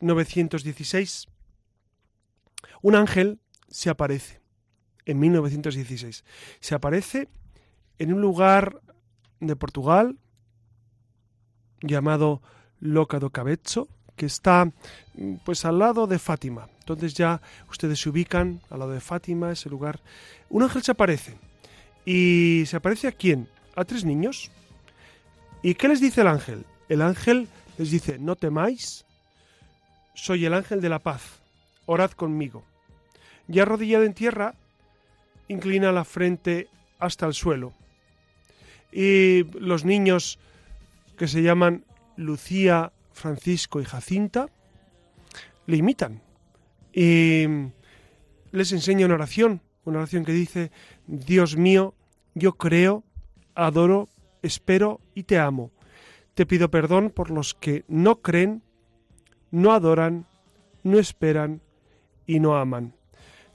1916. 0.00 1.28
Un 2.82 2.94
ángel 2.94 3.40
se 3.68 3.90
aparece 3.90 4.40
en 5.04 5.18
1916. 5.18 6.24
Se 6.60 6.74
aparece 6.74 7.28
en 7.98 8.12
un 8.12 8.20
lugar 8.20 8.80
de 9.40 9.56
Portugal 9.56 10.18
llamado 11.82 12.42
Loca 12.78 13.18
do 13.18 13.30
Cabezo, 13.30 13.88
que 14.16 14.26
está 14.26 14.72
pues 15.44 15.64
al 15.64 15.78
lado 15.78 16.06
de 16.06 16.18
Fátima. 16.18 16.68
Entonces 16.80 17.14
ya 17.14 17.40
ustedes 17.70 18.00
se 18.00 18.08
ubican 18.08 18.60
al 18.70 18.80
lado 18.80 18.92
de 18.92 19.00
Fátima, 19.00 19.52
ese 19.52 19.70
lugar. 19.70 20.00
Un 20.48 20.62
ángel 20.62 20.82
se 20.82 20.92
aparece. 20.92 21.38
¿Y 22.04 22.64
se 22.66 22.76
aparece 22.76 23.08
a 23.08 23.12
quién? 23.12 23.48
A 23.76 23.84
tres 23.84 24.04
niños. 24.04 24.50
¿Y 25.62 25.74
qué 25.74 25.88
les 25.88 26.00
dice 26.00 26.22
el 26.22 26.28
ángel? 26.28 26.64
El 26.88 27.02
ángel 27.02 27.48
les 27.78 27.90
dice, 27.90 28.18
no 28.18 28.36
temáis, 28.36 29.04
soy 30.14 30.46
el 30.46 30.54
ángel 30.54 30.80
de 30.80 30.88
la 30.88 30.98
paz, 30.98 31.40
orad 31.86 32.10
conmigo. 32.12 32.64
Y 33.48 33.58
arrodillado 33.58 34.04
en 34.04 34.14
tierra, 34.14 34.54
inclina 35.48 35.92
la 35.92 36.04
frente 36.04 36.68
hasta 36.98 37.26
el 37.26 37.34
suelo. 37.34 37.72
Y 38.92 39.44
los 39.58 39.84
niños 39.84 40.38
que 41.16 41.28
se 41.28 41.42
llaman 41.42 41.84
Lucía, 42.16 42.92
Francisco 43.12 43.80
y 43.80 43.84
Jacinta 43.84 44.46
le 45.66 45.76
imitan. 45.76 46.22
Y 46.92 47.44
les 48.52 48.72
enseña 48.72 49.06
una 49.06 49.14
oración, 49.14 49.60
una 49.84 49.98
oración 49.98 50.24
que 50.24 50.32
dice, 50.32 50.70
Dios 51.06 51.56
mío, 51.56 51.94
yo 52.34 52.54
creo, 52.54 53.04
adoro, 53.54 54.08
espero 54.42 55.00
y 55.14 55.24
te 55.24 55.38
amo. 55.38 55.70
Te 56.34 56.46
pido 56.46 56.70
perdón 56.70 57.10
por 57.10 57.30
los 57.30 57.54
que 57.54 57.84
no 57.88 58.20
creen, 58.22 58.62
no 59.50 59.72
adoran, 59.72 60.26
no 60.82 60.98
esperan 60.98 61.60
y 62.26 62.40
no 62.40 62.56
aman. 62.56 62.94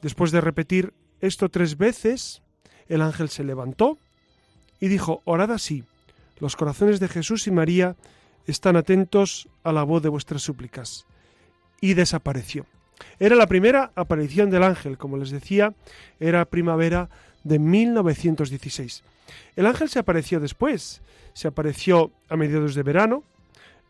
Después 0.02 0.32
de 0.32 0.42
repetir 0.42 0.94
esto 1.22 1.50
tres 1.50 1.78
veces, 1.78 2.42
el 2.88 3.02
ángel 3.02 3.30
se 3.30 3.44
levantó 3.44 3.98
y 4.80 4.88
dijo, 4.88 5.22
Orad 5.26 5.52
así, 5.52 5.84
los 6.40 6.56
corazones 6.56 7.00
de 7.00 7.08
Jesús 7.08 7.48
y 7.48 7.52
María 7.52 7.96
están 8.46 8.76
atentos 8.76 9.48
a 9.64 9.72
la 9.72 9.84
voz 9.84 10.04
de 10.04 10.10
vuestras 10.10 10.42
súplicas. 10.42 11.06
Y 11.82 11.94
desapareció. 11.94 12.66
Era 13.20 13.36
la 13.36 13.48
primera 13.48 13.92
aparición 13.96 14.50
del 14.50 14.64
ángel, 14.64 14.98
como 14.98 15.18
les 15.18 15.32
decía, 15.32 15.74
era 16.20 16.46
primavera 16.46 17.10
de 17.44 17.60
1916. 17.60 19.04
El 19.56 19.66
ángel 19.66 19.90
se 19.90 20.00
apareció 20.00 20.40
después, 20.40 21.02
se 21.34 21.48
apareció 21.48 22.12
a 22.30 22.36
mediados 22.36 22.76
de 22.76 22.84
verano, 22.84 23.24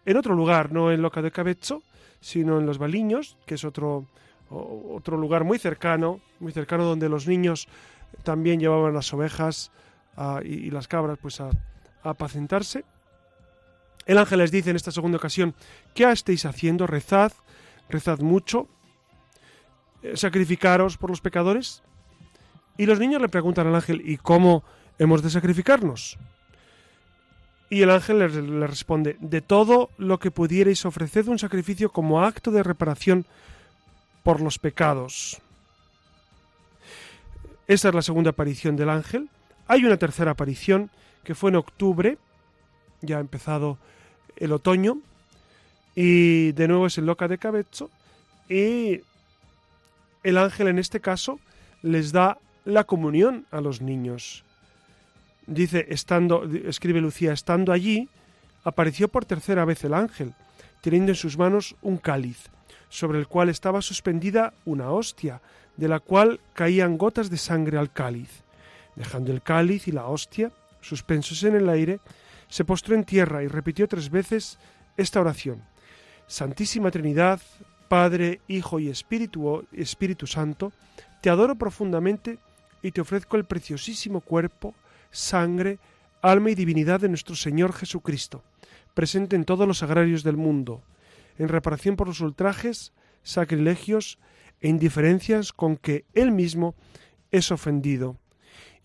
en 0.05 0.17
otro 0.17 0.35
lugar, 0.35 0.71
no 0.71 0.91
en 0.91 1.01
Loca 1.01 1.21
de 1.21 1.31
Cabezo, 1.31 1.83
sino 2.25 2.57
en 2.57 2.65
Los 2.65 2.79
Baliños, 2.79 3.37
que 3.45 3.53
es 3.53 3.63
otro, 3.63 4.07
otro 4.49 5.15
lugar 5.15 5.43
muy 5.43 5.59
cercano, 5.59 6.21
muy 6.39 6.51
cercano 6.51 6.83
donde 6.83 7.07
los 7.07 7.27
niños 7.27 7.67
también 8.23 8.59
llevaban 8.59 8.95
las 8.95 9.13
ovejas 9.13 9.71
y, 10.43 10.71
las 10.71 10.87
cabras 10.87 11.19
pues 11.21 11.39
a, 11.39 11.51
a 12.01 12.09
apacentarse. 12.09 12.83
El 14.07 14.17
ángel 14.17 14.39
les 14.39 14.49
dice 14.49 14.71
en 14.71 14.75
esta 14.75 14.89
segunda 14.89 15.19
ocasión, 15.19 15.53
¿qué 15.93 16.11
estáis 16.11 16.47
haciendo? 16.47 16.87
Rezad, 16.87 17.31
rezad 17.89 18.17
mucho, 18.17 18.67
eh, 20.01 20.17
sacrificaros 20.17 20.97
por 20.97 21.11
los 21.11 21.21
pecadores. 21.21 21.83
Y 22.75 22.87
los 22.87 22.99
niños 22.99 23.21
le 23.21 23.29
preguntan 23.29 23.67
al 23.67 23.75
ángel, 23.75 24.01
¿y 24.03 24.17
cómo 24.17 24.63
hemos 24.97 25.21
de 25.21 25.29
sacrificarnos? 25.29 26.17
Y 27.69 27.81
el 27.81 27.89
ángel 27.89 28.19
le, 28.19 28.67
responde, 28.67 29.17
de 29.19 29.41
todo 29.41 29.89
lo 29.97 30.19
que 30.19 30.31
pudierais 30.31 30.85
ofreced 30.85 31.27
un 31.27 31.39
sacrificio 31.39 31.91
como 31.91 32.23
acto 32.23 32.51
de 32.51 32.63
reparación 32.63 33.25
por 34.23 34.41
los 34.41 34.59
pecados. 34.59 35.41
Esa 37.67 37.89
es 37.89 37.95
la 37.95 38.01
segunda 38.01 38.31
aparición 38.31 38.75
del 38.75 38.89
ángel. 38.89 39.29
Hay 39.67 39.83
una 39.83 39.97
tercera 39.97 40.31
aparición 40.31 40.91
que 41.23 41.33
fue 41.33 41.49
en 41.49 41.55
octubre, 41.55 42.17
ya 43.01 43.17
ha 43.17 43.21
empezado 43.21 43.79
el 44.35 44.51
otoño, 44.51 44.99
y 45.95 46.51
de 46.51 46.67
nuevo 46.67 46.87
es 46.87 46.97
en 46.97 47.07
Loca 47.07 47.27
de 47.27 47.39
Cabezo, 47.39 47.89
y 48.47 49.01
el 50.23 50.37
ángel 50.37 50.67
en 50.67 50.77
este 50.77 50.99
caso 50.99 51.39
les 51.81 52.11
da 52.11 52.37
la 52.65 52.83
comunión 52.83 53.45
a 53.51 53.61
los 53.61 53.81
niños. 53.81 54.43
Dice, 55.47 55.85
estando, 55.89 56.43
escribe 56.65 57.01
Lucía, 57.01 57.33
estando 57.33 57.71
allí, 57.71 58.09
apareció 58.63 59.07
por 59.07 59.25
tercera 59.25 59.65
vez 59.65 59.83
el 59.83 59.93
ángel, 59.93 60.33
teniendo 60.81 61.11
en 61.11 61.15
sus 61.15 61.37
manos 61.37 61.75
un 61.81 61.97
cáliz, 61.97 62.49
sobre 62.89 63.19
el 63.19 63.27
cual 63.27 63.49
estaba 63.49 63.81
suspendida 63.81 64.53
una 64.65 64.91
hostia, 64.91 65.41
de 65.77 65.87
la 65.87 65.99
cual 65.99 66.39
caían 66.53 66.97
gotas 66.97 67.29
de 67.29 67.37
sangre 67.37 67.77
al 67.77 67.91
cáliz. 67.91 68.43
Dejando 68.95 69.31
el 69.31 69.41
cáliz 69.41 69.87
y 69.87 69.91
la 69.91 70.07
hostia, 70.07 70.51
suspensos 70.81 71.43
en 71.43 71.55
el 71.55 71.69
aire, 71.69 71.99
se 72.47 72.65
postró 72.65 72.95
en 72.95 73.03
tierra 73.03 73.43
y 73.43 73.47
repitió 73.47 73.87
tres 73.87 74.09
veces 74.09 74.57
esta 74.97 75.19
oración. 75.19 75.63
Santísima 76.27 76.91
Trinidad, 76.91 77.41
Padre, 77.87 78.41
Hijo 78.47 78.79
y 78.79 78.89
Espíritu, 78.89 79.65
Espíritu 79.73 80.25
Santo, 80.25 80.71
te 81.21 81.29
adoro 81.29 81.55
profundamente 81.55 82.39
y 82.81 82.91
te 82.91 83.01
ofrezco 83.01 83.37
el 83.37 83.45
preciosísimo 83.45 84.21
cuerpo, 84.21 84.73
sangre, 85.15 85.79
alma 86.21 86.51
y 86.51 86.55
divinidad 86.55 86.99
de 86.99 87.09
nuestro 87.09 87.35
Señor 87.35 87.73
Jesucristo, 87.73 88.43
presente 88.93 89.35
en 89.35 89.45
todos 89.45 89.67
los 89.67 89.83
agrarios 89.83 90.23
del 90.23 90.37
mundo, 90.37 90.83
en 91.37 91.47
reparación 91.47 91.95
por 91.95 92.07
los 92.07 92.21
ultrajes, 92.21 92.93
sacrilegios 93.23 94.19
e 94.61 94.69
indiferencias 94.69 95.53
con 95.53 95.77
que 95.77 96.05
Él 96.13 96.31
mismo 96.31 96.75
es 97.31 97.51
ofendido, 97.51 98.17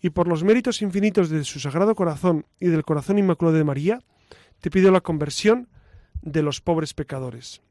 y 0.01 0.09
por 0.09 0.27
los 0.27 0.43
méritos 0.43 0.81
infinitos 0.81 1.29
de 1.29 1.43
su 1.43 1.59
Sagrado 1.59 1.95
Corazón 1.95 2.45
y 2.59 2.67
del 2.67 2.83
Corazón 2.83 3.19
Inmaculado 3.19 3.57
de 3.57 3.63
María, 3.63 4.01
te 4.59 4.71
pido 4.71 4.91
la 4.91 5.01
conversión 5.01 5.67
de 6.21 6.41
los 6.41 6.61
pobres 6.61 6.93
pecadores. 6.93 7.61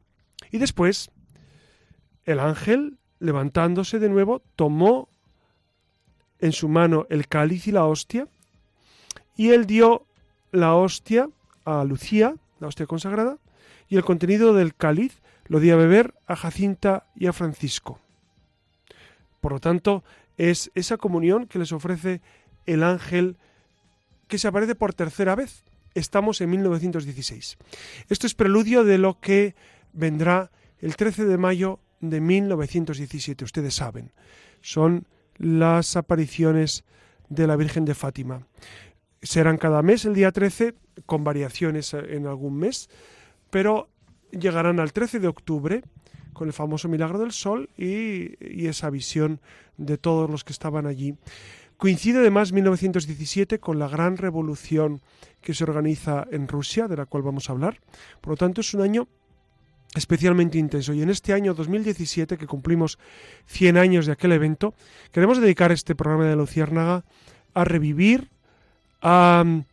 Y 0.51 0.59
después, 0.59 1.11
el 2.25 2.41
ángel, 2.41 2.99
levantándose 3.19 3.99
de 3.99 4.09
nuevo, 4.09 4.43
tomó 4.57 5.09
en 6.39 6.53
su 6.53 6.69
mano 6.69 7.07
el 7.11 7.29
cáliz 7.29 7.67
y 7.67 7.73
la 7.73 7.85
hostia, 7.85 8.29
y 9.41 9.53
él 9.53 9.65
dio 9.65 10.05
la 10.53 10.75
hostia 10.75 11.31
a 11.65 11.83
Lucía, 11.85 12.35
la 12.59 12.67
hostia 12.67 12.85
consagrada, 12.85 13.39
y 13.89 13.97
el 13.97 14.05
contenido 14.05 14.53
del 14.53 14.75
cáliz 14.75 15.23
lo 15.47 15.61
dio 15.61 15.73
a 15.73 15.79
beber 15.79 16.13
a 16.27 16.37
Jacinta 16.37 17.07
y 17.17 17.27
a 17.27 17.33
Francisco. 17.33 17.99
Por 19.41 19.53
lo 19.53 19.59
tanto, 19.59 20.05
es 20.37 20.71
esa 20.75 20.99
comunión 20.99 21.47
que 21.47 21.59
les 21.59 21.73
ofrece 21.73 22.21
el 22.67 22.83
ángel 22.83 23.39
que 24.29 24.37
se 24.37 24.47
aparece 24.47 24.75
por 24.75 24.93
tercera 24.93 25.35
vez. 25.35 25.65
Estamos 25.95 26.43
en 26.43 26.51
1916. 26.51 27.57
Esto 28.11 28.27
es 28.27 28.35
preludio 28.35 28.85
de 28.85 28.99
lo 28.99 29.21
que 29.21 29.55
vendrá 29.95 30.51
el 30.81 30.97
13 30.97 31.25
de 31.25 31.39
mayo 31.39 31.81
de 32.01 32.21
1917, 32.21 33.43
ustedes 33.43 33.73
saben. 33.73 34.13
Son 34.61 35.07
las 35.39 35.97
apariciones 35.97 36.85
de 37.31 37.47
la 37.47 37.57
Virgen 37.57 37.87
de 37.87 37.95
Fátima. 37.95 38.47
Serán 39.23 39.59
cada 39.59 39.83
mes 39.83 40.05
el 40.05 40.15
día 40.15 40.33
13, 40.33 40.75
con 41.07 41.25
variaciones 41.25 41.95
en 41.95 42.27
algún 42.27 42.57
mes, 42.57 42.89
pero 43.51 43.89
llegarán 44.31 44.81
al 44.81 44.93
13 44.93 45.21
de 45.21 45.29
octubre 45.29 45.83
con 46.33 46.49
el 46.49 46.55
famoso 46.55 46.89
milagro 46.89 47.19
del 47.19 47.33
sol 47.33 47.69
y, 47.77 48.35
y, 48.41 48.69
esa 48.69 48.89
visión 48.89 49.41
de 49.77 49.99
todos 49.99 50.31
los 50.31 50.45
que 50.45 50.53
estaban 50.53 50.87
allí. 50.87 51.15
Coincide 51.77 52.19
además 52.19 52.53
1917 52.53 53.59
con 53.59 53.79
la 53.79 53.89
gran 53.89 54.17
revolución 54.17 55.01
que 55.41 55.55
se 55.55 55.65
organiza 55.65 56.27
en 56.31 56.47
Rusia, 56.49 56.89
de 56.89 56.97
la 56.97 57.07
cual 57.07 57.23
vamos 57.23 57.49
a 57.49 57.53
hablar. 57.53 57.81
Por 58.21 58.33
lo 58.33 58.37
tanto, 58.37 58.61
es 58.61 58.75
un 58.75 58.83
año 58.83 59.09
especialmente 59.95 60.59
intenso. 60.59 60.93
Y 60.93 61.03
en 61.03 61.11
este 61.11 61.33
año 61.33 61.55
2017, 61.55 62.37
que 62.37 62.47
cumplimos 62.47 62.99
100 63.47 63.77
años 63.77 64.07
de 64.07 64.13
aquel 64.13 64.33
evento, 64.33 64.75
queremos 65.13 65.41
dedicar 65.41 65.73
este 65.73 65.95
programa 65.95 66.27
de 66.27 66.37
Luciérnaga 66.37 67.05
a 67.55 67.65
revivir, 67.65 68.31
a 69.03 69.43
mm, 69.45 69.65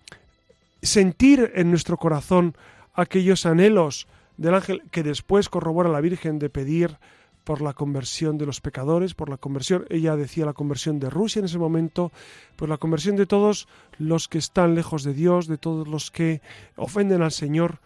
sentir 0.81 1.51
en 1.55 1.69
nuestro 1.69 1.97
corazón 1.97 2.55
aquellos 2.93 3.45
anhelos 3.45 4.07
del 4.37 4.55
ángel 4.55 4.83
que 4.91 5.03
después 5.03 5.49
corrobora 5.49 5.89
la 5.89 6.01
Virgen 6.01 6.39
de 6.39 6.49
pedir 6.49 6.97
por 7.43 7.61
la 7.61 7.73
conversión 7.73 8.37
de 8.37 8.45
los 8.45 8.59
pecadores, 8.59 9.13
por 9.13 9.29
la 9.29 9.37
conversión, 9.37 9.85
ella 9.89 10.17
decía 10.17 10.45
la 10.45 10.51
conversión 10.51 10.99
de 10.99 11.09
Rusia 11.09 11.39
en 11.39 11.45
ese 11.45 11.57
momento, 11.57 12.11
por 12.57 12.67
la 12.67 12.77
conversión 12.77 13.15
de 13.15 13.25
todos 13.25 13.69
los 13.97 14.27
que 14.27 14.37
están 14.37 14.75
lejos 14.75 15.03
de 15.03 15.13
Dios, 15.13 15.47
de 15.47 15.57
todos 15.57 15.87
los 15.87 16.11
que 16.11 16.41
ofenden 16.75 17.21
al 17.21 17.31
Señor. 17.31 17.79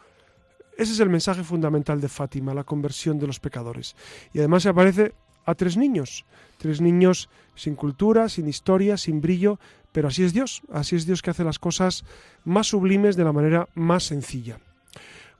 Ese 0.77 0.93
es 0.93 0.99
el 0.99 1.09
mensaje 1.09 1.43
fundamental 1.43 2.01
de 2.01 2.09
Fátima, 2.09 2.55
la 2.55 2.63
conversión 2.63 3.19
de 3.19 3.27
los 3.27 3.39
pecadores. 3.39 3.95
Y 4.33 4.39
además 4.39 4.63
se 4.63 4.69
aparece 4.69 5.13
a 5.45 5.53
tres 5.53 5.77
niños, 5.77 6.25
tres 6.57 6.81
niños 6.81 7.29
sin 7.53 7.75
cultura, 7.75 8.29
sin 8.29 8.47
historia, 8.47 8.97
sin 8.97 9.21
brillo, 9.21 9.59
pero 9.91 10.07
así 10.07 10.23
es 10.23 10.33
Dios, 10.33 10.61
así 10.71 10.95
es 10.95 11.05
Dios 11.05 11.21
que 11.21 11.31
hace 11.31 11.43
las 11.43 11.59
cosas 11.59 12.03
más 12.43 12.67
sublimes 12.67 13.15
de 13.15 13.23
la 13.23 13.33
manera 13.33 13.67
más 13.75 14.03
sencilla. 14.03 14.59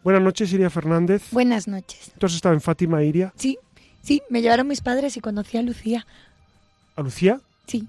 Buenas 0.04 0.22
noches, 0.22 0.52
Iria 0.52 0.70
Fernández. 0.70 1.24
Buenas 1.32 1.68
noches. 1.68 2.12
¿Tú 2.18 2.26
has 2.26 2.34
estado 2.34 2.54
en 2.56 2.62
Fátima, 2.62 3.04
Iria? 3.04 3.34
Sí, 3.36 3.58
sí, 4.02 4.22
me 4.30 4.42
llevaron 4.42 4.68
mis 4.68 4.82
padres 4.82 5.16
y 5.16 5.22
conocí 5.22 5.58
a 5.58 5.62
Lucía. 5.62 6.08
¿A 6.96 7.02
Lucía? 7.02 7.40
Sí, 7.68 7.88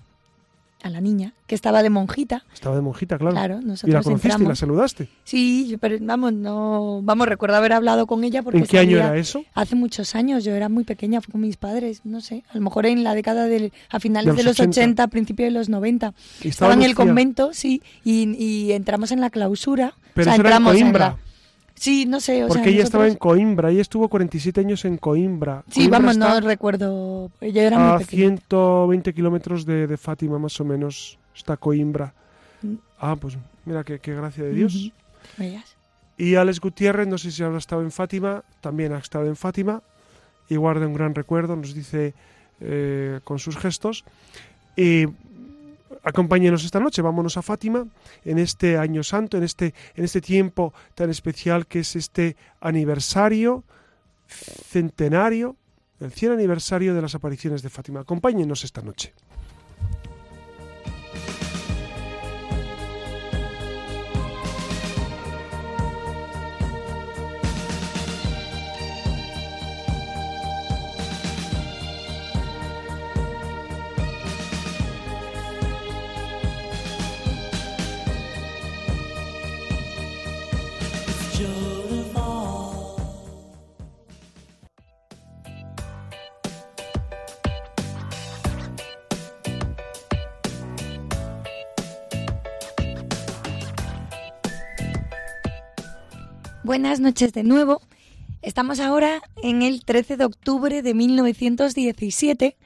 a 0.83 0.91
la 0.91 1.01
niña, 1.01 1.35
que 1.47 1.55
estaba 1.55 1.83
de 1.83 1.91
monjita. 1.91 2.45
Estaba 2.53 2.75
de 2.77 2.83
monjita, 2.83 3.19
claro. 3.19 3.35
Claro, 3.35 3.61
nosotros 3.61 3.89
¿Y 3.89 3.93
la 3.93 4.03
conociste 4.03 4.29
entramos. 4.29 4.47
y 4.47 4.49
la 4.49 4.57
saludaste? 4.57 5.09
Sí, 5.25 5.77
pero 5.81 5.97
vamos, 6.01 6.33
no, 6.33 7.01
vamos, 7.03 7.29
recuerdo 7.29 7.57
haber 7.57 7.73
hablado 7.73 8.07
con 8.07 8.25
ella 8.25 8.43
porque 8.43 8.59
¿En 8.59 8.67
qué 8.67 8.79
año 8.79 8.97
era 8.99 9.17
eso? 9.17 9.45
Hace 9.55 9.75
muchos 9.77 10.15
años, 10.15 10.45
yo 10.45 10.55
era 10.55 10.69
muy 10.69 10.85
pequeña, 10.85 11.21
fui 11.21 11.33
con 11.33 11.41
mis 11.41 11.57
padres, 11.57 12.01
no 12.05 12.21
sé, 12.21 12.45
a 12.51 12.55
lo 12.57 12.61
mejor 12.63 12.87
en 12.87 13.05
la 13.05 13.15
década 13.15 13.45
del, 13.47 13.73
a 13.91 14.01
finales 14.01 14.35
De 14.35 14.39
de 14.39 14.45
los 14.45 14.59
los 14.59 14.61
80. 14.67 14.81
80, 14.81 15.03
a 15.05 15.09
principios 15.09 15.47
de 15.47 15.51
los 15.53 15.69
90. 15.69 16.15
Y 16.43 16.49
Estaba 16.49 16.75
en 16.75 16.83
el 16.83 16.95
convento, 16.95 17.51
sí, 17.53 17.83
y, 18.05 18.35
y 18.43 18.73
entramos 18.73 19.13
en 19.13 19.21
la 19.21 19.31
clausura. 19.31 19.95
Pero 20.15 20.23
o 20.23 20.25
sea, 20.25 20.35
eso 20.35 20.41
era 20.43 20.57
en 20.57 20.63
entramos 20.63 20.75
la- 20.75 20.81
Sí, 21.83 22.07
no 22.07 22.21
sé, 22.21 22.45
o 22.45 22.47
Porque 22.47 22.63
sea, 22.63 22.73
ella 22.73 22.85
estaba 22.85 23.09
en 23.09 23.17
Coimbra, 23.17 23.73
ella 23.73 23.81
estuvo 23.81 24.09
47 24.09 24.61
años 24.61 24.85
en 24.85 24.99
Coimbra. 24.99 25.65
Sí, 25.69 25.81
Coimbra 25.81 25.99
vamos, 25.99 26.17
no 26.17 26.41
recuerdo, 26.41 27.33
era 27.41 27.95
a 27.95 27.97
muy 27.97 28.05
pequeña. 28.05 28.37
120 28.37 29.13
kilómetros 29.13 29.67
de, 29.67 29.89
de 29.89 29.97
Fátima, 29.97 30.39
más 30.39 30.61
o 30.61 30.65
menos, 30.65 31.19
está 31.35 31.57
Coimbra. 31.57 32.15
Mm. 32.63 32.75
Ah, 33.01 33.17
pues 33.17 33.37
mira, 33.65 33.83
qué, 33.83 33.99
qué 33.99 34.15
gracia 34.15 34.45
de 34.45 34.53
Dios. 34.53 34.93
Y 36.17 36.37
Alex 36.37 36.61
Gutiérrez, 36.61 37.09
no 37.09 37.19
sé 37.19 37.33
si 37.33 37.43
habrá 37.43 37.59
estado 37.59 37.83
en 37.83 37.91
Fátima, 37.91 38.45
también 38.61 38.93
ha 38.93 38.99
estado 38.99 39.27
en 39.27 39.35
Fátima 39.35 39.83
y 40.49 40.55
guarda 40.55 40.87
un 40.87 40.95
gran 40.95 41.17
recuerdo, 41.17 41.57
nos 41.57 41.75
dice 41.75 42.15
eh, 42.61 43.19
con 43.25 43.41
sus 43.41 43.57
gestos. 43.57 44.05
Y 44.77 45.07
acompáñenos 46.03 46.65
esta 46.65 46.81
noche, 46.81 47.03
vámonos 47.03 47.37
a 47.37 47.43
Fátima 47.43 47.87
en 48.25 48.39
este 48.39 48.77
año 48.77 49.03
santo, 49.03 49.37
en 49.37 49.45
este, 49.45 49.75
en 49.95 50.05
este 50.05 50.21
tiempo 50.21 50.73
tan 50.95 51.11
especial 51.11 51.67
que 51.67 51.81
es 51.81 51.97
este 51.97 52.37
aniversario 52.61 53.65
centenario, 54.27 55.57
el 56.01 56.13
100 56.13 56.33
aniversario 56.33 56.95
de 56.95 57.03
las 57.03 57.15
apariciones 57.15 57.63
de 57.63 57.71
Fátima. 57.71 58.01
Acompáñenos 58.01 58.65
esta 58.65 58.83
noche. 58.83 59.13
Buenas 96.73 97.01
noches 97.01 97.35
de 97.35 97.43
nuevo. 97.43 97.83
Estamos 98.41 98.81
ahora 98.81 99.21
en 99.43 99.61
el 99.61 99.85
13 99.85 100.17
de 100.17 100.25
octubre 100.25 100.81
de 100.81 100.95
1917 100.95 102.57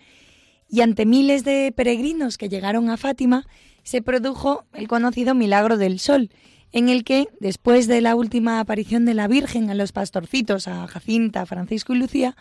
y 0.71 0.81
ante 0.81 1.05
miles 1.05 1.43
de 1.43 1.73
peregrinos 1.77 2.39
que 2.39 2.49
llegaron 2.49 2.89
a 2.89 2.99
Fátima 2.99 3.49
se 3.83 4.03
produjo 4.03 4.65
el 4.75 4.87
conocido 4.87 5.35
Milagro 5.35 5.77
del 5.77 5.99
Sol, 5.99 6.31
en 6.71 6.89
el 6.89 7.03
que, 7.03 7.27
después 7.41 7.89
de 7.89 8.01
la 8.01 8.15
última 8.15 8.61
aparición 8.61 9.07
de 9.07 9.15
la 9.15 9.27
Virgen 9.27 9.71
a 9.71 9.75
los 9.75 9.91
pastorcitos, 9.91 10.69
a 10.69 10.87
Jacinta, 10.87 11.45
Francisco 11.45 11.93
y 11.93 11.99
Lucía, 11.99 12.37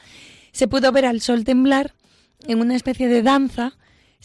se 0.52 0.68
pudo 0.68 0.92
ver 0.92 1.08
al 1.08 1.20
sol 1.20 1.46
temblar 1.46 1.96
en 2.48 2.60
una 2.60 2.76
especie 2.76 3.08
de 3.08 3.24
danza, 3.24 3.76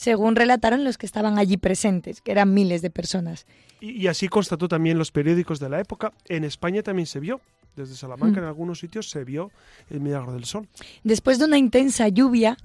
según 0.00 0.34
relataron 0.34 0.82
los 0.82 0.96
que 0.96 1.04
estaban 1.04 1.38
allí 1.38 1.58
presentes, 1.58 2.22
que 2.22 2.32
eran 2.32 2.54
miles 2.54 2.80
de 2.80 2.88
personas. 2.88 3.44
Y, 3.82 3.90
y 3.90 4.06
así 4.06 4.28
constató 4.28 4.66
también 4.66 4.96
los 4.96 5.12
periódicos 5.12 5.60
de 5.60 5.68
la 5.68 5.78
época. 5.78 6.14
En 6.26 6.44
España 6.44 6.82
también 6.82 7.04
se 7.04 7.20
vio. 7.20 7.42
Desde 7.76 7.94
Salamanca 7.96 8.40
Mm. 8.40 8.44
en 8.44 8.48
algunos 8.48 8.78
sitios 8.78 9.10
se 9.10 9.24
vio 9.24 9.50
el 9.90 10.00
milagro 10.00 10.32
del 10.32 10.46
sol. 10.46 10.66
Después 11.04 11.38
de 11.38 11.44
una 11.44 11.58
intensa 11.58 12.08
lluvia, 12.08 12.56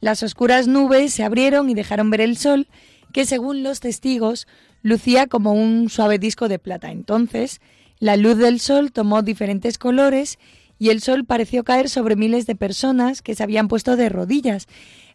las 0.00 0.24
oscuras 0.24 0.66
nubes 0.66 1.14
se 1.14 1.22
abrieron 1.22 1.70
y 1.70 1.74
dejaron 1.74 2.10
ver 2.10 2.22
el 2.22 2.36
sol, 2.36 2.66
que 3.12 3.24
según 3.24 3.62
los 3.62 3.78
testigos 3.78 4.48
lucía 4.82 5.28
como 5.28 5.52
un 5.52 5.90
suave 5.90 6.18
disco 6.18 6.48
de 6.48 6.58
plata. 6.58 6.90
Entonces, 6.90 7.60
la 8.00 8.16
luz 8.16 8.36
del 8.36 8.58
sol 8.58 8.90
tomó 8.90 9.22
diferentes 9.22 9.78
colores 9.78 10.40
y 10.80 10.88
el 10.88 11.02
sol 11.02 11.26
pareció 11.26 11.62
caer 11.62 11.90
sobre 11.90 12.16
miles 12.16 12.46
de 12.46 12.56
personas 12.56 13.20
que 13.20 13.36
se 13.36 13.42
habían 13.42 13.68
puesto 13.68 13.96
de 13.96 14.08
rodillas. 14.08 14.66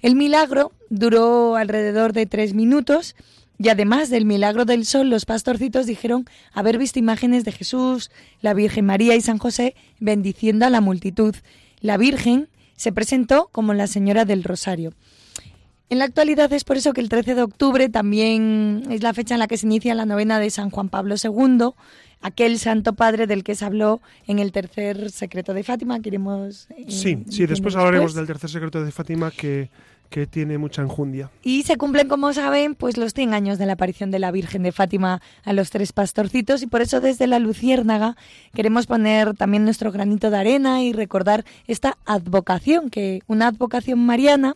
El 0.01 0.15
milagro 0.15 0.71
duró 0.91 1.55
alrededor 1.55 2.13
de 2.13 2.27
tres 2.27 2.53
minutos 2.53 3.15
y 3.57 3.69
además 3.69 4.11
del 4.11 4.25
milagro 4.25 4.65
del 4.65 4.85
sol, 4.85 5.09
los 5.09 5.25
pastorcitos 5.25 5.87
dijeron 5.87 6.25
haber 6.53 6.77
visto 6.77 6.99
imágenes 6.99 7.45
de 7.45 7.51
Jesús, 7.51 8.11
la 8.41 8.53
Virgen 8.53 8.85
María 8.85 9.15
y 9.15 9.21
San 9.21 9.39
José 9.39 9.75
bendiciendo 9.99 10.67
a 10.67 10.69
la 10.69 10.81
multitud. 10.81 11.35
La 11.81 11.97
Virgen 11.97 12.47
se 12.75 12.91
presentó 12.91 13.49
como 13.51 13.73
la 13.73 13.87
Señora 13.87 14.23
del 14.23 14.43
Rosario. 14.43 14.93
En 15.89 15.97
la 15.99 16.05
actualidad 16.05 16.51
es 16.53 16.63
por 16.63 16.77
eso 16.77 16.93
que 16.93 17.01
el 17.01 17.09
13 17.09 17.33
de 17.33 17.41
octubre 17.41 17.89
también 17.89 18.83
es 18.91 19.01
la 19.01 19.13
fecha 19.13 19.33
en 19.33 19.39
la 19.39 19.47
que 19.47 19.57
se 19.57 19.65
inicia 19.65 19.95
la 19.95 20.05
novena 20.05 20.39
de 20.39 20.49
San 20.51 20.69
Juan 20.69 20.89
Pablo 20.89 21.15
II, 21.15 21.73
aquel 22.25 22.57
santo 22.59 22.93
padre 22.93 23.27
del 23.27 23.43
que 23.43 23.55
se 23.55 23.65
habló 23.65 24.01
en 24.27 24.39
el 24.39 24.51
tercer 24.51 25.11
secreto 25.11 25.53
de 25.53 25.63
Fátima. 25.63 25.99
Queremos. 25.99 26.67
eh, 26.71 26.85
Sí, 26.87 27.23
sí, 27.29 27.45
después 27.45 27.75
hablaremos 27.75 28.13
después. 28.13 28.15
del 28.15 28.27
tercer 28.27 28.49
secreto 28.49 28.83
de 28.83 28.91
Fátima 28.91 29.29
que, 29.31 29.69
que 30.09 30.25
tiene 30.27 30.57
mucha 30.57 30.81
enjundia. 30.81 31.29
Y 31.43 31.63
se 31.63 31.77
cumplen, 31.77 32.07
como 32.07 32.33
saben, 32.33 32.73
pues 32.75 32.97
los 32.97 33.13
100 33.13 33.33
años 33.33 33.57
de 33.57 33.65
la 33.65 33.73
aparición 33.73 34.11
de 34.11 34.19
la 34.19 34.31
Virgen 34.31 34.63
de 34.63 34.71
Fátima 34.71 35.21
a 35.43 35.53
los 35.53 35.69
tres 35.69 35.93
pastorcitos 35.93 36.63
y 36.63 36.67
por 36.67 36.81
eso 36.81 36.99
desde 37.01 37.27
la 37.27 37.39
Luciérnaga 37.39 38.15
queremos 38.53 38.87
poner 38.87 39.35
también 39.35 39.63
nuestro 39.63 39.91
granito 39.91 40.29
de 40.31 40.37
arena 40.37 40.83
y 40.83 40.93
recordar 40.93 41.45
esta 41.67 41.97
advocación, 42.05 42.89
que 42.89 43.21
una 43.27 43.47
advocación 43.47 43.99
mariana 44.05 44.55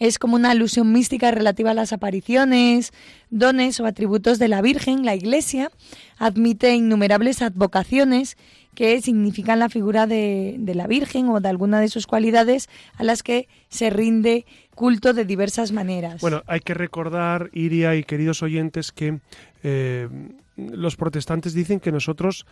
es 0.00 0.18
como 0.18 0.34
una 0.34 0.50
alusión 0.50 0.90
mística 0.92 1.30
relativa 1.30 1.70
a 1.70 1.74
las 1.74 1.92
apariciones, 1.92 2.92
dones 3.28 3.78
o 3.78 3.86
atributos 3.86 4.38
de 4.38 4.48
la 4.48 4.62
Virgen. 4.62 5.04
La 5.04 5.14
Iglesia 5.14 5.70
admite 6.18 6.74
innumerables 6.74 7.42
advocaciones 7.42 8.36
que 8.74 9.00
significan 9.02 9.58
la 9.58 9.68
figura 9.68 10.06
de, 10.06 10.56
de 10.58 10.74
la 10.74 10.86
Virgen 10.86 11.28
o 11.28 11.40
de 11.40 11.48
alguna 11.48 11.80
de 11.80 11.88
sus 11.88 12.06
cualidades 12.06 12.68
a 12.96 13.04
las 13.04 13.22
que 13.22 13.46
se 13.68 13.90
rinde 13.90 14.46
culto 14.74 15.12
de 15.12 15.26
diversas 15.26 15.70
maneras. 15.70 16.22
Bueno, 16.22 16.42
hay 16.46 16.60
que 16.60 16.72
recordar, 16.72 17.50
Iria 17.52 17.94
y 17.94 18.02
queridos 18.02 18.42
oyentes, 18.42 18.92
que 18.92 19.20
eh, 19.62 20.08
los 20.56 20.96
protestantes 20.96 21.52
dicen 21.52 21.78
que 21.78 21.92
nosotros 21.92 22.46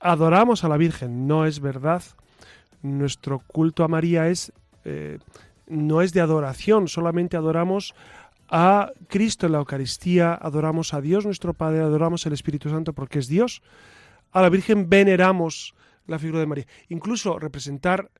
adoramos 0.00 0.64
a 0.64 0.68
la 0.68 0.76
Virgen. 0.76 1.26
No 1.26 1.46
es 1.46 1.60
verdad. 1.60 2.02
Nuestro 2.82 3.38
culto 3.38 3.84
a 3.84 3.88
María 3.88 4.28
es 4.28 4.52
eh, 4.84 5.18
no 5.70 6.02
es 6.02 6.12
de 6.12 6.20
adoración, 6.20 6.88
solamente 6.88 7.36
adoramos 7.36 7.94
a 8.50 8.92
Cristo 9.08 9.46
en 9.46 9.52
la 9.52 9.58
Eucaristía, 9.58 10.34
adoramos 10.34 10.92
a 10.92 11.00
Dios 11.00 11.24
nuestro 11.24 11.54
Padre, 11.54 11.80
adoramos 11.80 12.26
al 12.26 12.32
Espíritu 12.32 12.68
Santo 12.68 12.92
porque 12.92 13.20
es 13.20 13.28
Dios. 13.28 13.62
A 14.32 14.42
la 14.42 14.48
Virgen 14.48 14.88
veneramos 14.88 15.74
la 16.06 16.18
figura 16.18 16.40
de 16.40 16.46
María. 16.46 16.66
Incluso 16.88 17.38
representar 17.38 18.10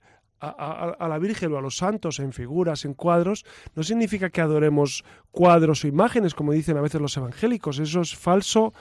a, 0.40 1.06
la 1.06 1.18
Virgen 1.18 1.52
o 1.52 1.58
a 1.58 1.60
los 1.60 1.76
santos 1.76 2.18
en 2.18 2.32
figuras, 2.32 2.84
en 2.84 2.94
cuadros, 2.94 3.44
no 3.74 3.82
significa 3.82 4.30
que 4.30 4.40
adoremos 4.40 5.04
cuadros 5.30 5.84
o 5.84 5.88
imágenes, 5.88 6.34
como 6.34 6.52
dicen 6.52 6.78
a 6.78 6.80
veces 6.80 7.00
los 7.00 7.16
evangélicos. 7.16 7.78
Eso 7.78 8.00
es 8.00 8.16
falso 8.16 8.72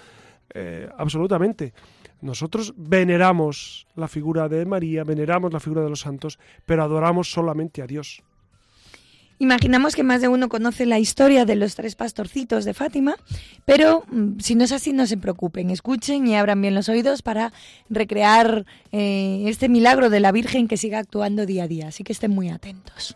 eh, 0.53 0.88
absolutamente. 0.97 1.73
Nosotros 2.21 2.73
veneramos 2.77 3.88
la 3.95 4.07
figura 4.07 4.47
de 4.47 4.65
María, 4.65 5.03
veneramos 5.03 5.51
la 5.51 5.59
figura 5.59 5.81
de 5.81 5.89
los 5.89 6.01
santos, 6.01 6.39
pero 6.65 6.83
adoramos 6.83 7.31
solamente 7.31 7.81
a 7.81 7.88
Dios. 7.88 8.23
Imaginamos 9.41 9.96
que 9.96 10.03
más 10.03 10.19
de 10.19 10.27
uno 10.27 10.50
conoce 10.50 10.86
la 10.86 11.00
historia 11.00 11.46
de 11.46 11.55
los 11.55 11.75
tres 11.75 11.96
pastorcitos 11.96 12.65
de 12.65 12.74
Fátima, 12.74 13.15
pero 13.63 14.03
mm, 14.12 14.39
si 14.39 14.53
no 14.55 14.65
es 14.65 14.74
así, 14.74 14.91
no 14.91 15.08
se 15.08 15.15
preocupen, 15.15 15.69
escuchen 15.69 16.27
y 16.27 16.36
abran 16.36 16.62
bien 16.62 16.75
los 16.75 16.89
oídos 16.89 17.22
para 17.22 17.53
recrear 17.89 18.65
eh, 18.91 19.46
este 19.48 19.69
milagro 19.69 20.10
de 20.10 20.19
la 20.19 20.34
Virgen 20.34 20.67
que 20.67 20.75
siga 20.75 21.00
actuando 21.00 21.46
día 21.46 21.63
a 21.63 21.67
día. 21.69 21.88
Así 21.88 22.03
que 22.03 22.12
estén 22.12 22.31
muy 22.31 22.50
atentos. 22.50 23.15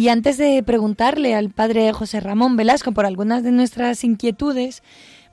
Y 0.00 0.08
antes 0.08 0.38
de 0.38 0.62
preguntarle 0.62 1.34
al 1.34 1.50
padre 1.50 1.92
José 1.92 2.20
Ramón 2.20 2.56
Velasco 2.56 2.92
por 2.92 3.04
algunas 3.04 3.42
de 3.42 3.52
nuestras 3.52 4.02
inquietudes, 4.02 4.82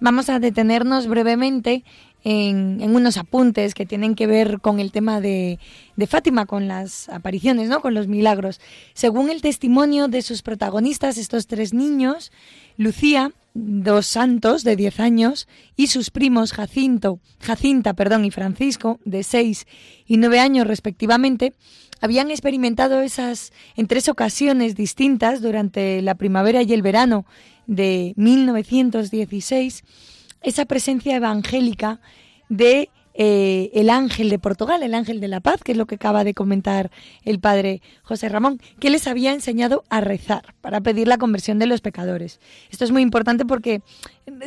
vamos 0.01 0.27
a 0.27 0.39
detenernos 0.39 1.07
brevemente 1.07 1.86
en, 2.25 2.83
unos 2.93 3.15
apuntes 3.15 3.74
que 3.74 3.86
tienen 3.86 4.13
que 4.13 4.27
ver 4.27 4.59
con 4.59 4.81
el 4.81 4.91
tema 4.91 5.21
de, 5.21 5.57
de, 5.95 6.05
Fátima, 6.07 6.45
con 6.47 6.67
las 6.67 7.07
apariciones, 7.07 7.69
¿no? 7.69 7.79
con 7.79 7.93
los 7.93 8.09
milagros. 8.09 8.59
Según 8.93 9.29
el 9.29 9.41
testimonio 9.41 10.09
de 10.09 10.21
sus 10.21 10.41
protagonistas, 10.41 11.17
estos 11.17 11.47
tres 11.47 11.74
niños, 11.74 12.33
Lucía, 12.75 13.31
dos 13.53 14.05
santos 14.05 14.65
de 14.65 14.75
10 14.75 15.00
años, 15.00 15.47
y 15.77 15.88
sus 15.88 16.09
primos 16.09 16.51
Jacinto, 16.51 17.21
Jacinta 17.39 17.93
perdón, 17.93 18.25
y 18.25 18.31
Francisco, 18.31 19.00
de 19.05 19.24
6 19.24 19.65
y 20.07 20.17
9 20.17 20.39
años 20.41 20.67
respectivamente, 20.67 21.53
habían 22.01 22.32
experimentado 22.32 23.01
esas 23.01 23.51
en 23.75 23.88
tres 23.88 24.10
ocasiones 24.10 24.75
distintas 24.75 25.42
durante 25.42 26.01
la 26.01 26.16
primavera 26.16 26.62
y 26.62 26.74
el 26.74 26.82
verano 26.82 27.25
de 27.66 28.13
1916 28.16 29.84
esa 30.42 30.66
presencia 30.66 31.16
evangélica 31.16 32.00
de 32.50 32.89
eh, 33.20 33.72
el 33.74 33.89
ángel 33.89 34.30
de 34.30 34.38
Portugal, 34.38 34.84
el 34.84 34.94
ángel 34.94 35.20
de 35.20 35.27
la 35.27 35.39
paz, 35.39 35.63
que 35.63 35.72
es 35.72 35.77
lo 35.77 35.88
que 35.88 35.96
acaba 35.96 36.24
de 36.24 36.36
comentar 36.36 36.92
el 37.24 37.39
padre 37.39 37.82
José 38.04 38.30
Ramón, 38.30 38.62
que 38.80 38.92
les 38.92 39.08
había 39.08 39.34
enseñado 39.34 39.84
a 39.89 40.01
rezar 40.01 40.54
para 40.62 40.82
pedir 40.82 41.08
la 41.08 41.18
conversión 41.18 41.58
de 41.58 41.66
los 41.66 41.82
pecadores. 41.82 42.39
Esto 42.70 42.86
es 42.86 42.92
muy 42.92 43.01
importante 43.01 43.44
porque 43.44 43.82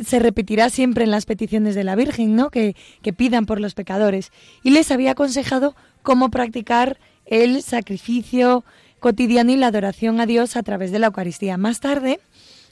se 0.04 0.20
repetirá 0.20 0.70
siempre 0.70 1.02
en 1.02 1.10
las 1.10 1.26
peticiones 1.26 1.74
de 1.74 1.82
la 1.82 1.96
Virgen, 1.96 2.36
¿no? 2.36 2.50
Que, 2.50 2.76
que 3.02 3.12
pidan 3.12 3.44
por 3.44 3.60
los 3.60 3.74
pecadores. 3.74 4.30
Y 4.62 4.70
les 4.70 4.92
había 4.92 5.12
aconsejado 5.12 5.74
cómo 6.02 6.30
practicar 6.30 7.00
el 7.30 7.62
sacrificio 7.62 8.64
cotidiano 8.98 9.52
y 9.52 9.56
la 9.56 9.68
adoración 9.68 10.20
a 10.20 10.26
Dios 10.26 10.56
a 10.56 10.62
través 10.62 10.92
de 10.92 10.98
la 10.98 11.06
Eucaristía. 11.06 11.56
Más 11.56 11.80
tarde, 11.80 12.20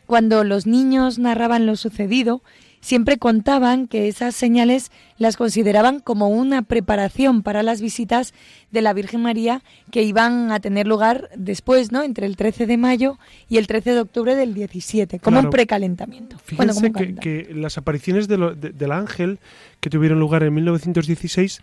cuando 0.07 0.45
los 0.45 0.67
niños 0.67 1.19
narraban 1.19 1.65
lo 1.65 1.77
sucedido, 1.77 2.43
siempre 2.81 3.19
contaban 3.19 3.88
que 3.88 4.09
esas 4.09 4.35
señales 4.35 4.91
las 5.17 5.37
consideraban 5.37 6.00
como 6.00 6.29
una 6.29 6.62
preparación 6.62 7.43
para 7.43 7.62
las 7.62 7.81
visitas 7.81 8.35
de 8.71 8.83
la 8.83 8.93
Virgen 8.93 9.23
María 9.23 9.62
que 9.91 10.03
iban 10.03 10.53
a 10.53 10.61
tener 10.61 10.87
lugar 10.87 11.29
después, 11.37 11.93
¿no? 11.93 12.03
Entre 12.03 12.27
el 12.27 12.37
13 12.37 12.67
de 12.67 12.77
mayo 12.77 13.19
y 13.49 13.57
el 13.59 13.67
13 13.67 13.93
de 13.93 14.00
octubre 14.00 14.35
del 14.35 14.55
17, 14.55 15.19
como 15.19 15.41
un 15.41 15.50
precalentamiento. 15.50 16.38
Fíjense 16.38 16.93
que, 16.93 17.50
las 17.55 17.79
apariciones 17.79 18.29
del 18.29 18.93
ángel 18.93 19.38
que 19.81 19.91
tuvieron 19.91 20.21
lugar 20.21 20.43
en 20.43 20.55
1916, 20.55 21.61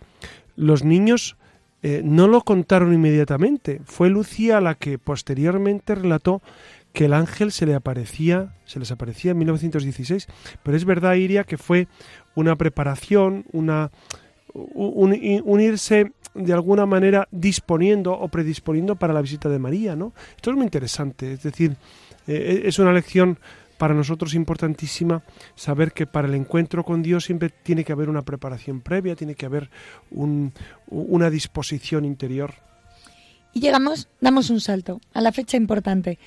los 0.56 0.84
niños 0.84 1.36
eh, 1.88 2.02
no 2.02 2.26
lo 2.26 2.40
contaron 2.40 2.92
inmediatamente. 2.92 3.80
Fue 3.84 4.10
Lucía 4.10 4.60
la 4.60 4.74
que 4.74 4.98
posteriormente 4.98 5.94
relató 5.94 6.42
que 6.92 7.04
el 7.04 7.12
ángel 7.12 7.52
se 7.52 7.64
le 7.64 7.76
aparecía, 7.76 8.56
se 8.64 8.80
les 8.80 8.90
aparecía 8.90 9.30
en 9.30 9.38
1916. 9.38 10.26
Pero 10.64 10.76
es 10.76 10.84
verdad, 10.84 11.14
Iria, 11.14 11.44
que 11.44 11.56
fue 11.56 11.86
una 12.34 12.56
preparación, 12.56 13.44
una 13.52 13.92
unirse 14.52 16.10
de 16.34 16.52
alguna 16.52 16.86
manera 16.86 17.28
disponiendo 17.30 18.14
o 18.14 18.26
predisponiendo 18.26 18.96
para 18.96 19.14
la 19.14 19.22
visita 19.22 19.48
de 19.48 19.60
María, 19.60 19.94
¿no? 19.94 20.12
Esto 20.34 20.50
es 20.50 20.56
muy 20.56 20.64
interesante, 20.64 21.34
es 21.34 21.44
decir, 21.44 21.76
eh, 22.26 22.62
es 22.64 22.80
una 22.80 22.92
lección 22.92 23.38
para 23.78 23.94
nosotros 23.94 24.34
importantísima 24.34 25.22
saber 25.54 25.92
que 25.92 26.06
para 26.06 26.28
el 26.28 26.34
encuentro 26.34 26.84
con 26.84 27.02
Dios 27.02 27.24
siempre 27.24 27.50
tiene 27.50 27.84
que 27.84 27.92
haber 27.92 28.08
una 28.08 28.22
preparación 28.22 28.80
previa, 28.80 29.16
tiene 29.16 29.34
que 29.34 29.46
haber 29.46 29.70
una 30.10 31.30
disposición 31.30 32.04
interior. 32.04 32.54
Y 33.52 33.60
llegamos, 33.60 34.08
damos 34.20 34.50
un 34.50 34.60
salto 34.60 35.00
a 35.14 35.20
la 35.20 35.32
fecha 35.32 35.56
importante, 35.56 36.18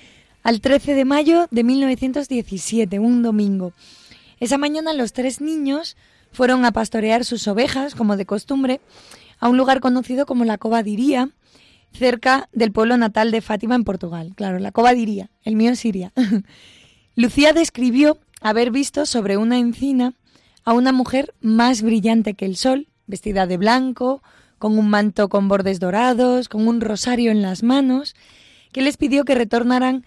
al 0.44 0.62
13 0.62 0.96
de 0.96 1.06
mayo 1.06 1.48
de 1.52 1.64
1917, 1.64 3.00
un 3.00 3.22
domingo. 3.22 3.74
Esa 4.40 4.58
mañana 4.58 4.94
los 4.94 5.14
tres 5.14 5.42
niños 5.42 5.98
fueron 6.32 6.66
a 6.66 6.72
pastorear 6.72 7.26
sus 7.26 7.48
ovejas, 7.48 7.96
como 7.96 8.18
de 8.18 8.26
costumbre, 8.26 8.82
a 9.40 9.50
un 9.50 9.58
lugar 9.58 9.80
conocido 9.80 10.26
como 10.26 10.46
la 10.46 10.58
Cova 10.58 10.84
Diría, 10.84 11.30
cerca 11.94 12.50
del 12.54 12.72
pueblo 12.72 12.98
natal 12.98 13.32
de 13.32 13.42
Fátima 13.42 13.76
en 13.76 13.84
Portugal. 13.84 14.34
Claro, 14.36 14.60
la 14.60 14.72
Cova 14.72 14.94
Diría, 14.94 15.30
el 15.44 15.56
mío 15.56 15.72
es 15.72 15.80
Siria. 15.80 16.14
Lucía 17.20 17.52
describió 17.52 18.18
haber 18.40 18.72
visto 18.72 19.06
sobre 19.06 19.36
una 19.36 19.58
encina 19.58 20.14
a 20.64 20.72
una 20.72 20.94
mujer 20.94 21.34
más 21.42 21.82
brillante 21.82 22.34
que 22.34 22.46
el 22.46 22.56
sol, 22.56 22.88
vestida 23.08 23.46
de 23.46 23.58
blanco, 23.58 24.24
con 24.58 24.80
un 24.80 24.90
manto 24.90 25.28
con 25.28 25.50
bordes 25.50 25.82
dorados, 25.82 26.48
con 26.48 26.66
un 26.66 26.80
rosario 26.80 27.30
en 27.32 27.42
las 27.42 27.62
manos, 27.62 28.16
que 28.72 28.82
les 28.82 28.96
pidió 28.96 29.26
que 29.26 29.36
retornaran 29.36 30.06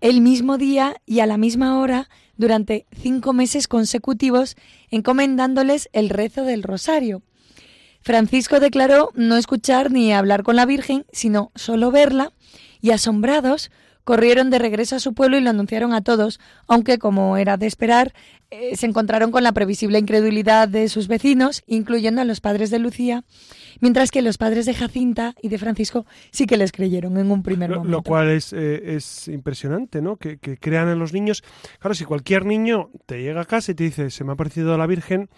el 0.00 0.20
mismo 0.20 0.58
día 0.58 0.96
y 1.06 1.20
a 1.20 1.26
la 1.26 1.36
misma 1.36 1.78
hora 1.78 2.08
durante 2.36 2.86
cinco 3.00 3.32
meses 3.32 3.68
consecutivos, 3.68 4.56
encomendándoles 4.90 5.88
el 5.92 6.10
rezo 6.10 6.42
del 6.42 6.64
rosario. 6.64 7.22
Francisco 8.00 8.58
declaró 8.58 9.12
no 9.14 9.36
escuchar 9.36 9.92
ni 9.92 10.12
hablar 10.12 10.42
con 10.42 10.56
la 10.56 10.66
Virgen, 10.66 11.06
sino 11.12 11.52
solo 11.54 11.92
verla, 11.92 12.32
y 12.80 12.90
asombrados 12.90 13.70
corrieron 14.04 14.50
de 14.50 14.58
regreso 14.58 14.96
a 14.96 15.00
su 15.00 15.14
pueblo 15.14 15.36
y 15.36 15.40
lo 15.40 15.50
anunciaron 15.50 15.92
a 15.92 16.02
todos, 16.02 16.38
aunque, 16.68 16.98
como 16.98 17.36
era 17.36 17.56
de 17.56 17.66
esperar, 17.66 18.12
eh, 18.50 18.76
se 18.76 18.86
encontraron 18.86 19.30
con 19.30 19.42
la 19.42 19.52
previsible 19.52 19.98
incredulidad 19.98 20.68
de 20.68 20.88
sus 20.88 21.08
vecinos, 21.08 21.62
incluyendo 21.66 22.20
a 22.20 22.24
los 22.24 22.40
padres 22.40 22.70
de 22.70 22.78
Lucía, 22.78 23.24
mientras 23.80 24.10
que 24.10 24.22
los 24.22 24.38
padres 24.38 24.66
de 24.66 24.74
Jacinta 24.74 25.34
y 25.42 25.48
de 25.48 25.58
Francisco 25.58 26.06
sí 26.30 26.46
que 26.46 26.56
les 26.56 26.70
creyeron 26.70 27.16
en 27.16 27.30
un 27.30 27.42
primer 27.42 27.70
momento. 27.70 27.90
Lo 27.90 28.02
cual 28.02 28.30
es, 28.30 28.52
eh, 28.52 28.94
es 28.94 29.28
impresionante, 29.28 30.02
¿no? 30.02 30.16
Que, 30.16 30.38
que, 30.38 30.56
crean 30.58 30.88
en 30.88 30.98
los 30.98 31.12
niños. 31.12 31.42
Claro, 31.80 31.94
si 31.94 32.04
cualquier 32.04 32.44
niño 32.44 32.90
te 33.06 33.22
llega 33.22 33.40
a 33.40 33.46
casa 33.46 33.72
y 33.72 33.74
te 33.74 33.84
dice, 33.84 34.10
se 34.10 34.24
me 34.24 34.32
ha 34.32 34.36
parecido 34.36 34.76
la 34.78 34.86
Virgen, 34.86 35.28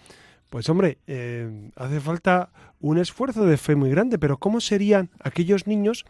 pues 0.49 0.69
hombre, 0.69 0.97
eh, 1.07 1.71
hace 1.75 1.99
falta 1.99 2.51
un 2.79 2.97
esfuerzo 2.97 3.45
de 3.45 3.57
fe 3.57 3.75
muy 3.75 3.89
grande, 3.89 4.17
pero 4.17 4.37
¿cómo 4.37 4.61
serían 4.61 5.09
aquellos 5.19 5.67
niños 5.67 6.05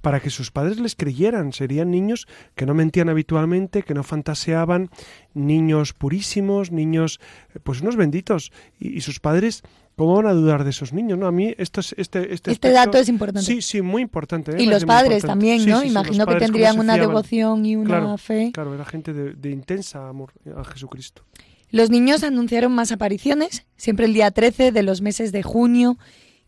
para 0.00 0.20
que 0.20 0.30
sus 0.30 0.50
padres 0.50 0.78
les 0.78 0.94
creyeran? 0.94 1.52
Serían 1.52 1.90
niños 1.90 2.26
que 2.54 2.66
no 2.66 2.74
mentían 2.74 3.08
habitualmente, 3.08 3.82
que 3.82 3.94
no 3.94 4.02
fantaseaban, 4.02 4.90
niños 5.34 5.92
purísimos, 5.92 6.70
niños, 6.70 7.20
eh, 7.54 7.58
pues 7.62 7.80
unos 7.80 7.96
benditos, 7.96 8.52
y, 8.78 9.00
sus 9.00 9.20
padres 9.20 9.62
¿Cómo 9.96 10.14
van 10.16 10.26
a 10.26 10.34
dudar 10.34 10.62
de 10.62 10.68
esos 10.68 10.92
niños? 10.92 11.18
¿no? 11.18 11.26
A 11.26 11.32
mí 11.32 11.54
esto 11.56 11.80
es, 11.80 11.94
este, 11.96 12.34
este, 12.34 12.52
este 12.52 12.70
dato 12.70 12.98
es 12.98 13.08
importante. 13.08 13.46
Sí, 13.46 13.62
sí, 13.62 13.80
muy 13.80 14.02
importante. 14.02 14.52
¿eh? 14.52 14.62
Y 14.62 14.66
los 14.66 14.84
padres 14.84 15.22
también, 15.24 15.64
¿no? 15.64 15.82
Imagino 15.82 16.26
que 16.26 16.34
tendrían 16.34 16.78
una 16.78 16.98
devoción 16.98 17.64
y 17.64 17.76
una 17.76 18.18
fe. 18.18 18.50
Claro, 18.52 18.74
era 18.74 18.84
gente 18.84 19.14
de, 19.14 19.32
de 19.32 19.50
intensa 19.50 20.06
amor 20.06 20.34
a 20.54 20.64
Jesucristo. 20.64 21.22
Los 21.70 21.90
niños 21.90 22.22
anunciaron 22.22 22.72
más 22.72 22.92
apariciones, 22.92 23.64
siempre 23.76 24.06
el 24.06 24.14
día 24.14 24.30
13 24.30 24.70
de 24.70 24.82
los 24.82 25.00
meses 25.00 25.32
de 25.32 25.42
junio 25.42 25.98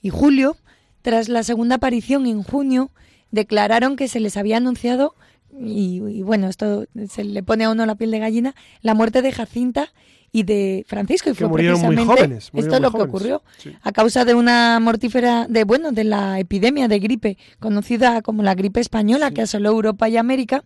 y 0.00 0.10
julio. 0.10 0.56
Tras 1.02 1.28
la 1.28 1.42
segunda 1.42 1.76
aparición 1.76 2.26
en 2.26 2.42
junio, 2.42 2.90
declararon 3.30 3.96
que 3.96 4.08
se 4.08 4.20
les 4.20 4.36
había 4.36 4.56
anunciado, 4.56 5.14
y, 5.60 6.22
bueno, 6.22 6.48
esto 6.48 6.86
se 7.08 7.24
le 7.24 7.42
pone 7.42 7.64
a 7.64 7.70
uno 7.70 7.84
la 7.86 7.94
piel 7.96 8.10
de 8.10 8.18
gallina, 8.18 8.54
la 8.82 8.94
muerte 8.94 9.22
de 9.22 9.32
Jacinta 9.32 9.88
y 10.30 10.42
de 10.42 10.84
Francisco 10.86 11.30
y 11.30 11.32
Que 11.32 11.38
fue 11.38 11.48
murieron 11.48 11.80
muy 11.80 11.94
precisamente 11.96 12.20
jóvenes, 12.22 12.50
esto 12.52 12.76
es 12.76 12.82
lo 12.82 12.90
muy 12.90 13.00
que 13.00 13.06
ocurrió 13.06 13.42
Sí. 13.56 13.72
a 13.80 13.92
causa 13.92 14.26
de 14.26 14.34
una 14.34 14.78
mortífera 14.78 15.46
de 15.48 15.64
bueno 15.64 15.90
de 15.90 16.04
la 16.04 16.38
epidemia 16.38 16.86
de 16.86 16.98
gripe 16.98 17.38
conocida 17.58 18.20
como 18.20 18.42
la 18.42 18.54
gripe 18.54 18.78
española 18.78 19.28
Sí. 19.28 19.34
que 19.34 19.42
asoló 19.42 19.70
Europa 19.70 20.06
y 20.10 20.18
América 20.18 20.64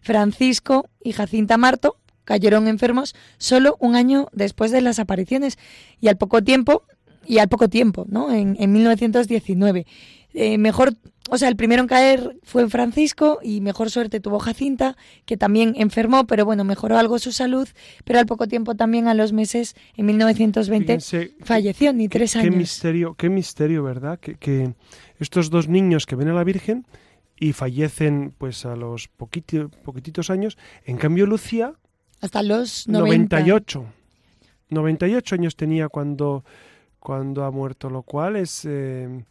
Francisco 0.00 0.88
y 1.04 1.12
Jacinta 1.12 1.58
Marto 1.58 1.96
cayeron 2.24 2.68
enfermos 2.68 3.14
solo 3.38 3.76
un 3.80 3.96
año 3.96 4.28
después 4.32 4.70
de 4.70 4.80
las 4.80 4.98
apariciones 4.98 5.58
y 6.00 6.08
al 6.08 6.16
poco 6.16 6.42
tiempo 6.42 6.84
y 7.26 7.38
al 7.38 7.48
poco 7.48 7.68
tiempo 7.68 8.06
no 8.08 8.32
en, 8.32 8.56
en 8.58 8.72
1919 8.72 9.86
Eh, 10.34 10.56
mejor 10.58 10.94
o 11.30 11.36
sea 11.38 11.48
el 11.48 11.56
primero 11.56 11.82
en 11.82 11.88
caer 11.88 12.38
fue 12.42 12.68
Francisco 12.68 13.38
y 13.42 13.60
mejor 13.60 13.90
suerte 13.90 14.18
tuvo 14.18 14.38
Jacinta 14.38 14.96
que 15.26 15.36
también 15.36 15.74
enfermó 15.76 16.26
pero 16.26 16.44
bueno 16.46 16.64
mejoró 16.64 16.96
algo 16.98 17.18
su 17.18 17.32
salud 17.32 17.68
pero 18.04 18.18
al 18.18 18.24
poco 18.26 18.48
tiempo 18.48 18.74
también 18.74 19.08
a 19.08 19.14
los 19.14 19.32
meses 19.32 19.74
en 19.96 20.06
1920 20.06 20.86
Fíjense 21.00 21.34
falleció 21.44 21.92
ni 21.92 22.08
qué- 22.08 22.18
tres 22.18 22.32
qué 22.32 22.38
años 22.40 22.56
misterio, 22.56 23.14
qué 23.14 23.28
misterio, 23.28 23.82
¿verdad? 23.82 24.18
Que, 24.18 24.36
que 24.36 24.74
estos 25.18 25.50
dos 25.50 25.68
niños 25.68 26.06
que 26.06 26.16
ven 26.16 26.28
a 26.28 26.32
la 26.34 26.44
Virgen 26.44 26.86
y 27.38 27.52
fallecen 27.52 28.32
pues 28.38 28.64
a 28.64 28.74
los 28.74 29.10
poquiti- 29.18 29.68
poquititos 29.84 30.30
años, 30.30 30.56
en 30.86 30.96
cambio 30.96 31.26
Lucía 31.26 31.74
hasta 32.22 32.42
los 32.42 32.88
90 32.88 33.36
98. 33.40 33.84
98 34.70 35.34
años 35.34 35.56
tenía 35.56 35.88
cuando, 35.88 36.44
cuando 36.98 37.44
ha 37.44 37.50
muerto, 37.50 37.90
lo 37.90 38.02
cual 38.02 38.36
es 38.36 38.64
eh, 38.64 39.24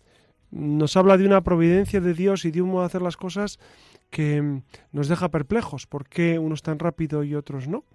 nos 0.51 0.97
habla 0.97 1.17
de 1.17 1.25
una 1.25 1.41
providencia 1.41 2.01
de 2.01 2.13
Dios 2.13 2.45
y 2.45 2.51
de 2.51 2.61
un 2.61 2.69
modo 2.69 2.81
de 2.81 2.87
hacer 2.87 3.01
las 3.01 3.17
cosas 3.17 3.59
que 4.09 4.61
nos 4.91 5.07
deja 5.07 5.29
perplejos. 5.29 5.87
¿Por 5.87 6.07
qué 6.07 6.37
unos 6.37 6.61
tan 6.61 6.77
rápido 6.77 7.23
y 7.23 7.33
otros 7.33 7.67
no? 7.67 7.85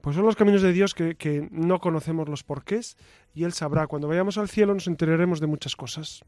Pues 0.00 0.16
son 0.16 0.24
los 0.24 0.36
caminos 0.36 0.62
de 0.62 0.72
Dios 0.72 0.94
que, 0.94 1.16
que 1.16 1.48
no 1.50 1.80
conocemos 1.80 2.28
los 2.28 2.44
porqués 2.44 2.96
y 3.34 3.44
Él 3.44 3.52
sabrá. 3.52 3.86
Cuando 3.88 4.08
vayamos 4.08 4.38
al 4.38 4.48
cielo 4.48 4.72
nos 4.72 4.86
enteraremos 4.86 5.40
de 5.40 5.48
muchas 5.48 5.76
cosas. 5.76 6.24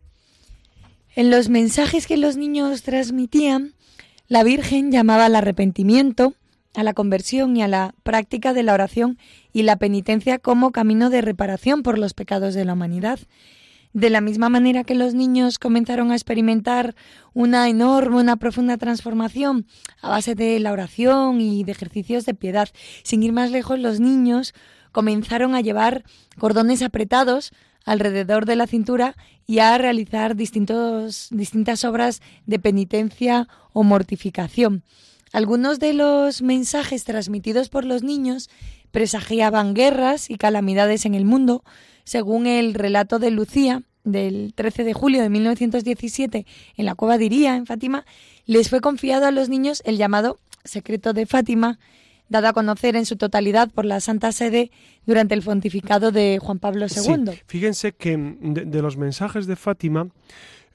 En 1.14 1.31
los 1.31 1.49
mensajes 1.49 2.07
que 2.07 2.16
los 2.16 2.37
niños 2.37 2.83
transmitían, 2.83 3.73
la 4.28 4.43
Virgen 4.43 4.90
llamaba 4.90 5.26
al 5.26 5.37
arrepentimiento, 5.37 6.35
a 6.75 6.83
la 6.83 6.93
conversión 6.93 7.57
y 7.57 7.62
a 7.62 7.69
la 7.69 7.95
práctica 8.02 8.52
de 8.52 8.62
la 8.62 8.75
oración 8.75 9.19
y 9.52 9.62
la 9.62 9.76
penitencia 9.76 10.38
como 10.38 10.73
camino 10.73 11.09
de 11.09 11.23
reparación 11.23 11.83
por 11.83 11.99
los 11.99 12.12
pecados 12.12 12.55
de 12.55 12.64
la 12.64 12.75
humanidad. 12.75 13.21
De 13.97 14.11
la 14.11 14.21
misma 14.21 14.50
manera 14.50 14.85
que 14.85 14.95
los 14.95 15.15
niños 15.15 15.59
comenzaron 15.59 16.11
a 16.11 16.15
experimentar 16.15 16.95
una 17.33 17.67
enorme, 17.71 18.21
una 18.21 18.37
profunda 18.37 18.76
transformación 18.76 19.65
a 20.03 20.11
base 20.11 20.35
de 20.35 20.61
la 20.61 20.73
oración 20.73 21.41
y 21.41 21.65
de 21.65 21.73
ejercicios 21.73 22.26
de 22.26 22.35
piedad, 22.35 22.69
sin 23.05 23.23
ir 23.23 23.33
más 23.33 23.50
lejos, 23.50 23.79
los 23.79 23.99
niños 23.99 24.53
comenzaron 24.93 25.55
a 25.55 25.62
llevar 25.62 26.05
cordones 26.38 26.83
apretados 26.83 27.53
alrededor 27.87 28.45
de 28.45 28.57
la 28.57 28.67
cintura 28.67 29.17
y 29.47 29.61
a 29.61 29.79
realizar 29.79 30.37
distintos, 30.37 31.29
distintas 31.31 31.83
obras 31.83 32.21
de 32.45 32.59
penitencia 32.59 33.49
o 33.73 33.83
mortificación. 33.83 34.83
Algunos 35.33 35.79
de 35.79 35.95
los 35.95 36.43
mensajes 36.43 37.05
transmitidos 37.05 37.71
por 37.71 37.87
los 37.87 38.03
niños 38.03 38.50
presagiaban 39.00 39.75
guerras 39.75 40.31
y 40.31 40.38
calamidades 40.38 41.05
en 41.05 41.15
el 41.15 41.26
mundo, 41.26 41.62
según 42.05 42.47
el 42.47 42.73
relato 42.73 43.19
de 43.19 43.31
Lucía 43.31 43.83
del 44.05 44.55
13 44.55 44.85
de 44.85 44.95
julio 44.95 45.21
de 45.21 45.29
1917 45.29 46.47
en 46.79 46.87
la 46.87 46.95
cueva 46.95 47.19
de 47.19 47.26
Iría, 47.26 47.57
en 47.57 47.67
Fátima, 47.67 48.07
les 48.47 48.71
fue 48.71 48.81
confiado 48.81 49.26
a 49.26 49.33
los 49.33 49.50
niños 49.50 49.83
el 49.85 49.99
llamado 49.99 50.38
secreto 50.65 51.12
de 51.12 51.26
Fátima, 51.26 51.79
dado 52.31 52.49
a 52.49 52.55
conocer 52.55 52.97
en 52.97 53.05
su 53.05 53.17
totalidad 53.17 53.69
por 53.71 53.85
la 53.85 54.00
Santa 54.00 54.33
Sede 54.33 54.71
durante 55.05 55.35
el 55.35 55.43
pontificado 55.43 56.11
de 56.11 56.39
Juan 56.41 56.59
Pablo 56.59 56.89
Sí, 56.89 57.00
II. 57.06 57.32
fíjense 57.47 57.93
que 57.93 58.17
mm, 58.17 58.54
de, 58.54 58.65
de 58.65 58.80
los 58.80 58.97
mensajes 58.97 59.47
de 59.47 59.56
Fátima, 59.56 60.09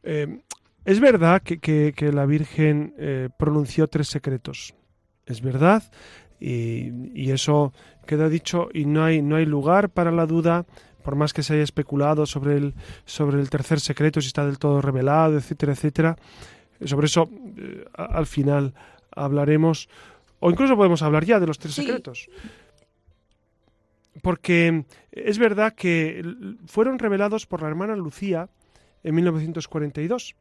eh, 0.03 0.41
es 0.85 0.99
verdad 0.99 1.41
que, 1.41 1.57
que- 1.57 1.91
que 1.95 2.11
la 2.11 2.27
Virgen 2.27 2.93
eh, 2.99 3.29
pronunció 3.39 3.87
tres 3.87 4.09
secretos. 4.09 4.75
Es 5.25 5.41
verdad, 5.41 5.81
y, 6.41 6.91
y 7.13 7.31
eso 7.31 7.71
queda 8.05 8.27
dicho, 8.27 8.67
y 8.73 8.85
no 8.85 9.03
hay, 9.05 9.21
no 9.21 9.37
hay 9.37 9.45
lugar 9.45 9.89
para 9.89 10.11
la 10.11 10.25
duda, 10.25 10.65
por 11.03 11.15
más 11.15 11.31
que 11.33 11.43
se 11.43 11.53
haya 11.53 11.63
especulado 11.63 12.25
sobre 12.25 12.57
el, 12.57 12.73
sobre 13.05 13.39
el 13.39 13.49
tercer 13.49 13.79
secreto, 13.79 14.19
si 14.19 14.27
está 14.27 14.45
del 14.45 14.59
todo 14.59 14.81
revelado, 14.81 15.37
etcétera, 15.37 15.71
etcétera. 15.73 16.17
Sobre 16.83 17.05
eso 17.05 17.29
eh, 17.57 17.85
al 17.93 18.25
final 18.25 18.73
hablaremos, 19.15 19.87
o 20.39 20.49
incluso 20.51 20.75
podemos 20.75 21.01
hablar 21.03 21.23
ya 21.25 21.39
de 21.39 21.47
los 21.47 21.59
tres 21.59 21.75
Sí. 21.75 21.85
secretos. 21.85 22.27
Porque 24.21 24.83
es 25.11 25.37
verdad 25.37 25.73
que 25.73 26.21
fueron 26.65 26.99
revelados 26.99 27.45
por 27.45 27.61
la 27.61 27.69
hermana 27.69 27.95
Lucía 27.95 28.49
en 29.03 29.15
1942. 29.15 30.35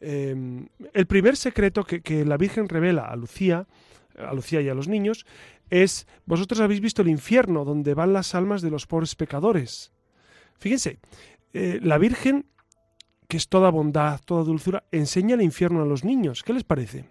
Eh, 0.00 0.66
el 0.94 1.06
primer 1.06 1.36
secreto 1.36 1.84
que, 1.84 2.00
que 2.00 2.24
la 2.24 2.36
Virgen 2.36 2.68
revela 2.68 3.04
a 3.04 3.14
Lucía, 3.16 3.66
a 4.28 4.32
Lucía 4.34 4.60
y 4.60 4.68
a 4.68 4.74
los 4.74 4.88
niños, 4.88 5.26
es, 5.70 6.06
vosotros 6.26 6.60
habéis 6.60 6.80
visto 6.80 7.02
el 7.02 7.08
infierno 7.08 7.64
donde 7.64 7.94
van 7.94 8.12
las 8.12 8.34
almas 8.34 8.62
de 8.62 8.70
los 8.70 8.86
pobres 8.86 9.14
pecadores. 9.14 9.92
Fíjense, 10.58 10.98
eh, 11.52 11.80
la 11.82 11.98
Virgen, 11.98 12.46
que 13.28 13.36
es 13.36 13.48
toda 13.48 13.70
bondad, 13.70 14.20
toda 14.24 14.44
dulzura, 14.44 14.84
enseña 14.90 15.34
el 15.34 15.42
infierno 15.42 15.82
a 15.82 15.86
los 15.86 16.04
niños. 16.04 16.42
¿Qué 16.42 16.52
les 16.52 16.64
parece? 16.64 17.06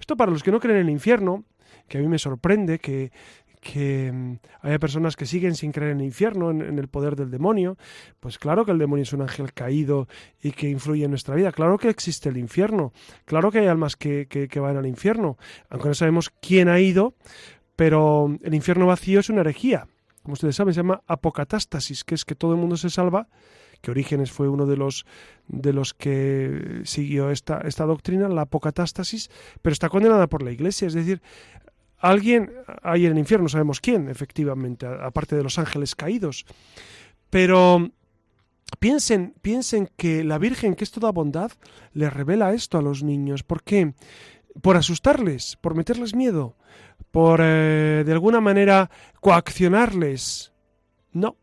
Esto 0.00 0.16
para 0.16 0.32
los 0.32 0.42
que 0.42 0.50
no 0.50 0.60
creen 0.60 0.78
en 0.78 0.86
el 0.86 0.92
infierno, 0.92 1.44
que 1.86 1.98
a 1.98 2.00
mí 2.00 2.08
me 2.08 2.18
sorprende 2.18 2.78
que, 2.78 3.12
que 3.60 4.10
mm, 4.12 4.38
haya 4.62 4.78
personas 4.78 5.16
que 5.16 5.26
siguen 5.26 5.54
sin 5.54 5.72
creer 5.72 5.92
en 5.92 6.00
el 6.00 6.06
infierno, 6.06 6.50
en, 6.50 6.78
el 6.78 6.88
poder 6.88 7.16
del 7.16 7.30
demonio, 7.30 7.76
pues 8.20 8.38
claro 8.38 8.64
que 8.64 8.72
el 8.72 8.78
demonio 8.78 9.02
es 9.02 9.12
un 9.12 9.22
ángel 9.22 9.52
caído 9.52 10.08
y 10.42 10.52
que 10.52 10.68
influye 10.68 11.04
en 11.04 11.10
nuestra 11.10 11.34
vida, 11.34 11.52
claro 11.52 11.78
que 11.78 11.88
existe 11.88 12.28
el 12.28 12.36
infierno, 12.36 12.92
claro 13.24 13.50
que 13.50 13.58
hay 13.60 13.66
almas 13.66 13.96
que, 13.96 14.26
que, 14.28 14.60
van 14.60 14.76
al 14.76 14.86
infierno, 14.86 15.38
aunque 15.70 15.88
no 15.88 15.94
sabemos 15.94 16.30
quién 16.40 16.68
ha 16.68 16.80
ido, 16.80 17.14
pero 17.76 18.36
el 18.42 18.54
infierno 18.54 18.86
vacío 18.86 19.20
es 19.20 19.30
una 19.30 19.40
herejía, 19.42 19.86
como 20.22 20.34
ustedes 20.34 20.56
saben, 20.56 20.74
se 20.74 20.80
llama 20.80 21.02
apocatástasis, 21.06 22.04
que 22.04 22.14
es 22.14 22.24
que 22.24 22.34
todo 22.34 22.52
el 22.52 22.58
mundo 22.58 22.76
se 22.76 22.90
salva, 22.90 23.28
que 23.80 23.90
Orígenes 23.90 24.32
fue 24.32 24.48
uno 24.48 24.66
de 24.66 24.76
los 24.76 25.06
de 25.46 25.72
los 25.72 25.94
que 25.94 26.82
siguió 26.84 27.30
esta, 27.30 27.60
esta 27.60 27.86
doctrina, 27.86 28.28
la 28.28 28.42
apocatástasis, 28.42 29.30
pero 29.62 29.72
está 29.72 29.88
condenada 29.88 30.26
por 30.26 30.42
la 30.42 30.50
Iglesia, 30.50 30.88
es 30.88 30.94
decir, 30.94 31.22
alguien 31.98 32.52
hay 32.82 33.06
en 33.06 33.12
el 33.12 33.18
infierno, 33.18 33.44
no 33.44 33.48
sabemos 33.48 33.80
quién, 33.80 34.08
efectivamente, 34.08 34.86
aparte 34.86 35.36
de 35.36 35.42
los 35.42 35.58
ángeles 35.58 35.94
caídos. 35.94 36.46
Pero 37.30 37.90
piensen, 38.78 39.34
piensen 39.42 39.90
que 39.96 40.24
la 40.24 40.38
Virgen, 40.38 40.74
que 40.74 40.84
es 40.84 40.90
toda 40.90 41.12
bondad, 41.12 41.52
le 41.92 42.10
revela 42.10 42.54
esto 42.54 42.78
a 42.78 42.82
los 42.82 43.02
niños. 43.02 43.42
¿Por 43.42 43.62
qué? 43.62 43.94
Por 44.62 44.76
asustarles, 44.76 45.56
por 45.60 45.74
meterles 45.74 46.14
miedo, 46.14 46.56
por 47.10 47.40
eh, 47.42 48.02
de 48.04 48.12
alguna 48.12 48.40
manera 48.40 48.90
coaccionarles. 49.20 50.52
No, 51.12 51.36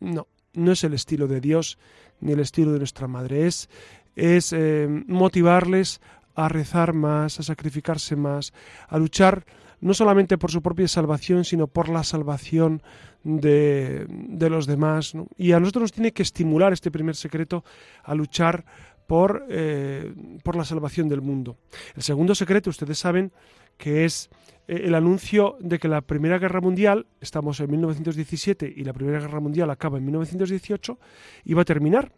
no, 0.00 0.26
no 0.52 0.72
es 0.72 0.84
el 0.84 0.94
estilo 0.94 1.26
de 1.26 1.40
Dios 1.40 1.78
ni 2.20 2.32
el 2.32 2.40
estilo 2.40 2.72
de 2.72 2.78
nuestra 2.78 3.08
madre. 3.08 3.46
Es, 3.46 3.68
es 4.16 4.52
eh, 4.52 4.86
motivarles 5.06 6.00
a 6.34 6.48
rezar 6.48 6.92
más, 6.92 7.40
a 7.40 7.42
sacrificarse 7.42 8.16
más, 8.16 8.52
a 8.88 8.98
luchar 8.98 9.44
no 9.82 9.92
solamente 9.92 10.38
por 10.38 10.50
su 10.50 10.62
propia 10.62 10.88
salvación, 10.88 11.44
sino 11.44 11.66
por 11.66 11.88
la 11.88 12.04
salvación 12.04 12.82
de, 13.24 14.06
de 14.08 14.48
los 14.48 14.66
demás. 14.66 15.12
Y 15.36 15.52
a 15.52 15.60
nosotros 15.60 15.82
nos 15.82 15.92
tiene 15.92 16.12
que 16.12 16.22
estimular 16.22 16.72
este 16.72 16.90
primer 16.90 17.16
secreto 17.16 17.64
a 18.04 18.14
luchar 18.14 18.64
por, 19.06 19.44
eh, 19.50 20.14
por 20.44 20.56
la 20.56 20.64
salvación 20.64 21.08
del 21.08 21.20
mundo. 21.20 21.58
El 21.96 22.02
segundo 22.02 22.34
secreto, 22.34 22.70
ustedes 22.70 22.98
saben, 22.98 23.32
que 23.76 24.04
es 24.04 24.30
eh, 24.68 24.82
el 24.84 24.94
anuncio 24.94 25.56
de 25.60 25.80
que 25.80 25.88
la 25.88 26.00
Primera 26.00 26.38
Guerra 26.38 26.60
Mundial, 26.60 27.06
estamos 27.20 27.58
en 27.58 27.70
1917 27.70 28.72
y 28.74 28.84
la 28.84 28.92
Primera 28.92 29.18
Guerra 29.18 29.40
Mundial 29.40 29.68
acaba 29.70 29.98
en 29.98 30.04
1918, 30.04 30.98
iba 31.44 31.62
a 31.62 31.64
terminar. 31.64 32.12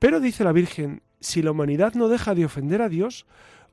Pero 0.00 0.18
dice 0.18 0.42
la 0.42 0.52
Virgen, 0.52 1.02
si 1.20 1.40
la 1.40 1.52
humanidad 1.52 1.94
no 1.94 2.08
deja 2.08 2.34
de 2.34 2.44
ofender 2.44 2.82
a 2.82 2.88
Dios, 2.88 3.26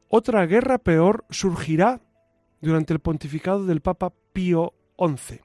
otra 0.08 0.46
guerra 0.46 0.78
peor 0.78 1.26
surgirá 1.32 2.00
durante 2.64 2.94
el 2.94 3.00
pontificado 3.00 3.66
del 3.66 3.82
Papa 3.82 4.14
Pío 4.32 4.74
XI. 4.98 5.42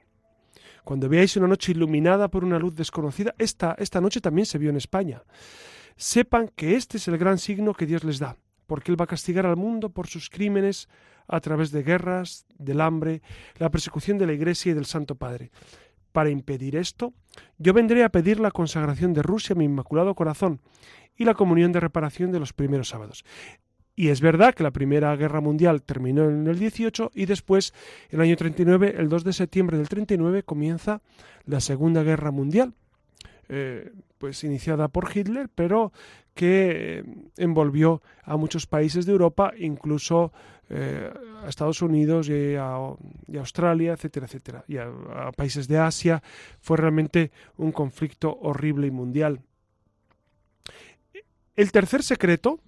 Cuando 0.85 1.09
veáis 1.09 1.35
una 1.35 1.47
noche 1.47 1.73
iluminada 1.73 2.29
por 2.29 2.45
una 2.45 2.57
luz 2.57 2.75
desconocida, 2.75 3.35
esta, 3.37 3.75
esta 3.77 3.99
noche 3.99 4.21
también 4.21 4.45
se 4.45 4.57
vio 4.57 4.69
en 4.69 4.77
España. 4.77 5.23
Sepan 5.97 6.49
que 6.55 6.77
este 6.77 6.97
es 6.97 7.09
el 7.09 7.17
gran 7.17 7.37
signo 7.37 7.73
que 7.73 7.85
Dios 7.85 8.05
les 8.05 8.19
da, 8.19 8.37
porque 8.67 8.89
Él 8.91 8.99
va 8.99 9.03
a 9.03 9.07
castigar 9.07 9.45
al 9.45 9.57
mundo 9.57 9.89
por 9.89 10.07
sus 10.07 10.29
crímenes 10.29 10.87
a 11.27 11.41
través 11.41 11.71
de 11.71 11.83
guerras, 11.83 12.45
del 12.57 12.79
hambre, 12.79 13.21
la 13.57 13.69
persecución 13.69 14.17
de 14.17 14.25
la 14.25 14.33
Iglesia 14.33 14.71
y 14.71 14.75
del 14.75 14.85
Santo 14.85 15.15
Padre. 15.15 15.51
Para 16.13 16.29
impedir 16.29 16.77
esto, 16.77 17.13
yo 17.57 17.73
vendré 17.73 18.05
a 18.05 18.09
pedir 18.09 18.39
la 18.39 18.51
consagración 18.51 19.13
de 19.13 19.23
Rusia 19.23 19.53
a 19.53 19.57
mi 19.57 19.65
Inmaculado 19.65 20.15
Corazón 20.15 20.61
y 21.17 21.25
la 21.25 21.33
comunión 21.33 21.73
de 21.73 21.81
reparación 21.81 22.31
de 22.31 22.39
los 22.39 22.53
primeros 22.53 22.87
sábados. 22.87 23.25
Y 23.99 24.11
es 24.11 24.21
verdad 24.21 24.55
que 24.55 24.63
la 24.63 24.71
Primera 24.71 25.13
Guerra 25.17 25.41
Mundial 25.41 25.81
terminó 25.81 26.29
en 26.29 26.47
el 26.47 26.57
18 26.57 27.11
y 27.15 27.25
después, 27.25 27.73
en 28.09 28.21
el 28.21 28.27
año 28.27 28.37
39, 28.37 28.95
el 28.97 29.09
2 29.09 29.25
de 29.25 29.33
septiembre 29.33 29.77
del 29.77 29.89
39, 29.89 30.43
comienza 30.43 31.01
la 31.43 31.59
Segunda 31.59 32.01
Guerra 32.01 32.31
Mundial. 32.31 32.73
Eh, 33.49 33.91
pues 34.17 34.41
iniciada 34.45 34.87
por 34.87 35.09
Hitler, 35.13 35.49
pero 35.53 35.91
que 36.33 36.99
eh, 36.99 37.03
envolvió 37.35 38.01
a 38.23 38.37
muchos 38.37 38.67
países 38.67 39.05
de 39.05 39.11
Europa, 39.11 39.51
incluso 39.57 40.31
eh, 40.69 41.11
a 41.43 41.49
Estados 41.49 41.81
Unidos 41.81 42.29
y 42.29 42.55
a, 42.55 42.77
Australia, 43.37 43.91
etcétera, 43.91 44.27
etcétera, 44.27 44.63
y 44.65 44.77
a, 44.77 44.89
países 45.35 45.67
de 45.67 45.77
Asia. 45.77 46.23
Fue 46.61 46.77
realmente 46.77 47.31
un 47.57 47.73
conflicto 47.73 48.37
horrible 48.43 48.87
y 48.87 48.91
mundial. 48.91 49.41
El 51.57 51.73
tercer 51.73 52.01
secreto 52.01 52.61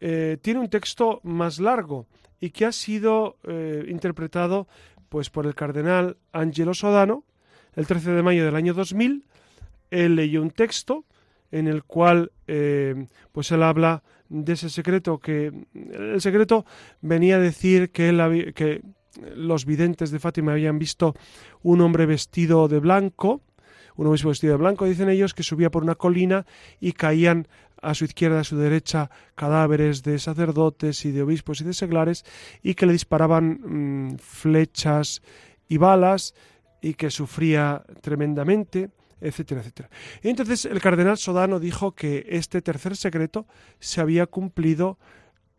eh, 0.00 0.38
tiene 0.40 0.60
un 0.60 0.68
texto 0.68 1.20
más 1.22 1.58
largo 1.58 2.06
y 2.40 2.50
que 2.50 2.66
ha 2.66 2.72
sido 2.72 3.36
interpretado 3.86 4.68
pues, 5.08 5.30
por 5.30 5.46
el 5.46 5.54
cardenal 5.54 6.18
Angelo 6.32 6.74
Sodano 6.74 7.24
el 7.76 7.86
13 7.86 8.12
de 8.12 8.22
mayo 8.22 8.44
del 8.44 8.56
año 8.56 8.74
2000. 8.74 9.24
Él 9.90 10.16
leyó 10.16 10.42
un 10.42 10.50
texto 10.50 11.04
en 11.50 11.68
el 11.68 11.84
cual 11.84 12.32
eh, 12.46 13.06
pues 13.32 13.52
él 13.52 13.62
habla 13.62 14.02
de 14.28 14.54
ese 14.54 14.68
secreto 14.70 15.18
que 15.18 15.52
el 15.74 16.20
secreto 16.20 16.64
venía 17.00 17.36
a 17.36 17.38
decir 17.38 17.90
que, 17.90 18.52
que 18.56 18.82
los 19.36 19.64
videntes 19.64 20.10
de 20.10 20.18
Fátima 20.18 20.52
habían 20.52 20.78
visto 20.78 21.14
un 21.62 21.80
hombre 21.80 22.06
vestido 22.06 22.66
de 22.66 22.80
blanco, 22.80 23.42
un 23.96 24.06
hombre 24.06 24.24
vestido 24.24 24.54
de 24.54 24.58
blanco, 24.58 24.86
dicen 24.86 25.08
ellos, 25.08 25.34
que 25.34 25.44
subía 25.44 25.70
por 25.70 25.84
una 25.84 25.94
colina 25.94 26.44
y 26.80 26.92
caían 26.92 27.46
a 27.84 27.94
su 27.94 28.04
izquierda 28.04 28.38
y 28.38 28.40
a 28.40 28.44
su 28.44 28.56
derecha 28.56 29.10
cadáveres 29.34 30.02
de 30.02 30.18
sacerdotes 30.18 31.04
y 31.04 31.12
de 31.12 31.22
obispos 31.22 31.60
y 31.60 31.64
de 31.64 31.74
seglares 31.74 32.24
y 32.62 32.74
que 32.74 32.86
le 32.86 32.92
disparaban 32.92 33.60
mm, 34.12 34.18
flechas 34.18 35.22
y 35.68 35.78
balas 35.78 36.34
y 36.80 36.94
que 36.94 37.10
sufría 37.10 37.84
tremendamente 38.00 38.90
etcétera, 39.20 39.62
etcétera. 39.62 39.88
Y 40.22 40.28
entonces 40.28 40.66
el 40.66 40.80
cardenal 40.80 41.16
Sodano 41.16 41.58
dijo 41.58 41.92
que 41.92 42.26
este 42.28 42.60
tercer 42.60 42.94
secreto 42.94 43.46
se 43.78 44.02
había 44.02 44.26
cumplido 44.26 44.98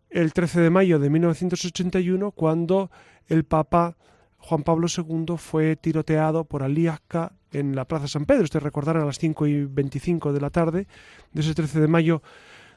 el 0.10 0.34
13 0.34 0.62
de 0.62 0.70
mayo 0.70 1.00
de 1.00 1.10
1981 1.10 2.32
cuando 2.32 2.92
el 3.28 3.44
Papa 3.44 3.98
Juan 4.38 4.64
Pablo 4.64 4.88
II 4.96 5.38
fue 5.38 5.76
tiroteado 5.76 6.46
por 6.46 6.62
Aliasca 6.62 7.34
en 7.60 7.76
la 7.76 7.86
Plaza 7.86 8.08
San 8.08 8.26
Pedro. 8.26 8.44
Ustedes 8.44 8.64
recordarán 8.64 9.04
a 9.04 9.06
las 9.06 9.20
5 9.20 9.48
y 9.48 9.66
25 9.66 10.34
de 10.34 10.42
la 10.42 10.50
tarde 10.50 10.88
de 11.32 11.42
ese 11.42 11.54
13 11.54 11.80
de 11.80 11.88
mayo 11.88 12.22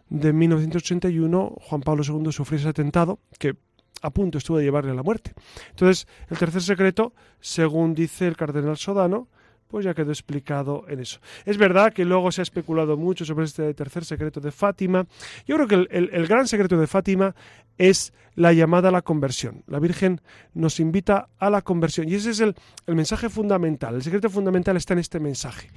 de 0.09 0.33
1981, 0.33 1.57
Juan 1.61 1.81
Pablo 1.83 2.03
II 2.03 2.33
sufrió 2.33 2.59
ese 2.59 2.69
atentado 2.69 3.19
que 3.38 3.57
a 4.01 4.11
punto 4.11 4.38
estuvo 4.38 4.59
de 4.59 4.64
llevarle 4.64 4.93
a 4.93 4.95
la 4.95 5.03
muerte. 5.03 5.35
Entonces, 5.71 6.07
el 6.31 6.38
tercer 6.38 6.62
secreto, 6.62 7.12
según 7.41 7.95
dice 7.95 8.27
el 8.27 8.37
cardenal 8.37 8.77
Sodano, 8.77 9.29
pues 9.68 9.85
ya 9.85 9.94
quedó 9.94 10.11
explicado 10.11 10.85
en 10.88 11.00
eso. 11.00 11.20
Es 11.44 11.59
verdad 11.59 11.92
que 11.92 12.04
luego 12.04 12.33
se 12.33 12.40
ha 12.40 12.42
especulado 12.42 12.96
mucho 12.96 13.24
sobre 13.24 13.44
este 13.44 13.72
tercer 13.74 14.04
secreto 14.04 14.40
de 14.40 14.50
Fátima. 14.50 15.07
Yo 15.46 15.57
creo 15.57 15.68
que 15.68 15.87
el, 15.90 16.26
gran 16.26 16.48
secreto 16.48 16.78
de 16.78 16.87
Fátima 16.87 17.35
es 17.76 18.12
la 18.35 18.52
llamada 18.52 18.88
a 18.88 18.92
la 18.92 19.02
conversión. 19.02 19.62
La 19.66 19.78
Virgen 19.78 20.20
nos 20.54 20.81
invita 20.81 21.28
a 21.38 21.50
la 21.50 21.62
conversión 21.62 22.09
y 22.09 22.14
ese 22.14 22.31
es 22.31 22.40
el, 22.40 22.54
mensaje 22.87 23.28
fundamental. 23.28 23.94
El 23.94 24.02
secreto 24.02 24.31
fundamental 24.31 24.76
está 24.76 24.94
en 24.94 25.00
este 25.00 25.20
mensaje, 25.20 25.68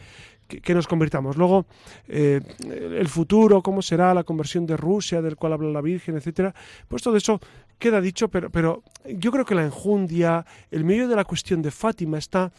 que, 0.47 0.73
nos 0.73 0.87
convirtamos. 0.87 1.35
Luego, 1.37 1.65
eh, 2.07 2.39
el 2.69 3.07
futuro, 3.07 3.61
cómo 3.61 3.81
será 3.81 4.13
la 4.13 4.23
conversión 4.23 4.65
de 4.65 4.77
Rusia, 4.77 5.21
del 5.21 5.35
cual 5.35 5.53
habla 5.53 5.69
la 5.69 5.81
Virgen, 5.81 6.15
etcétera, 6.15 6.53
pues 6.87 7.01
todo 7.01 7.17
eso 7.17 7.39
queda 7.77 7.99
dicho, 7.99 8.29
pero, 8.29 8.49
pero 8.49 8.83
yo 9.05 9.31
creo 9.31 9.43
que 9.43 9.55
la 9.55 9.63
enjundia, 9.63 10.45
el 10.69 10.85
medio 10.85 11.07
de 11.07 11.15
la 11.15 11.25
cuestión 11.25 11.61
de 11.61 11.71
Fátima 11.71 12.19
está 12.19 12.51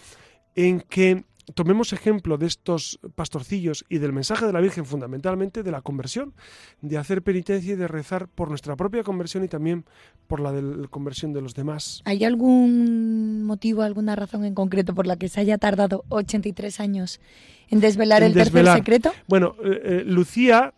en 0.55 0.81
que 0.81 1.25
tomemos 1.55 1.93
ejemplo 1.93 2.38
de 2.38 2.47
estos 2.47 3.01
pastorcillos 3.15 3.85
y 3.88 3.99
del 3.99 4.12
mensaje 4.12 4.47
de 4.47 4.53
la 4.53 4.61
Virgen 4.61 4.85
fundamentalmente 4.85 5.62
de 5.62 5.71
la 5.71 5.83
conversión, 5.83 6.35
de 6.81 6.99
hacer 6.99 7.23
penitencia 7.23 7.73
y 7.73 7.77
de 7.77 7.88
rezar 7.88 8.29
por 8.29 8.49
nuestra 8.49 8.77
propia 8.77 9.03
conversión 9.03 9.45
y 9.45 9.49
también 9.49 9.85
por 10.27 10.41
la 10.41 10.53
de 10.53 10.62
la 10.62 10.88
conversión 10.88 11.33
de 11.33 11.43
los 11.43 11.55
demás. 11.55 12.03
¿Hay 12.05 12.25
algún 12.25 13.45
motivo, 13.45 13.83
alguna 13.83 14.17
razón 14.17 14.45
en 14.45 14.55
concreto 14.55 14.95
por 14.95 15.07
la 15.07 15.17
que 15.17 15.29
se 15.29 15.41
haya 15.41 15.59
tardado 15.59 16.05
83 16.09 16.81
años 16.81 17.21
en 17.69 17.81
desvelar 17.81 18.23
el 18.23 18.35
tercer 18.35 18.67
secreto? 18.67 19.12
Bueno, 19.29 19.57
eh, 19.65 19.81
eh, 19.85 20.03
Lucía 20.07 20.75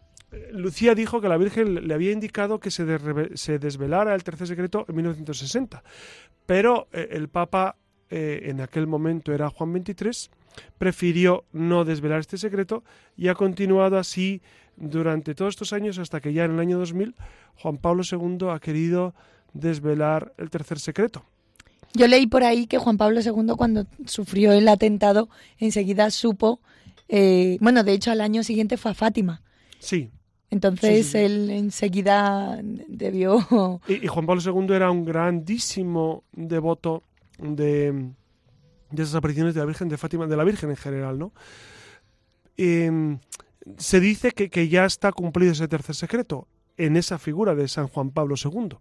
Lucía 0.52 0.96
dijo 0.96 1.20
que 1.20 1.28
la 1.28 1.37
Virgen 1.37 1.87
le 1.87 1.94
había 1.94 2.10
indicado 2.10 2.58
que 2.58 2.72
se, 2.72 2.84
se 3.34 3.58
desvelara 3.60 4.16
el 4.16 4.24
tercer 4.24 4.48
secreto 4.48 4.84
en 4.88 4.96
1960, 4.96 5.84
pero 6.44 6.88
eh, 6.92 7.08
el 7.12 7.28
Papa 7.28 7.76
eh, 8.10 8.42
en 8.44 8.60
aquel 8.60 8.86
momento 8.86 9.32
era 9.32 9.50
Juan 9.50 9.72
XXIII, 9.72 10.30
prefirió 10.78 11.44
no 11.52 11.84
desvelar 11.84 12.20
este 12.20 12.38
secreto 12.38 12.84
y 13.16 13.28
ha 13.28 13.34
continuado 13.34 13.98
así 13.98 14.40
durante 14.76 15.34
todos 15.34 15.54
estos 15.54 15.72
años 15.72 15.98
hasta 15.98 16.20
que 16.20 16.32
ya 16.32 16.44
en 16.44 16.52
el 16.52 16.60
año 16.60 16.78
2000 16.78 17.14
Juan 17.56 17.78
Pablo 17.78 18.02
II 18.10 18.48
ha 18.50 18.58
querido 18.58 19.14
desvelar 19.52 20.32
el 20.38 20.50
tercer 20.50 20.78
secreto. 20.78 21.24
Yo 21.94 22.08
leí 22.08 22.26
por 22.26 22.42
ahí 22.42 22.66
que 22.66 22.78
Juan 22.78 22.96
Pablo 22.96 23.20
II 23.20 23.54
cuando 23.56 23.86
sufrió 24.04 24.52
el 24.52 24.66
atentado 24.66 25.28
enseguida 25.58 26.10
supo, 26.10 26.60
eh, 27.08 27.56
bueno, 27.60 27.84
de 27.84 27.92
hecho 27.92 28.10
al 28.10 28.20
año 28.20 28.42
siguiente 28.42 28.76
fue 28.76 28.90
a 28.90 28.94
Fátima. 28.94 29.42
Sí. 29.78 30.10
Entonces 30.50 31.14
él 31.14 31.50
enseguida 31.50 32.60
debió... 32.62 33.80
y 33.88 34.06
Juan 34.06 34.26
Pablo 34.26 34.42
II 34.44 34.74
era 34.74 34.90
un 34.90 35.04
grandísimo 35.04 36.24
devoto 36.32 37.02
de, 37.38 38.12
esas 38.92 39.14
apariciones 39.14 39.54
de 39.54 39.60
la 39.60 39.66
Virgen 39.66 39.88
de 39.88 39.96
Fátima, 39.96 40.26
de 40.26 40.36
la 40.36 40.44
Virgen 40.44 40.70
en 40.70 40.76
general, 40.76 41.18
¿no? 41.18 41.32
Em, 42.56 43.18
se 43.78 44.00
dice 44.00 44.32
que, 44.32 44.68
ya 44.68 44.84
está 44.84 45.12
cumplido 45.12 45.52
ese 45.52 45.68
tercer 45.68 45.94
secreto 45.94 46.46
en 46.76 46.96
esa 46.96 47.18
figura 47.18 47.54
de 47.54 47.68
San 47.68 47.88
Juan 47.88 48.10
Pablo 48.10 48.34
II. 48.42 48.76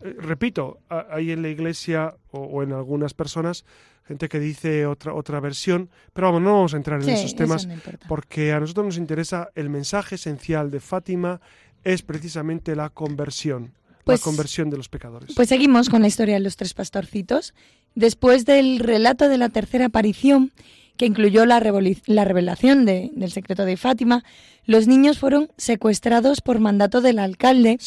Eh, 0.00 0.16
repito, 0.18 0.78
hay 0.88 1.30
en 1.30 1.42
la 1.42 1.48
iglesia 1.48 2.16
o, 2.30 2.62
en 2.62 2.72
algunas 2.72 3.14
personas 3.14 3.64
gente 4.06 4.28
que 4.28 4.38
dice 4.38 4.86
otra, 4.86 5.14
otra 5.14 5.40
versión, 5.40 5.88
pero 6.12 6.26
vamos, 6.26 6.42
no 6.42 6.52
vamos 6.52 6.74
a 6.74 6.76
entrar 6.76 7.02
en 7.02 7.08
esos 7.08 7.34
temas 7.34 7.66
porque 8.06 8.52
a 8.52 8.60
nosotros 8.60 8.84
nos 8.84 8.96
interesa 8.98 9.48
el 9.54 9.70
mensaje 9.70 10.16
esencial 10.16 10.70
de 10.70 10.80
Fátima 10.80 11.40
es 11.84 12.02
precisamente 12.02 12.76
la 12.76 12.90
conversión 12.90 13.72
la 14.04 14.12
pues 14.12 14.20
conversión 14.20 14.70
de 14.70 14.76
los 14.76 14.88
pecadores. 14.88 15.34
Pues 15.34 15.48
seguimos 15.48 15.88
con 15.88 16.02
la 16.02 16.08
historia 16.08 16.34
de 16.34 16.40
los 16.40 16.56
tres 16.56 16.74
pastorcitos. 16.74 17.54
Después 17.94 18.44
del 18.44 18.80
relato 18.80 19.28
de 19.28 19.38
la 19.38 19.48
tercera 19.48 19.86
aparición, 19.86 20.52
que 20.96 21.06
incluyó 21.06 21.46
la, 21.46 21.60
la 22.06 22.24
revelación 22.24 22.84
del 22.84 23.32
secreto 23.32 23.64
de 23.64 23.76
Fátima, 23.76 24.22
los 24.66 24.86
niños 24.86 25.18
fueron 25.18 25.48
secuestrados 25.56 26.40
por 26.40 26.60
mandato 26.60 27.00
del 27.00 27.18
alcalde 27.18 27.78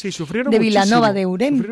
de 0.50 0.58
Vilanova 0.58 1.12
de 1.12 1.26
Urem. 1.26 1.62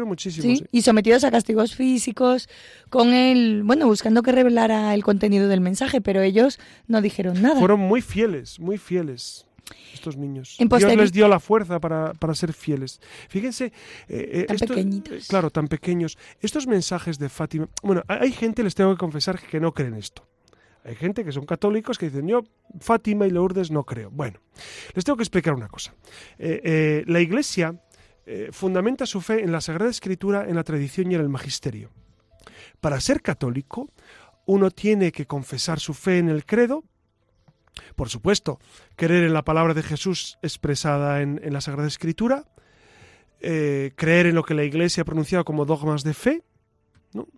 Y 0.72 0.82
sometidos 0.82 1.24
a 1.24 1.30
castigos 1.30 1.74
físicos, 1.74 2.48
con 2.88 3.12
él, 3.12 3.62
bueno, 3.64 3.87
buscando 3.87 4.22
que 4.22 4.32
revelara 4.32 4.94
el 4.94 5.02
contenido 5.02 5.48
del 5.48 5.61
mensaje, 5.61 6.00
pero 6.00 6.22
ellos 6.22 6.59
no 6.87 7.02
dijeron 7.02 7.42
nada. 7.42 7.59
Fueron 7.59 7.80
muy 7.80 8.00
fieles, 8.00 8.59
muy 8.59 8.78
fieles 8.78 9.46
estos 9.92 10.16
niños. 10.16 10.57
Dios 10.59 10.96
les 10.96 11.12
dio 11.12 11.29
la 11.29 11.40
fuerza 11.40 11.81
para, 11.81 12.35
ser 12.35 12.52
fieles. 12.52 13.00
Fíjense, 13.29 13.72
eh, 14.09 14.46
eh, 14.48 14.57
tan 14.57 14.92
eh, 14.92 15.20
claro, 15.29 15.50
tan 15.50 15.68
pequeños. 15.68 16.18
Estos 16.40 16.66
mensajes 16.66 17.18
de 17.18 17.29
Fátima, 17.29 17.68
bueno, 17.83 18.02
hay 18.09 18.33
gente, 18.33 18.62
les 18.62 18.74
tengo 18.74 18.92
que 18.92 18.98
confesar, 18.98 19.40
que 19.40 19.61
no 19.61 19.72
creen 19.72 19.94
esto. 19.94 20.26
Hay 20.85 20.94
gente 20.94 21.24
que 21.24 21.33
son 21.33 21.46
católicos 21.46 21.98
que 21.98 22.07
dicen, 22.07 22.29
yo 22.29 22.44
Fátima 22.79 23.26
y 23.26 23.31
Lourdes 23.31 23.70
no 23.70 23.85
creo. 23.85 24.11
Bueno, 24.11 24.38
les 24.94 25.05
tengo 25.05 25.16
que 25.16 25.24
explicar 25.24 25.55
una 25.55 25.68
cosa. 25.68 25.94
la 26.38 27.20
Iglesia 27.20 27.81
fundamenta 28.50 29.07
su 29.07 29.20
fe 29.20 29.42
en 29.42 29.50
la 29.50 29.61
Sagrada 29.61 29.90
Escritura, 29.90 30.46
en 30.48 30.55
la 30.55 30.62
tradición 30.62 31.11
y 31.11 31.16
en 31.16 31.22
el 31.22 31.29
magisterio. 31.29 31.90
Para 32.81 33.00
ser 33.00 33.20
católico, 33.20 33.90
uno 34.44 34.70
tiene 34.70 35.11
que 35.11 35.26
confesar 35.26 35.81
su 35.81 35.92
fe 35.92 36.18
en 36.18 36.29
el 36.29 36.44
credo, 36.44 36.85
por 37.94 38.08
supuesto, 38.08 38.58
creer 38.96 39.24
en 39.24 39.32
la 39.32 39.44
palabra 39.44 39.74
de 39.74 39.82
Jesús 39.82 40.38
expresada 40.42 41.22
en, 41.22 41.40
la 41.52 41.60
Sagrada 41.60 41.88
Escritura, 41.88 42.44
eh, 43.40 43.92
creer 43.96 44.26
en 44.26 44.34
lo 44.34 44.44
que 44.44 44.54
la 44.54 44.64
Iglesia 44.64 45.02
ha 45.02 45.04
pronunciado 45.04 45.44
como 45.44 45.64
dogmas 45.64 46.02
de 46.04 46.14
fe, 46.14 46.42
¿no? 47.12 47.28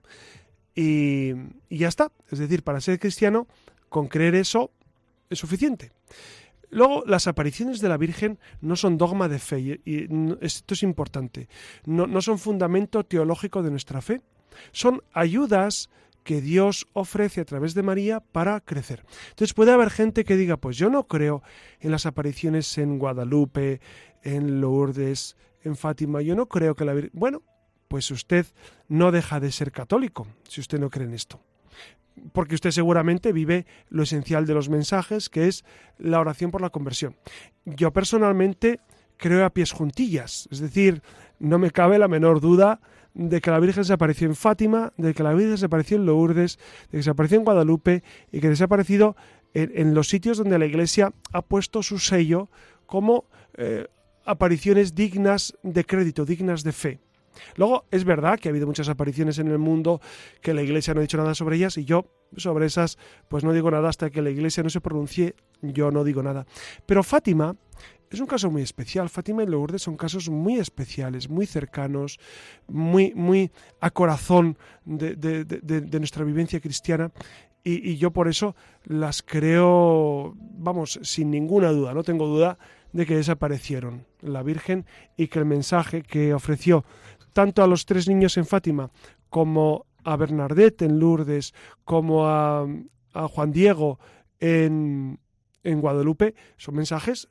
y, 0.74 1.34
ya 1.70 1.88
está. 1.88 2.12
Es 2.30 2.38
decir, 2.38 2.62
para 2.62 2.80
ser 2.80 2.98
cristiano, 2.98 3.46
con 3.88 4.08
creer 4.08 4.34
eso 4.34 4.70
es 5.30 5.38
suficiente. 5.38 5.92
Luego, 6.70 7.02
las 7.06 7.26
apariciones 7.26 7.80
de 7.80 7.88
la 7.88 7.96
Virgen 7.96 8.38
no 8.60 8.76
son 8.76 8.98
dogma 8.98 9.28
de 9.28 9.38
fe, 9.38 9.80
y, 9.84 10.08
esto 10.40 10.74
es 10.74 10.82
importante, 10.82 11.48
no, 11.86 12.06
no 12.06 12.20
son 12.20 12.38
fundamento 12.38 13.04
teológico 13.04 13.62
de 13.62 13.70
nuestra 13.70 14.02
fe, 14.02 14.20
son 14.72 15.02
ayudas 15.12 15.88
que 16.24 16.40
Dios 16.40 16.86
ofrece 16.92 17.40
a 17.40 17.44
través 17.44 17.74
de 17.74 17.82
María 17.82 18.20
para 18.20 18.60
crecer. 18.60 19.04
Entonces 19.30 19.54
puede 19.54 19.72
haber 19.72 19.90
gente 19.90 20.24
que 20.24 20.36
diga, 20.36 20.56
pues 20.56 20.76
yo 20.76 20.90
no 20.90 21.06
creo 21.06 21.42
en 21.80 21.90
las 21.90 22.06
apariciones 22.06 22.76
en 22.78 22.98
Guadalupe, 22.98 23.80
en 24.22 24.60
Lourdes, 24.60 25.36
en 25.62 25.76
Fátima. 25.76 26.22
Yo 26.22 26.34
no 26.34 26.46
creo 26.46 26.74
que 26.74 26.84
la 26.84 26.94
Virgen... 26.94 27.12
Bueno, 27.14 27.42
pues 27.88 28.10
usted 28.10 28.46
no 28.88 29.10
deja 29.10 29.40
de 29.40 29.50
ser 29.50 29.72
católico 29.72 30.26
si 30.46 30.60
usted 30.60 30.78
no 30.78 30.90
cree 30.90 31.06
en 31.06 31.14
esto. 31.14 31.40
Porque 32.32 32.54
usted 32.54 32.72
seguramente 32.72 33.32
vive 33.32 33.66
lo 33.88 34.02
esencial 34.02 34.44
de 34.44 34.54
los 34.54 34.68
mensajes, 34.68 35.28
que 35.28 35.46
es 35.48 35.64
la 35.98 36.20
oración 36.20 36.50
por 36.50 36.60
la 36.60 36.70
conversión. 36.70 37.16
Yo 37.64 37.92
personalmente 37.92 38.80
creo 39.16 39.44
a 39.44 39.50
pies 39.50 39.72
juntillas, 39.72 40.48
es 40.50 40.60
decir, 40.60 41.02
no 41.38 41.58
me 41.58 41.70
cabe 41.70 41.98
la 41.98 42.08
menor 42.08 42.40
duda 42.40 42.80
de 43.18 43.40
que 43.40 43.50
la 43.50 43.58
Virgen 43.58 43.84
se 43.84 43.92
apareció 43.92 44.28
en 44.28 44.36
Fátima, 44.36 44.92
de 44.96 45.12
que 45.12 45.24
la 45.24 45.34
Virgen 45.34 45.58
se 45.58 45.66
apareció 45.66 45.96
en 45.96 46.06
Lourdes, 46.06 46.58
de 46.90 46.98
que 46.98 47.02
se 47.02 47.10
apareció 47.10 47.36
en 47.36 47.44
Guadalupe 47.44 48.04
y 48.30 48.40
que 48.40 48.54
se 48.54 48.62
ha 48.62 48.66
aparecido 48.66 49.16
en, 49.54 49.92
los 49.92 50.08
sitios 50.08 50.38
donde 50.38 50.58
la 50.58 50.66
Iglesia 50.66 51.12
ha 51.32 51.42
puesto 51.42 51.82
su 51.82 51.98
sello 51.98 52.48
como 52.86 53.24
eh, 53.54 53.88
apariciones 54.24 54.94
dignas 54.94 55.58
de 55.64 55.84
crédito, 55.84 56.24
dignas 56.24 56.62
de 56.62 56.72
fe. 56.72 57.00
Luego, 57.56 57.84
es 57.90 58.04
verdad 58.04 58.38
que 58.38 58.48
ha 58.48 58.50
habido 58.50 58.66
muchas 58.66 58.88
apariciones 58.88 59.38
en 59.38 59.48
el 59.48 59.58
mundo 59.58 60.00
que 60.40 60.54
la 60.54 60.62
Iglesia 60.62 60.94
no 60.94 61.00
ha 61.00 61.02
dicho 61.02 61.16
nada 61.16 61.34
sobre 61.34 61.56
ellas 61.56 61.76
y 61.76 61.84
yo 61.84 62.06
sobre 62.36 62.66
esas 62.66 62.98
pues 63.28 63.42
no 63.42 63.52
digo 63.52 63.70
nada 63.70 63.88
hasta 63.88 64.10
que 64.10 64.20
la 64.20 64.30
Iglesia 64.30 64.62
no 64.62 64.70
se 64.70 64.80
pronuncie, 64.80 65.34
yo 65.62 65.90
no 65.90 66.04
digo 66.04 66.22
nada. 66.22 66.46
Pero 66.86 67.02
Fátima 67.02 67.56
es 68.10 68.20
un 68.20 68.26
caso 68.26 68.50
muy 68.50 68.62
especial. 68.62 69.08
Fátima 69.08 69.42
y 69.42 69.46
Lourdes 69.46 69.82
son 69.82 69.96
casos 69.96 70.28
muy 70.28 70.58
especiales, 70.58 71.28
muy 71.28 71.46
cercanos, 71.46 72.18
muy, 72.66 73.12
muy 73.14 73.50
a 73.80 73.90
corazón 73.90 74.56
de, 74.84 75.98
nuestra 75.98 76.24
vivencia 76.24 76.60
cristiana. 76.60 77.12
Y, 77.64 77.96
yo 77.96 78.12
por 78.12 78.28
eso 78.28 78.56
las 78.84 79.22
creo, 79.22 80.34
vamos, 80.38 80.98
sin 81.02 81.30
ninguna 81.30 81.70
duda, 81.70 81.92
no 81.92 82.02
tengo 82.02 82.26
duda 82.26 82.58
de 82.92 83.04
que 83.04 83.16
desaparecieron 83.16 84.06
la 84.20 84.42
Virgen 84.42 84.86
y 85.16 85.28
que 85.28 85.38
el 85.38 85.44
mensaje 85.44 86.02
que 86.02 86.32
ofreció 86.32 86.84
tanto 87.32 87.62
a 87.62 87.66
los 87.66 87.86
tres 87.86 88.08
niños 88.08 88.36
en 88.36 88.46
Fátima 88.46 88.90
como 89.28 89.86
a 90.04 90.16
Bernadette 90.16 90.82
en 90.82 90.98
Lourdes, 90.98 91.54
como 91.84 92.26
a, 92.26 92.66
Juan 93.12 93.52
Diego 93.52 93.98
en, 94.38 95.18
en 95.64 95.80
Guadalupe, 95.80 96.34
son 96.56 96.76
mensajes 96.76 97.28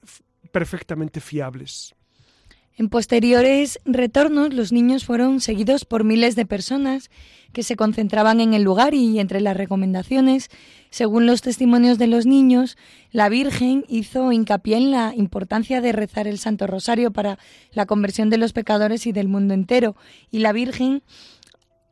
perfectamente 0.52 1.22
fiables. 1.22 1.96
En 2.76 2.90
posteriores 2.90 3.80
retornos, 3.86 4.54
los 4.54 4.72
niños 4.72 5.04
fueron 5.04 5.42
seguidos 5.42 5.84
por 5.84 6.04
miles 6.04 6.36
de 6.36 6.46
personas 6.46 7.10
que 7.58 7.63
se 7.63 7.76
concentraban 7.76 8.39
en 8.39 8.54
el 8.54 8.62
lugar 8.62 8.93
y 8.93 9.20
entre 9.20 9.41
las 9.41 9.58
recomendaciones, 9.58 10.52
según 10.91 11.26
los 11.26 11.41
testimonios 11.41 11.98
de 11.98 12.06
los 12.06 12.28
niños, 12.28 12.78
la 13.10 13.30
Virgen 13.30 13.84
hizo 13.89 14.32
hincapié 14.32 14.78
en 14.78 14.91
la 14.91 15.12
importancia 15.15 15.82
de 15.82 15.91
rezar 15.91 16.28
el 16.28 16.38
Santo 16.38 16.67
Rosario 16.67 17.10
para 17.10 17.39
la 17.72 17.88
conversión 17.88 18.30
de 18.30 18.38
los 18.38 18.54
pecadores 18.54 19.08
y 19.08 19.12
del 19.12 19.28
mundo 19.28 19.56
entero. 19.56 19.96
Y 20.30 20.38
la 20.38 20.52
Virgen 20.52 21.02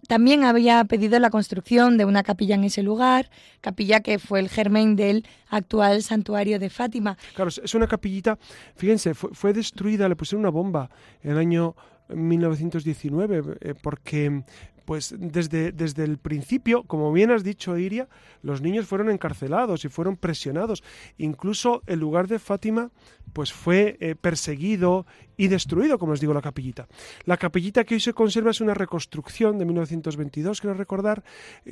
también 0.08 0.44
había 0.44 0.84
pedido 0.86 1.18
la 1.18 1.32
construcción 1.32 1.98
de 1.98 2.06
una 2.06 2.22
capilla 2.22 2.54
en 2.54 2.66
ese 2.66 2.84
lugar, 2.84 3.32
capilla 3.62 4.02
que 4.02 4.20
fue 4.20 4.42
el 4.42 4.50
germen 4.50 4.96
del 4.96 5.26
actual 5.50 6.04
santuario 6.04 6.60
de 6.60 6.70
Fátima. 6.70 7.18
Claro, 7.34 7.50
es 7.50 7.74
una 7.74 7.88
capillita, 7.88 8.38
fíjense, 8.76 9.16
fue, 9.16 9.52
destruida, 9.52 10.08
le 10.08 10.16
pusieron 10.16 10.42
una 10.42 10.52
bomba 10.52 10.92
en 11.24 11.32
el 11.32 11.40
año 11.40 11.76
1919, 12.10 13.58
eh, 13.62 13.74
porque 13.82 14.44
pues 14.86 15.14
desde, 15.18 15.72
desde 15.72 16.04
el 16.04 16.18
principio, 16.18 16.84
como 16.84 17.12
bien 17.12 17.32
has 17.32 17.44
dicho, 17.44 17.78
Iria, 17.78 18.08
los 18.42 18.62
niños 18.62 18.86
fueron 18.86 19.10
encarcelados 19.10 19.84
y 19.84 19.90
fueron 19.90 20.16
presionados. 20.16 20.84
Incluso 21.18 21.82
el 21.88 22.00
lugar 22.00 22.28
de 22.28 22.40
Fátima 22.40 22.92
pues 23.34 23.52
fue 23.52 23.98
eh, 24.00 24.16
perseguido 24.16 25.06
y 25.36 25.48
destruido, 25.48 25.98
como 26.00 26.14
os 26.14 26.22
digo, 26.22 26.34
la 26.34 26.42
capillita. 26.42 26.88
La 27.26 27.38
capillita 27.38 27.84
que 27.84 27.96
hoy 27.96 28.00
se 28.00 28.14
conserva 28.14 28.52
es 28.52 28.62
una 28.62 28.74
reconstrucción 28.74 29.58
de 29.58 29.66
1922, 29.66 30.62
quiero 30.62 30.76
recordar, 30.76 31.24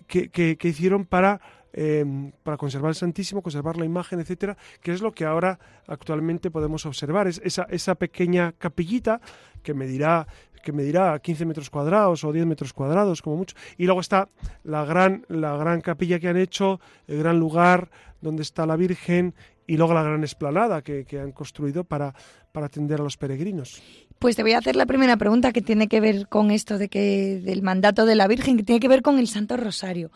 que, 0.07 0.29
que, 0.29 0.67
hicieron 0.67 1.05
para 1.05 1.39
em, 1.71 2.31
para 2.43 2.57
conservar 2.57 2.89
el 2.89 2.95
Santísimo, 2.95 3.41
conservar 3.41 3.77
la 3.77 3.85
imagen, 3.85 4.19
etcétera, 4.19 4.57
que 4.81 4.91
es 4.91 5.01
lo 5.01 5.13
que 5.13 5.25
ahora 5.25 5.59
actualmente 5.87 6.51
podemos 6.51 6.85
observar. 6.85 7.27
Es 7.27 7.41
esa, 7.43 7.63
esa 7.69 7.95
pequeña 7.95 8.51
capillita 8.57 9.21
que 9.63 9.73
medirá 9.73 10.27
que 10.63 10.71
medirá 10.71 11.19
15 11.19 11.45
metros 11.45 11.69
cuadrados 11.69 12.23
o 12.23 12.31
10 12.31 12.47
metros 12.47 12.73
cuadrados 12.73 13.21
como 13.21 13.35
mucho. 13.37 13.55
Y 13.77 13.85
luego 13.85 14.01
está 14.01 14.29
la 14.63 14.85
gran, 14.85 15.25
la 15.27 15.55
gran 15.57 15.81
capilla 15.81 16.19
que 16.19 16.29
han 16.29 16.37
hecho, 16.37 16.79
el 17.07 17.19
gran 17.19 17.39
lugar 17.39 17.91
donde 18.21 18.41
está 18.41 18.65
la 18.65 18.75
Virgen 18.75 19.35
y 19.67 19.77
luego 19.77 19.93
la 19.93 20.03
gran 20.03 20.23
esplanada 20.23 20.81
que, 20.81 21.05
han 21.21 21.31
construido 21.31 21.83
para, 21.83 22.15
para 22.51 22.65
atender 22.65 22.99
a 22.99 23.03
los 23.03 23.17
peregrinos. 23.17 23.81
Pues 24.17 24.35
te 24.35 24.41
voy 24.41 24.53
a 24.53 24.57
hacer 24.57 24.75
la 24.75 24.85
primera 24.85 25.17
pregunta 25.17 25.51
que 25.51 25.61
tiene 25.61 25.87
que 25.87 25.99
ver 25.99 26.27
con 26.27 26.49
esto 26.49 26.77
de 26.77 26.89
que 26.89 27.41
del 27.43 27.61
mandato 27.61 28.05
de 28.05 28.15
la 28.15 28.27
Virgen, 28.27 28.57
que 28.57 28.63
tiene 28.63 28.79
que 28.79 28.87
ver 28.87 29.01
con 29.01 29.19
el 29.19 29.27
Santo 29.27 29.57
Rosario. 29.57 30.11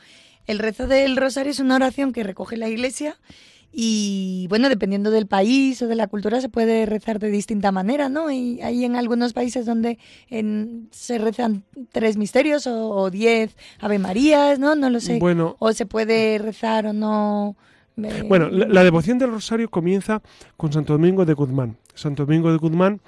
El 0.45 0.59
rezo 0.59 0.87
del 0.87 1.17
Rosario 1.17 1.51
es 1.51 1.59
una 1.59 1.75
oración 1.75 2.13
que 2.13 2.23
recoge 2.23 2.55
la 2.55 2.69
Iglesia 2.69 3.17
y 3.71 4.47
bueno, 4.49 4.69
dependiendo 4.69 5.11
del 5.11 5.27
país 5.27 5.81
o 5.81 5.87
de 5.87 5.95
la 5.95 6.07
cultura 6.07 6.41
se 6.41 6.49
puede 6.49 6.85
rezar 6.85 7.19
de 7.19 7.29
distinta 7.29 7.71
manera, 7.71 8.09
¿no? 8.09 8.31
Y 8.31 8.61
hay 8.61 8.85
en 8.85 8.95
algunos 8.95 9.33
países 9.33 9.65
donde 9.65 9.99
se 10.91 11.17
rezan 11.17 11.63
tres 11.91 12.17
misterios 12.17 12.67
o, 12.67 13.09
diez 13.09 13.55
Ave 13.79 13.99
Marías, 13.99 14.59
¿no? 14.59 14.75
No 14.75 14.89
lo 14.89 14.99
sé. 14.99 15.19
Bueno, 15.19 15.55
o 15.59 15.73
se 15.73 15.85
puede 15.85 16.37
rezar 16.37 16.87
o 16.87 16.93
no 16.93 17.55
bueno, 18.27 18.49
la, 18.49 18.83
devoción 18.83 19.17
del 19.17 19.31
rosario 19.31 19.69
comienza 19.69 20.21
con 20.55 20.71
Santo 20.71 20.93
Domingo 20.93 21.25
de 21.25 21.33
Guzmán. 21.33 21.77
Santo 21.95 22.25
Domingo 22.25 22.51
de 22.51 22.57
Guzmán 22.57 23.01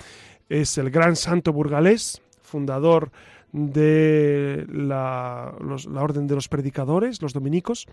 es 0.50 0.80
el 0.80 0.89
gran 0.89 1.15
santo 1.15 1.54
burgalés, 1.54 2.24
fundador 2.41 3.12
de 3.52 4.65
la, 4.67 5.54
orden 5.95 6.26
de 6.26 6.34
los 6.34 6.48
predicadores, 6.48 7.22
los 7.22 7.34
dominicos, 7.34 7.86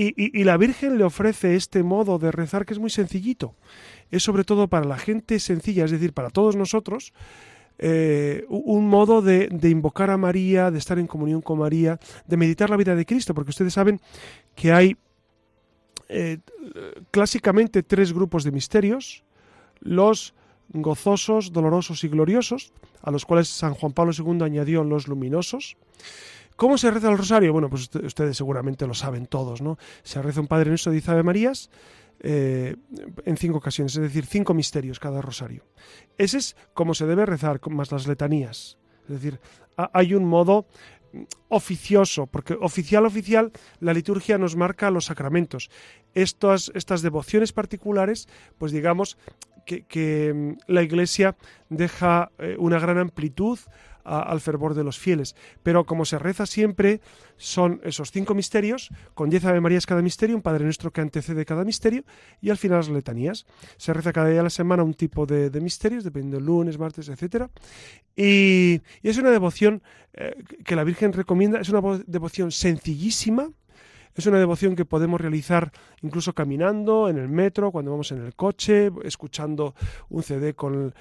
y, 0.00 0.44
la 0.44 0.56
Virgen 0.56 0.96
le 0.96 1.04
ofrece 1.04 1.56
este 1.56 1.82
modo 1.82 2.18
de 2.18 2.30
rezar 2.30 2.64
que 2.64 2.74
es 2.74 2.78
muy 2.78 2.90
sencillito. 2.90 3.54
Es 4.10 4.22
sobre 4.22 4.44
todo 4.44 4.68
para 4.68 4.86
la 4.86 4.96
gente 4.96 5.40
sencilla, 5.40 5.84
es 5.84 5.90
decir, 5.90 6.12
para 6.12 6.30
todos 6.30 6.54
nosotros, 6.54 7.12
eh, 7.78 8.44
un 8.48 8.88
modo 8.88 9.22
de, 9.22 9.48
de, 9.48 9.70
invocar 9.70 10.10
a 10.10 10.16
María, 10.16 10.70
de 10.70 10.78
estar 10.78 10.98
en 10.98 11.06
comunión 11.06 11.42
con 11.42 11.58
María, 11.58 11.98
de 12.26 12.36
meditar 12.36 12.70
la 12.70 12.76
vida 12.76 12.94
de 12.94 13.06
Cristo, 13.06 13.34
porque 13.34 13.50
ustedes 13.50 13.72
saben 13.72 14.00
que 14.54 14.72
hay 14.72 14.96
eh, 16.08 16.38
clásicamente 17.10 17.82
tres 17.82 18.12
grupos 18.12 18.42
de 18.44 18.50
misterios, 18.50 19.24
los 19.80 20.34
gozosos, 20.70 21.52
dolorosos 21.52 22.02
y 22.04 22.08
gloriosos, 22.08 22.72
a 23.02 23.10
los 23.10 23.26
cuales 23.26 23.48
San 23.48 23.74
Juan 23.74 23.92
Pablo 23.92 24.12
II 24.16 24.42
añadió 24.42 24.84
los 24.84 25.06
luminosos. 25.06 25.76
¿Cómo 26.58 26.76
se 26.76 26.90
reza 26.90 27.08
el 27.08 27.16
rosario? 27.16 27.52
Bueno, 27.52 27.70
pues 27.70 27.88
ustedes 27.94 28.36
seguramente 28.36 28.84
lo 28.84 28.92
saben 28.92 29.26
todos, 29.26 29.62
¿no? 29.62 29.78
Se 30.02 30.20
reza 30.20 30.40
un 30.40 30.48
Padre 30.48 30.70
Nuestro 30.70 30.90
de 30.90 31.00
Ave 31.06 31.22
Marías 31.22 31.70
eh, 32.18 32.74
en 33.24 33.36
cinco 33.36 33.58
ocasiones, 33.58 33.94
es 33.94 34.02
decir, 34.02 34.26
cinco 34.26 34.54
misterios 34.54 34.98
cada 34.98 35.22
rosario. 35.22 35.62
Ese 36.16 36.38
es 36.38 36.56
como 36.74 36.94
se 36.94 37.06
debe 37.06 37.26
rezar, 37.26 37.60
más 37.70 37.92
las 37.92 38.08
letanías. 38.08 38.76
Es 39.04 39.10
decir, 39.10 39.38
hay 39.76 40.14
un 40.14 40.24
modo 40.24 40.66
oficioso, 41.46 42.26
porque 42.26 42.54
oficial, 42.60 43.06
oficial, 43.06 43.52
la 43.78 43.94
liturgia 43.94 44.36
nos 44.36 44.56
marca 44.56 44.90
los 44.90 45.04
sacramentos. 45.04 45.70
Estas, 46.12 46.72
estas 46.74 47.02
devociones 47.02 47.52
particulares, 47.52 48.28
pues 48.58 48.72
digamos 48.72 49.16
que, 49.64 50.32
mm, 50.34 50.72
la 50.72 50.82
Iglesia 50.82 51.36
deja 51.68 52.32
eh, 52.38 52.56
una 52.58 52.80
gran 52.80 52.98
amplitud 52.98 53.60
al 54.08 54.40
fervor 54.40 54.74
de 54.74 54.84
los 54.84 54.98
fieles. 54.98 55.36
Pero 55.62 55.84
como 55.84 56.04
se 56.04 56.18
reza 56.18 56.46
siempre, 56.46 57.00
son 57.36 57.80
esos 57.84 58.10
cinco 58.10 58.34
misterios, 58.34 58.90
con 59.14 59.30
diez 59.30 59.44
Ave 59.44 59.60
Marías 59.60 59.86
cada 59.86 60.02
misterio, 60.02 60.36
un 60.36 60.42
Padre 60.42 60.64
Nuestro 60.64 60.92
que 60.92 61.00
antecede 61.00 61.44
cada 61.44 61.64
misterio, 61.64 62.04
y 62.40 62.50
al 62.50 62.56
final 62.56 62.78
las 62.78 62.88
letanías. 62.88 63.46
Se 63.76 63.92
reza 63.92 64.12
cada 64.12 64.28
día 64.28 64.38
de 64.38 64.44
la 64.44 64.50
semana 64.50 64.82
un 64.82 64.94
tipo 64.94 65.26
de, 65.26 65.50
misterios, 65.60 66.04
dependiendo 66.04 66.40
lunes, 66.40 66.78
martes, 66.78 67.08
etc. 67.08 67.46
Y, 68.16 68.80
es 69.02 69.18
una 69.18 69.30
devoción 69.30 69.82
eh, 70.14 70.34
que 70.64 70.76
la 70.76 70.84
Virgen 70.84 71.12
recomienda, 71.12 71.60
es 71.60 71.68
una 71.68 72.02
devoción 72.06 72.52
sencillísima, 72.52 73.50
es 74.18 74.26
una 74.26 74.38
devoción 74.40 74.74
que 74.74 74.84
podemos 74.84 75.20
realizar 75.20 75.70
incluso 76.02 76.34
caminando, 76.34 77.08
en 77.08 77.18
el 77.18 77.28
metro, 77.28 77.70
cuando 77.70 77.92
vamos 77.92 78.10
en 78.10 78.24
el 78.26 78.34
coche, 78.34 78.90
escuchando 79.04 79.76
un 80.08 80.24
CD 80.24 80.54
con 80.54 80.92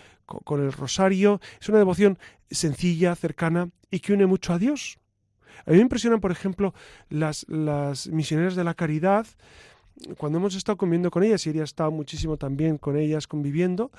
el, 0.49 0.71
rosario. 0.71 1.41
Es 1.59 1.67
una 1.67 1.79
devoción 1.79 2.19
sencilla, 2.51 3.15
cercana 3.15 3.71
y 3.89 4.01
que 4.01 4.13
une 4.13 4.27
mucho 4.27 4.53
a 4.53 4.59
Dios. 4.59 4.99
A 5.65 5.71
mí 5.71 5.77
me 5.77 5.81
impresionan, 5.81 6.21
por 6.21 6.31
ejemplo, 6.31 6.75
las, 7.09 7.47
misioneras 8.07 8.55
de 8.55 8.63
la 8.63 8.75
caridad, 8.75 9.25
cuando 10.19 10.37
hemos 10.37 10.53
estado 10.53 10.77
conviviendo 10.77 11.09
con 11.09 11.23
ellas, 11.23 11.47
y 11.47 11.49
ella 11.49 11.61
ha 11.61 11.65
estado 11.65 11.89
muchísimo 11.89 12.37
también 12.37 12.77
con 12.77 12.97
ellas 12.97 13.25
conviviendo, 13.25 13.89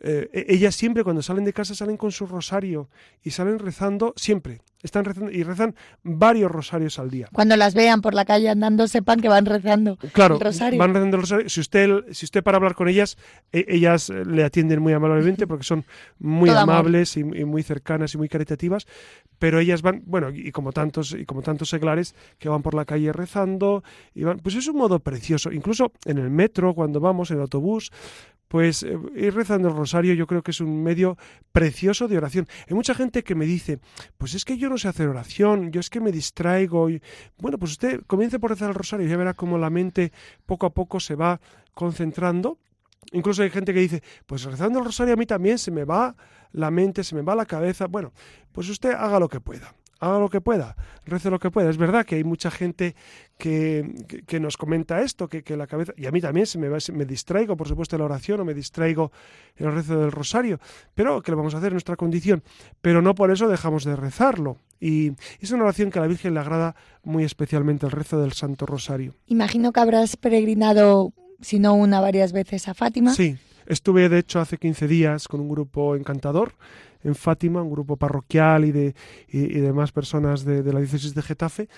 eh, 0.00 0.46
ellas 0.48 0.74
siempre 0.74 1.04
cuando 1.04 1.22
salen 1.22 1.44
de 1.44 1.52
casa 1.52 1.76
salen 1.76 1.96
con 1.96 2.10
su 2.10 2.26
rosario 2.26 2.88
y 3.22 3.30
salen 3.30 3.60
rezando 3.60 4.14
siempre, 4.16 4.60
están 4.82 5.04
rezando 5.04 5.30
y 5.30 5.42
rezan 5.42 5.74
varios 6.02 6.50
rosarios 6.50 6.98
al 6.98 7.10
día. 7.10 7.28
Cuando 7.32 7.56
las 7.56 7.74
vean 7.74 8.00
por 8.00 8.14
la 8.14 8.24
calle 8.24 8.48
andando, 8.48 8.86
sepan 8.88 9.20
que 9.20 9.28
van 9.28 9.44
rezando 9.46 9.96
Claro, 10.12 10.36
el 10.36 10.40
rosario. 10.40 10.78
van 10.78 10.94
rezando 10.94 11.16
el 11.16 11.22
rosario. 11.22 11.48
Si 11.48 11.60
usted, 11.60 11.90
si 12.12 12.24
usted 12.26 12.42
para 12.42 12.56
hablar 12.56 12.74
con 12.74 12.88
ellas, 12.88 13.16
e- 13.52 13.64
ellas 13.68 14.10
eh, 14.10 14.24
le 14.24 14.44
atienden 14.44 14.80
muy 14.80 14.92
amablemente 14.92 15.46
porque 15.46 15.64
son 15.64 15.84
muy 16.18 16.48
Todo 16.50 16.60
amables 16.60 17.16
y, 17.16 17.20
y 17.20 17.44
muy 17.44 17.62
cercanas 17.62 18.14
y 18.14 18.18
muy 18.18 18.28
caritativas, 18.28 18.86
pero 19.38 19.58
ellas 19.58 19.82
van, 19.82 20.02
bueno, 20.06 20.30
y 20.30 20.50
como 20.52 20.72
tantos 20.72 21.12
y 21.12 21.24
como 21.24 21.42
tantos 21.42 21.68
seglares 21.70 22.14
que 22.38 22.48
van 22.48 22.62
por 22.62 22.74
la 22.74 22.84
calle 22.84 23.12
rezando 23.12 23.82
y 24.14 24.24
van, 24.24 24.38
pues 24.38 24.54
es 24.54 24.66
un 24.68 24.76
modo 24.76 25.00
precioso. 25.00 25.50
Incluso 25.52 25.92
en 26.04 26.18
el 26.18 26.30
metro 26.30 26.74
cuando 26.74 27.00
vamos 27.00 27.30
en 27.30 27.36
el 27.38 27.42
autobús, 27.42 27.90
pues 28.48 28.82
eh, 28.82 28.96
ir 29.14 29.34
rezando 29.34 29.68
el 29.68 29.76
rosario 29.76 30.14
yo 30.14 30.26
creo 30.26 30.42
que 30.42 30.52
es 30.52 30.60
un 30.62 30.82
medio 30.82 31.18
precioso 31.52 32.08
de 32.08 32.16
oración. 32.16 32.46
Hay 32.68 32.74
mucha 32.74 32.94
gente 32.94 33.22
que 33.22 33.34
me 33.34 33.44
dice, 33.44 33.78
pues 34.16 34.34
es 34.34 34.44
que 34.44 34.56
yo 34.56 34.67
no 34.68 34.78
sé 34.78 34.88
hacer 34.88 35.08
oración, 35.08 35.70
yo 35.72 35.80
es 35.80 35.90
que 35.90 36.00
me 36.00 36.12
distraigo. 36.12 36.90
Y... 36.90 37.02
Bueno, 37.38 37.58
pues 37.58 37.72
usted 37.72 38.02
comience 38.06 38.38
por 38.38 38.50
rezar 38.50 38.68
el 38.70 38.74
rosario 38.74 39.06
y 39.06 39.10
ya 39.10 39.16
verá 39.16 39.34
cómo 39.34 39.58
la 39.58 39.70
mente 39.70 40.12
poco 40.46 40.66
a 40.66 40.70
poco 40.70 41.00
se 41.00 41.14
va 41.14 41.40
concentrando. 41.74 42.58
Incluso 43.12 43.42
hay 43.42 43.50
gente 43.50 43.72
que 43.72 43.80
dice, 43.80 44.02
pues 44.26 44.44
rezando 44.44 44.80
el 44.80 44.84
rosario 44.84 45.14
a 45.14 45.16
mí 45.16 45.26
también 45.26 45.58
se 45.58 45.70
me 45.70 45.84
va 45.84 46.14
la 46.52 46.70
mente, 46.70 47.04
se 47.04 47.14
me 47.14 47.22
va 47.22 47.34
la 47.34 47.46
cabeza. 47.46 47.86
Bueno, 47.86 48.12
pues 48.52 48.68
usted 48.68 48.92
haga 48.92 49.18
lo 49.18 49.28
que 49.28 49.40
pueda. 49.40 49.74
Haga 50.00 50.18
lo 50.18 50.28
que 50.28 50.40
pueda, 50.40 50.76
rece 51.04 51.28
lo 51.28 51.38
que 51.38 51.50
pueda. 51.50 51.70
Es 51.70 51.76
verdad 51.76 52.06
que 52.06 52.16
hay 52.16 52.24
mucha 52.24 52.50
gente 52.50 52.94
que, 53.36 54.04
que, 54.06 54.22
que 54.22 54.40
nos 54.40 54.56
comenta 54.56 55.00
esto, 55.02 55.28
que, 55.28 55.42
que, 55.42 55.56
la 55.56 55.66
cabeza, 55.66 55.92
y 55.96 56.06
a 56.06 56.12
mí 56.12 56.20
también 56.20 56.46
se 56.46 56.58
me, 56.58 56.68
va, 56.68 56.78
se 56.78 56.92
me 56.92 57.04
distraigo, 57.04 57.56
por 57.56 57.66
supuesto, 57.66 57.96
en 57.96 58.00
la 58.00 58.06
oración 58.06 58.40
o 58.40 58.44
me 58.44 58.54
distraigo 58.54 59.10
en 59.56 59.66
el 59.66 59.74
rezo 59.74 60.00
del 60.00 60.12
rosario, 60.12 60.60
pero 60.94 61.20
que 61.20 61.30
lo 61.32 61.36
vamos 61.36 61.54
a 61.54 61.58
hacer 61.58 61.68
en 61.68 61.74
nuestra 61.74 61.96
condición, 61.96 62.42
pero 62.80 63.02
no 63.02 63.14
por 63.14 63.30
eso 63.30 63.48
dejamos 63.48 63.84
de 63.84 63.96
rezarlo. 63.96 64.58
Y 64.80 65.12
es 65.40 65.50
una 65.50 65.64
oración 65.64 65.90
que 65.90 65.98
a 65.98 66.02
la 66.02 66.08
Virgen 66.08 66.34
le 66.34 66.40
agrada 66.40 66.76
muy 67.02 67.24
especialmente, 67.24 67.86
el 67.86 67.92
rezo 67.92 68.20
del 68.20 68.32
Santo 68.32 68.66
Rosario. 68.66 69.16
Imagino 69.26 69.72
que 69.72 69.80
habrás 69.80 70.16
peregrinado, 70.16 71.12
si 71.40 71.58
no 71.58 71.74
una, 71.74 72.00
varias 72.00 72.32
veces 72.32 72.68
a 72.68 72.74
Fátima. 72.74 73.14
Sí, 73.14 73.36
estuve 73.68 74.08
de 74.08 74.18
hecho 74.18 74.40
hace 74.40 74.58
15 74.58 74.88
días 74.88 75.28
con 75.28 75.40
un 75.40 75.48
grupo 75.48 75.94
encantador 75.94 76.54
en 77.04 77.14
Fátima, 77.14 77.62
un 77.62 77.70
grupo 77.70 77.96
parroquial 77.96 78.64
y 78.64 78.72
de 78.72 78.94
y, 79.28 79.56
y 79.56 79.60
demás 79.60 79.92
personas 79.92 80.44
de, 80.44 80.62
de 80.62 80.72
la 80.72 80.80
diócesis 80.80 81.14
de 81.14 81.22
Getafe. 81.22 81.68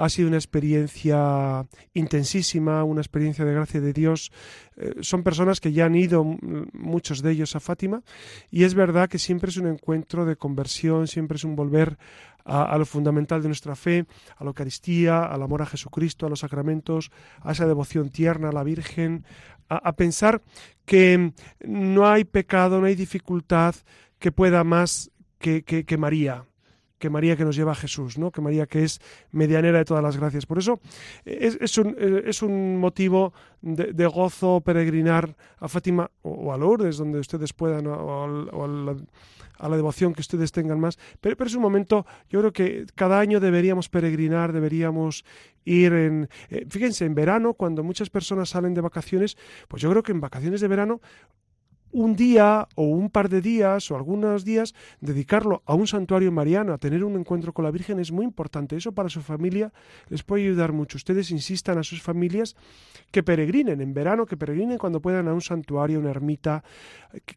Ha 0.00 0.08
sido 0.08 0.28
una 0.28 0.38
experiencia 0.38 1.66
intensísima, 1.92 2.84
una 2.84 3.02
experiencia 3.02 3.44
de 3.44 3.52
gracia 3.52 3.80
de 3.82 3.92
Dios. 3.92 4.32
Eh, 4.76 4.94
son 5.00 5.22
personas 5.22 5.60
que 5.60 5.72
ya 5.72 5.84
han 5.84 5.94
ido, 5.94 6.24
muchos 6.72 7.20
de 7.20 7.32
ellos, 7.32 7.54
a 7.54 7.60
Fátima, 7.60 8.02
y 8.50 8.64
es 8.64 8.74
verdad 8.74 9.10
que 9.10 9.18
siempre 9.18 9.50
es 9.50 9.58
un 9.58 9.66
encuentro 9.66 10.24
de 10.24 10.36
conversión, 10.36 11.06
siempre 11.06 11.36
es 11.36 11.44
un 11.44 11.54
volver 11.54 11.98
a, 12.44 12.78
lo 12.78 12.86
fundamental 12.86 13.42
de 13.42 13.48
nuestra 13.48 13.76
fe, 13.76 14.06
a 14.36 14.44
la 14.44 14.48
Eucaristía, 14.48 15.24
al 15.24 15.42
amor 15.42 15.60
a 15.60 15.66
Jesucristo, 15.66 16.24
a 16.24 16.30
los 16.30 16.40
sacramentos, 16.40 17.10
a 17.42 17.52
esa 17.52 17.66
devoción 17.66 18.08
tierna 18.08 18.48
a 18.48 18.52
la 18.52 18.64
Virgen, 18.64 19.24
a, 19.68 19.76
a 19.76 19.92
pensar 19.92 20.42
que 20.86 21.32
no 21.62 22.08
hay 22.08 22.24
pecado, 22.24 22.80
no 22.80 22.86
hay 22.86 22.94
dificultad 22.94 23.74
que 24.18 24.32
pueda 24.32 24.64
más 24.64 25.10
que, 25.38 25.62
que, 25.62 25.84
que 25.84 25.96
María, 25.96 26.44
que 27.00 27.10
María 27.10 27.34
que 27.34 27.44
nos 27.44 27.56
lleva 27.56 27.72
a 27.72 27.74
Jesús, 27.74 28.18
¿no? 28.18 28.30
que 28.30 28.40
María 28.42 28.66
que 28.66 28.84
es 28.84 29.00
medianera 29.32 29.78
de 29.78 29.84
todas 29.84 30.04
las 30.04 30.18
gracias. 30.18 30.46
Por 30.46 30.58
eso 30.58 30.78
es, 31.24 31.56
es, 31.60 31.78
un, 31.78 31.96
es 31.98 32.42
un, 32.42 32.76
motivo 32.76 33.32
de, 33.62 34.06
gozo 34.06 34.60
peregrinar 34.60 35.34
a 35.58 35.66
Fátima 35.66 36.10
o, 36.22 36.52
a 36.52 36.58
Lourdes, 36.58 36.98
donde 36.98 37.18
ustedes 37.18 37.52
puedan, 37.54 37.86
o, 37.86 38.24
a, 39.58 39.68
la, 39.68 39.76
devoción 39.76 40.12
que 40.12 40.20
ustedes 40.20 40.52
tengan 40.52 40.78
más. 40.78 40.98
Pero, 41.20 41.36
pero, 41.36 41.48
es 41.48 41.56
un 41.56 41.62
momento, 41.62 42.04
yo 42.28 42.40
creo 42.40 42.52
que 42.52 42.86
cada 42.94 43.18
año 43.18 43.40
deberíamos 43.40 43.88
peregrinar, 43.88 44.52
deberíamos 44.52 45.24
ir 45.64 45.92
en... 45.94 46.28
Eh, 46.50 46.66
fíjense, 46.68 47.06
en 47.06 47.14
verano, 47.14 47.54
cuando 47.54 47.82
muchas 47.82 48.10
personas 48.10 48.50
salen 48.50 48.74
de 48.74 48.82
vacaciones, 48.82 49.38
pues 49.68 49.82
yo 49.82 49.90
creo 49.90 50.02
que 50.02 50.12
en 50.12 50.20
vacaciones 50.20 50.60
de 50.60 50.68
verano 50.68 51.00
un 51.92 52.16
día 52.16 52.68
o 52.74 52.84
un 52.84 53.10
par 53.10 53.28
de 53.28 53.40
días 53.40 53.90
o 53.90 53.96
algunos 53.96 54.44
días 54.44 54.74
dedicarlo 55.00 55.62
a 55.66 55.74
un 55.74 55.86
santuario 55.86 56.30
mariano, 56.32 56.72
a 56.72 56.78
tener 56.78 57.04
un 57.04 57.16
encuentro 57.16 57.52
con 57.52 57.64
la 57.64 57.70
Virgen 57.70 57.98
es 57.98 58.12
muy 58.12 58.24
importante. 58.24 58.76
Eso 58.76 58.92
para 58.92 59.08
su 59.08 59.22
familia 59.22 59.72
les 60.08 60.22
puede 60.22 60.44
ayudar 60.44 60.72
mucho. 60.72 60.96
Ustedes 60.96 61.30
insistan 61.30 61.78
a 61.78 61.82
sus 61.82 62.02
familias 62.02 62.56
que 63.10 63.22
peregrinen 63.22 63.80
en 63.80 63.94
verano, 63.94 64.26
que 64.26 64.36
peregrinen 64.36 64.78
cuando 64.78 65.00
puedan 65.00 65.28
a 65.28 65.34
un 65.34 65.40
santuario, 65.40 65.98
una 65.98 66.10
ermita, 66.10 66.62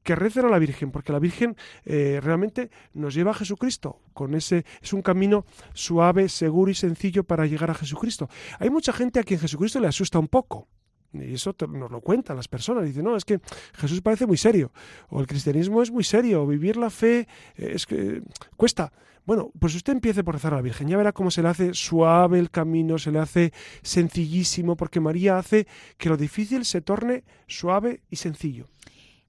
que, 0.03 0.15
recen 0.15 0.45
a 0.45 0.49
la 0.49 0.59
Virgen, 0.59 0.91
porque 0.91 1.11
la 1.11 1.19
Virgen 1.19 1.55
eh, 1.85 2.19
realmente 2.21 2.69
nos 2.93 3.13
lleva 3.13 3.31
a 3.31 3.35
Jesucristo. 3.35 3.99
Con 4.13 4.35
ese 4.35 4.65
es 4.81 4.93
un 4.93 5.01
camino 5.01 5.45
suave, 5.73 6.29
seguro 6.29 6.71
y 6.71 6.75
sencillo 6.75 7.23
para 7.23 7.45
llegar 7.45 7.71
a 7.71 7.73
Jesucristo. 7.73 8.29
Hay 8.59 8.69
mucha 8.69 8.93
gente 8.93 9.19
a 9.19 9.23
quien 9.23 9.39
Jesucristo 9.39 9.79
le 9.79 9.87
asusta 9.87 10.19
un 10.19 10.27
poco. 10.27 10.67
Y 11.13 11.33
eso 11.33 11.55
nos 11.69 11.91
lo 11.91 12.01
cuentan 12.01 12.35
las 12.35 12.47
personas. 12.47 12.85
Dicen, 12.85 13.03
no, 13.03 13.15
es 13.15 13.25
que 13.25 13.39
Jesús 13.75 14.01
parece 14.01 14.25
muy 14.25 14.37
serio. 14.37 14.71
O 15.09 15.19
el 15.19 15.27
cristianismo 15.27 15.81
es 15.81 15.91
muy 15.91 16.03
serio. 16.03 16.43
O 16.43 16.47
vivir 16.47 16.77
la 16.77 16.89
fe 16.89 17.27
eh, 17.55 17.71
es 17.75 17.85
que 17.85 18.21
cuesta. 18.57 18.91
Bueno, 19.25 19.51
pues 19.57 19.73
usted 19.75 19.93
empiece 19.93 20.23
por 20.23 20.33
rezar 20.33 20.53
a 20.53 20.57
la 20.57 20.61
Virgen. 20.61 20.87
Ya 20.87 20.97
verá 20.97 21.13
cómo 21.13 21.31
se 21.31 21.41
le 21.41 21.47
hace 21.47 21.73
suave 21.73 22.39
el 22.39 22.51
camino, 22.51 22.97
se 22.97 23.11
le 23.11 23.19
hace 23.19 23.53
sencillísimo, 23.81 24.75
porque 24.75 24.99
María 24.99 25.37
hace 25.37 25.65
que 25.97 26.09
lo 26.09 26.17
difícil 26.17 26.65
se 26.65 26.81
torne 26.81 27.23
suave 27.47 28.01
y 28.09 28.17
sencillo. 28.17 28.67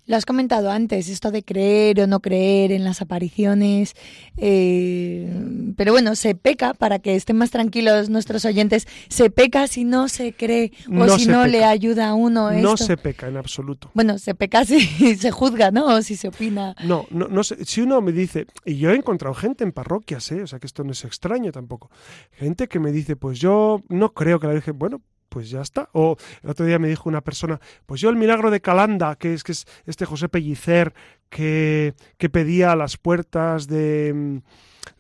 Lo 0.07 0.17
has 0.17 0.27
comentado 0.27 0.71
antes, 0.71 1.09
esto 1.09 1.31
de 1.31 1.43
creer 1.43 2.01
o 2.01 2.07
no 2.07 2.21
creer 2.21 2.73
en 2.73 2.85
las 2.85 3.01
apariciones, 3.01 3.95
eh, 4.37 5.33
pero 5.77 5.93
bueno, 5.93 6.14
se 6.14 6.35
peca, 6.35 6.75
para 6.75 6.99
que 6.99 7.14
estén 7.14 7.37
más 7.37 7.51
tranquilos 7.51 8.11
nuestros 8.11 8.45
oyentes, 8.45 8.87
se 9.09 9.31
peca 9.31 9.67
si 9.67 9.85
no 9.85 10.09
se 10.09 10.35
cree 10.35 10.73
o 10.95 11.19
si 11.19 11.27
no 11.27 11.43
peca. 11.43 11.47
le 11.47 11.64
ayuda 11.64 12.11
a 12.11 12.14
uno 12.14 12.51
esto. 12.51 12.69
No 12.69 12.77
se 12.77 12.99
peca 12.99 13.29
en 13.29 13.38
absoluto. 13.38 13.90
Bueno, 13.95 14.19
se 14.19 14.35
peca 14.35 14.67
si 14.67 14.81
se 15.17 15.31
juzga, 15.31 15.71
¿no? 15.71 15.87
O 15.87 16.03
si 16.03 16.17
se 16.17 16.29
opina. 16.29 16.77
No, 16.85 17.07
no, 17.11 17.29
no 17.29 17.43
sé. 17.43 17.64
Si 17.64 17.81
uno 17.81 18.03
me 18.03 18.12
dice, 18.12 18.47
y 18.67 18.77
yo 18.77 18.90
he 18.90 18.97
encontrado 18.97 19.35
gente 19.35 19.64
en 19.64 19.73
parroquias, 19.73 20.31
¿eh? 20.33 20.43
o 20.43 20.47
sea 20.47 20.59
que 20.59 20.67
esto 20.67 20.85
no 20.85 20.93
es 20.93 21.03
extraño 21.05 21.51
tampoco, 21.51 21.90
gente 22.33 22.69
que 22.69 22.79
me 22.79 22.93
dice, 22.93 23.17
pues 23.17 23.38
yo 23.38 23.81
no 23.88 24.12
creo 24.12 24.38
que 24.38 24.49
la 24.49 24.53
Virgen, 24.53 24.79
bueno, 24.79 25.01
pues 25.35 25.51
ya 25.51 25.62
está. 25.62 25.88
O 25.94 26.16
el 26.44 26.51
otro 26.51 26.64
día 26.64 26.79
me 26.79 26.87
dijo 26.87 27.09
una 27.09 27.20
persona, 27.20 27.61
pues 27.87 28.01
yo 28.01 28.09
el 28.09 28.14
milagro 28.14 28.53
de 28.53 28.61
Calanda, 28.61 29.16
que 29.16 29.35
es 29.35 29.42
que 29.42 29.51
es 29.51 29.66
este 29.85 30.07
José 30.07 30.29
Pellicer 30.29 30.94
que, 31.29 31.94
que 32.18 32.31
pedía 32.31 32.70
a 32.70 32.77
las 32.77 32.97
puertas 32.99 33.66
de, 33.66 34.40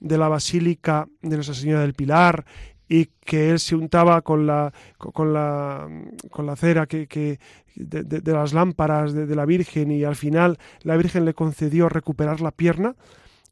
de 0.00 0.18
la 0.18 0.26
Basílica 0.26 1.06
de 1.22 1.36
Nuestra 1.36 1.54
Señora 1.54 1.82
del 1.82 1.94
Pilar 1.94 2.44
y 2.88 3.10
que 3.24 3.50
él 3.50 3.60
se 3.60 3.76
untaba 3.76 4.22
con 4.22 4.44
la 4.48 4.72
con 4.98 5.32
la 5.32 5.88
con 6.30 6.46
la 6.46 6.56
cera 6.56 6.86
que, 6.86 7.06
que 7.06 7.38
de, 7.76 8.02
de, 8.02 8.32
las 8.32 8.52
lámparas 8.52 9.12
de, 9.12 9.26
de 9.26 9.36
la 9.36 9.46
Virgen 9.46 9.92
y 9.92 10.02
al 10.02 10.16
final 10.16 10.58
la 10.82 10.96
Virgen 10.96 11.24
le 11.24 11.34
concedió 11.34 11.88
recuperar 11.88 12.40
la 12.40 12.50
pierna 12.50 12.96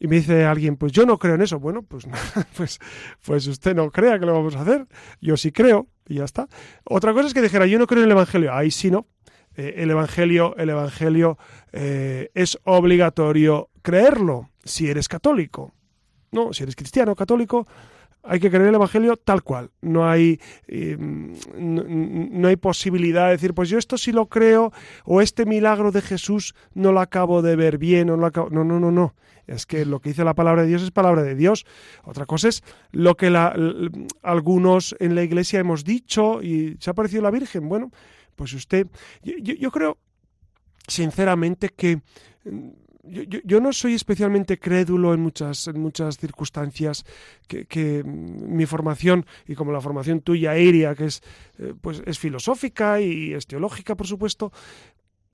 y 0.00 0.08
me 0.08 0.16
dice 0.16 0.44
alguien, 0.44 0.76
pues 0.76 0.90
yo 0.90 1.06
no 1.06 1.16
creo 1.16 1.36
en 1.36 1.42
eso. 1.42 1.60
Bueno, 1.60 1.82
pues, 1.82 2.08
pues, 2.56 2.80
pues 3.24 3.46
usted 3.46 3.72
no 3.72 3.88
crea 3.92 4.18
que 4.18 4.26
lo 4.26 4.32
vamos 4.32 4.56
a 4.56 4.62
hacer. 4.62 4.88
Yo 5.20 5.36
sí 5.36 5.52
creo 5.52 5.86
y 6.08 6.16
ya 6.16 6.24
está. 6.24 6.48
Otra 6.84 7.12
cosa 7.12 7.28
es 7.28 7.34
que 7.34 7.42
dijera, 7.42 7.66
yo 7.66 7.78
no 7.78 7.86
creo 7.86 8.00
en 8.00 8.06
el 8.06 8.12
Evangelio. 8.12 8.54
Ahí 8.54 8.70
sí 8.70 8.90
no. 8.90 9.06
Eh, 9.56 9.74
el 9.78 9.90
Evangelio, 9.90 10.56
el 10.56 10.70
Evangelio 10.70 11.38
eh, 11.72 12.30
es 12.34 12.58
obligatorio 12.64 13.70
creerlo 13.82 14.50
si 14.64 14.88
eres 14.88 15.08
católico. 15.08 15.74
No, 16.30 16.52
si 16.52 16.62
eres 16.62 16.76
cristiano 16.76 17.14
católico, 17.14 17.66
hay 18.22 18.40
que 18.40 18.50
creer 18.50 18.68
el 18.68 18.74
Evangelio 18.74 19.16
tal 19.16 19.42
cual. 19.42 19.70
No 19.80 20.08
hay, 20.08 20.40
eh, 20.68 20.96
no, 20.98 22.48
hay 22.48 22.56
posibilidad 22.56 23.26
de 23.26 23.32
decir, 23.32 23.54
pues 23.54 23.68
yo 23.68 23.78
esto 23.78 23.98
sí 23.98 24.12
lo 24.12 24.26
creo, 24.26 24.72
o 25.04 25.20
este 25.20 25.44
milagro 25.44 25.90
de 25.90 26.02
Jesús 26.02 26.54
no 26.74 26.92
lo 26.92 27.00
acabo 27.00 27.42
de 27.42 27.56
ver 27.56 27.78
bien, 27.78 28.10
o 28.10 28.16
no 28.16 28.20
lo 28.20 28.26
acabo... 28.26 28.50
No, 28.50 28.64
no, 28.64 28.78
no, 28.78 28.90
no. 28.90 29.14
Es 29.46 29.66
que 29.66 29.84
lo 29.84 30.00
que 30.00 30.10
dice 30.10 30.24
la 30.24 30.34
palabra 30.34 30.62
de 30.62 30.68
Dios 30.68 30.82
es 30.82 30.92
palabra 30.92 31.22
de 31.22 31.34
Dios. 31.34 31.66
Otra 32.04 32.26
cosa 32.26 32.48
es 32.48 32.62
lo 32.92 33.16
que 33.16 33.26
algunos 34.22 34.94
en 35.00 35.14
la 35.14 35.22
iglesia 35.24 35.58
hemos 35.58 35.84
dicho 35.84 36.42
y 36.42 36.76
se 36.78 36.90
ha 36.90 36.94
parecido 36.94 37.22
la 37.22 37.32
Virgen. 37.32 37.68
Bueno, 37.68 37.90
pues 38.36 38.52
usted, 38.52 38.86
yo 39.22 39.70
creo 39.72 39.98
sinceramente 40.86 41.70
que 41.70 42.00
yo, 43.02 43.22
yo, 43.24 43.40
yo, 43.44 43.60
no 43.60 43.72
soy 43.72 43.94
especialmente 43.94 44.58
crédulo 44.58 45.12
en 45.12 45.20
muchas, 45.20 45.66
en 45.66 45.80
muchas 45.80 46.18
circunstancias 46.18 47.04
que, 47.48 48.02
mi 48.04 48.66
formación, 48.66 49.26
y 49.46 49.54
como 49.54 49.72
la 49.72 49.80
formación 49.80 50.20
tuya, 50.20 50.56
Iria, 50.56 50.94
que 50.94 51.06
es, 51.06 51.22
eh, 51.58 51.74
pues 51.80 52.02
es 52.06 52.18
filosófica 52.18 53.00
y 53.00 53.34
es 53.34 53.46
teológica, 53.46 53.96
por 53.96 54.06
supuesto, 54.06 54.52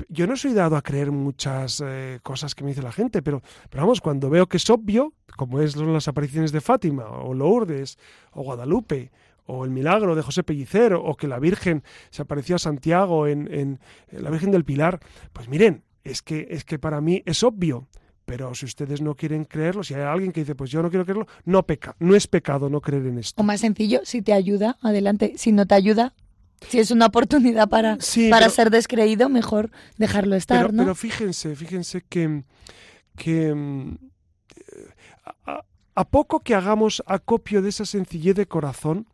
yo 0.09 0.27
no 0.27 0.37
soy 0.37 0.55
dado 0.55 0.77
a 0.77 0.83
creer 0.83 1.11
muchas 1.11 1.83
eh, 1.85 2.21
cosas 2.23 2.55
que 2.55 2.65
me 2.65 2.71
dice 2.71 2.83
la 2.83 2.93
gente, 2.93 3.21
pero, 3.21 3.43
pero, 3.69 3.83
vamos, 3.83 4.01
cuando 4.01 4.31
veo 4.31 4.47
que 4.47 4.57
es 4.57 4.71
obvio, 4.71 5.13
como 5.37 5.61
es 5.61 5.77
las 5.77 6.09
apariciones 6.09 6.53
de 6.53 6.61
Fátima, 6.61 7.07
o 7.09 7.35
Lourdes, 7.35 7.99
o 8.33 8.43
Guadalupe, 8.43 9.11
o 9.45 9.65
el 9.65 9.71
milagro 9.71 10.15
de 10.15 10.23
José 10.23 10.43
Pellicer, 10.43 10.95
o 10.95 11.17
que 11.17 11.27
la 11.27 11.39
Virgen 11.39 11.83
se 12.11 12.23
apareció 12.23 12.57
a 12.57 12.59
Santiago 12.59 13.27
en, 13.27 13.53
en 13.53 13.81
la 14.11 14.31
Virgen 14.31 14.51
del 14.51 14.65
Pilar, 14.65 15.01
pues 15.33 15.49
miren, 15.49 15.83
es 16.05 16.23
que, 16.23 16.49
es 16.51 16.65
que 16.65 16.79
para 16.79 17.01
mí 17.01 17.23
es 17.27 17.43
obvio. 17.43 17.89
pero 18.25 18.55
si 18.55 18.67
ustedes 18.67 19.01
no 19.01 19.15
quieren 19.15 19.45
creerlo, 19.45 19.83
si 19.83 19.95
hay 19.95 20.03
alguien 20.03 20.33
que 20.33 20.41
dice, 20.41 20.55
pues 20.55 20.71
yo 20.71 20.83
no 20.83 20.91
quiero 20.91 21.05
creerlo, 21.05 21.27
no 21.47 21.63
peca, 21.63 21.97
no 21.99 22.15
es 22.15 22.27
pecado 22.27 22.69
no 22.69 22.81
creer 22.81 23.07
en 23.07 23.19
esto. 23.19 23.41
O 23.41 23.45
más 23.45 23.61
sencillo, 23.61 24.01
si 24.05 24.21
te 24.21 24.35
ayuda, 24.35 24.77
adelante. 24.83 25.33
Si 25.37 25.51
no 25.51 25.65
te 25.65 25.75
ayuda, 25.75 26.15
si 26.67 26.79
es 26.79 26.91
una 26.91 27.07
oportunidad 27.07 27.69
para, 27.69 27.99
para 28.31 28.51
ser 28.51 28.71
descreído, 28.71 29.29
mejor 29.29 29.71
dejarlo 29.97 30.37
estar, 30.37 30.67
pero, 30.67 30.73
¿no? 30.73 30.83
Pero 30.83 30.95
fíjense, 30.95 31.55
fíjense 31.57 32.03
que, 32.03 32.43
que 33.17 33.55
mm, 33.55 33.97
a, 35.47 35.65
a, 35.95 36.05
poco 36.09 36.41
que 36.41 36.55
hagamos 36.55 37.03
acopio 37.07 37.63
de 37.63 37.71
esa 37.71 37.87
sencillez 37.87 38.35
de 38.35 38.47
corazón, 38.47 39.07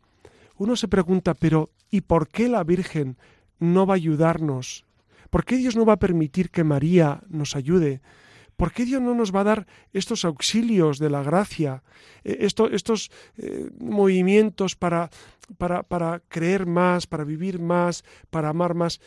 uno 0.57 0.75
se 0.75 0.87
pregunta, 0.87 1.33
pero 1.35 1.69
¿y 1.89 2.01
por 2.01 2.27
qué 2.27 2.49
la 2.49 2.63
Virgen 2.63 3.17
no 3.59 3.85
va 3.85 3.93
a 3.93 3.97
ayudarnos? 3.97 4.84
¿Por 5.35 5.43
qué 5.43 5.57
Dios 5.57 5.75
no 5.75 5.83
va 5.83 5.99
a 5.99 5.99
permitir 5.99 6.49
que 6.49 6.63
María 6.63 7.19
nos 7.27 7.57
ayude? 7.57 7.99
¿Por 8.55 8.71
qué 8.71 8.85
Dios 8.85 9.01
no 9.01 9.13
nos 9.13 9.35
va 9.35 9.41
a 9.41 9.43
dar 9.43 9.67
estos 9.91 10.23
auxilios 10.23 10.97
de 10.97 11.09
la 11.09 11.23
gracia, 11.23 11.83
eh, 12.23 12.47
estos 12.71 13.11
eh, 13.35 13.69
movimientos 13.77 14.77
para, 14.77 15.09
para, 15.57 15.83
para 15.83 16.21
creer 16.29 16.65
más, 16.65 17.05
para 17.05 17.25
vivir 17.25 17.59
más, 17.59 18.05
para 18.29 18.47
amar 18.47 18.75
más? 18.75 19.01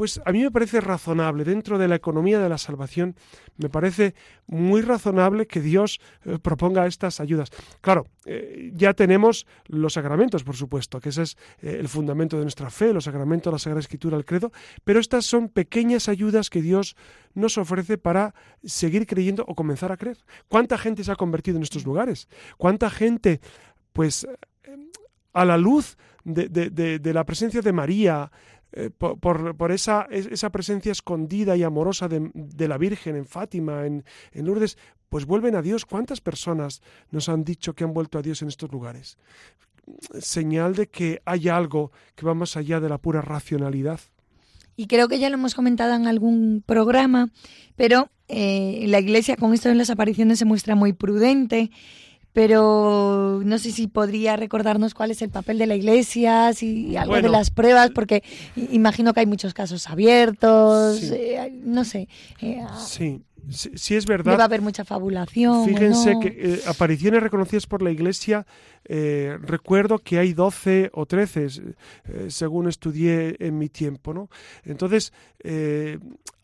Pues 0.00 0.18
a 0.24 0.32
mí 0.32 0.42
me 0.42 0.50
parece 0.50 0.80
razonable, 0.80 1.44
dentro 1.44 1.76
de 1.76 1.86
la 1.86 1.94
economía 1.94 2.38
de 2.38 2.48
la 2.48 2.56
salvación, 2.56 3.16
me 3.58 3.68
parece 3.68 4.14
muy 4.46 4.80
razonable 4.80 5.46
que 5.46 5.60
Dios 5.60 6.00
eh, 6.24 6.38
proponga 6.40 6.86
estas 6.86 7.20
ayudas. 7.20 7.50
Claro, 7.82 8.06
eh, 8.24 8.72
ya 8.72 8.94
tenemos 8.94 9.46
los 9.66 9.92
sacramentos, 9.92 10.42
por 10.42 10.56
supuesto, 10.56 11.00
que 11.00 11.10
ese 11.10 11.24
es 11.24 11.36
eh, 11.60 11.76
el 11.78 11.86
fundamento 11.86 12.38
de 12.38 12.44
nuestra 12.44 12.70
fe, 12.70 12.94
los 12.94 13.04
sacramentos, 13.04 13.52
la 13.52 13.58
Sagrada 13.58 13.80
Escritura, 13.80 14.16
el 14.16 14.24
credo, 14.24 14.52
pero 14.84 15.00
estas 15.00 15.26
son 15.26 15.50
pequeñas 15.50 16.08
ayudas 16.08 16.48
que 16.48 16.62
Dios 16.62 16.96
nos 17.34 17.58
ofrece 17.58 17.98
para 17.98 18.34
seguir 18.64 19.06
creyendo 19.06 19.44
o 19.48 19.54
comenzar 19.54 19.92
a 19.92 19.98
creer. 19.98 20.16
¿Cuánta 20.48 20.78
gente 20.78 21.04
se 21.04 21.12
ha 21.12 21.16
convertido 21.16 21.58
en 21.58 21.62
estos 21.62 21.84
lugares? 21.84 22.26
¿Cuánta 22.56 22.88
gente, 22.88 23.42
pues, 23.92 24.26
a 25.34 25.44
la 25.44 25.58
luz 25.58 25.98
de, 26.24 26.48
de 26.48 27.14
la 27.14 27.24
presencia 27.24 27.60
de 27.60 27.72
María, 27.72 28.30
eh, 28.72 28.90
por, 28.90 29.72
esa, 29.72 30.06
presencia 30.52 30.92
escondida 30.92 31.56
y 31.56 31.62
amorosa 31.62 32.08
de, 32.08 32.68
la 32.68 32.78
Virgen 32.78 33.16
en 33.16 33.26
Fátima, 33.26 33.86
en, 33.86 34.04
en, 34.32 34.46
Lourdes, 34.46 34.78
pues 35.08 35.26
vuelven 35.26 35.56
a 35.56 35.62
Dios. 35.62 35.84
¿Cuántas 35.84 36.20
personas 36.20 36.82
nos 37.10 37.28
han 37.28 37.44
dicho 37.44 37.74
que 37.74 37.84
han 37.84 37.92
vuelto 37.92 38.18
a 38.18 38.22
Dios 38.22 38.42
en 38.42 38.48
estos 38.48 38.70
lugares? 38.70 39.18
Señal 40.20 40.74
de 40.74 40.88
que 40.88 41.20
hay 41.24 41.48
algo 41.48 41.90
que 42.14 42.26
va 42.26 42.34
más 42.34 42.56
allá 42.56 42.80
de 42.80 42.88
la 42.88 42.98
pura 42.98 43.22
racionalidad. 43.22 44.00
Y 44.76 44.86
creo 44.86 45.08
que 45.08 45.18
ya 45.18 45.28
lo 45.28 45.34
hemos 45.34 45.54
comentado 45.54 45.94
en 45.94 46.06
algún 46.06 46.62
programa, 46.64 47.30
pero 47.76 48.08
eh, 48.28 48.84
la 48.86 49.00
Iglesia 49.00 49.36
con 49.36 49.52
esto 49.52 49.68
de 49.68 49.74
las 49.74 49.90
apariciones 49.90 50.38
se 50.38 50.44
muestra 50.44 50.74
muy 50.74 50.92
prudente 50.92 51.70
pero 52.32 53.40
no 53.44 53.58
sé 53.58 53.72
si 53.72 53.88
podría 53.88 54.36
recordarnos 54.36 54.94
cuál 54.94 55.10
es 55.10 55.20
el 55.22 55.30
papel 55.30 55.58
de 55.58 55.66
la 55.66 55.74
Iglesia, 55.74 56.52
si 56.52 56.96
algo 56.96 57.16
de 57.16 57.28
las 57.28 57.50
pruebas, 57.50 57.90
porque 57.90 58.22
imagino 58.54 59.12
que 59.12 59.20
hay 59.20 59.26
muchos 59.26 59.52
casos 59.52 59.88
abiertos, 59.88 61.02
eh, 61.10 61.60
no 61.64 61.84
sé. 61.84 62.08
Eh, 62.40 62.60
ah, 62.62 62.78
sí. 62.78 63.22
Sí, 63.48 63.96
es 63.96 64.04
verdad. 64.04 64.36
Va 64.36 64.42
a 64.42 64.44
haber 64.44 64.60
mucha 64.60 64.84
fabulación. 64.84 65.64
Fíjense 65.64 66.14
que 66.20 66.28
eh, 66.28 66.60
apariciones 66.66 67.22
reconocidas 67.22 67.66
por 67.66 67.80
la 67.80 67.90
Iglesia, 67.90 68.46
recuerdo 68.84 69.98
que 69.98 70.18
hay 70.18 70.34
12 70.34 70.90
o 70.92 71.06
13, 71.06 71.48
según 72.28 72.68
estudié 72.68 73.36
en 73.40 73.58
mi 73.58 73.70
tiempo. 73.70 74.12
¿no? 74.12 74.28
Entonces, 74.62 75.14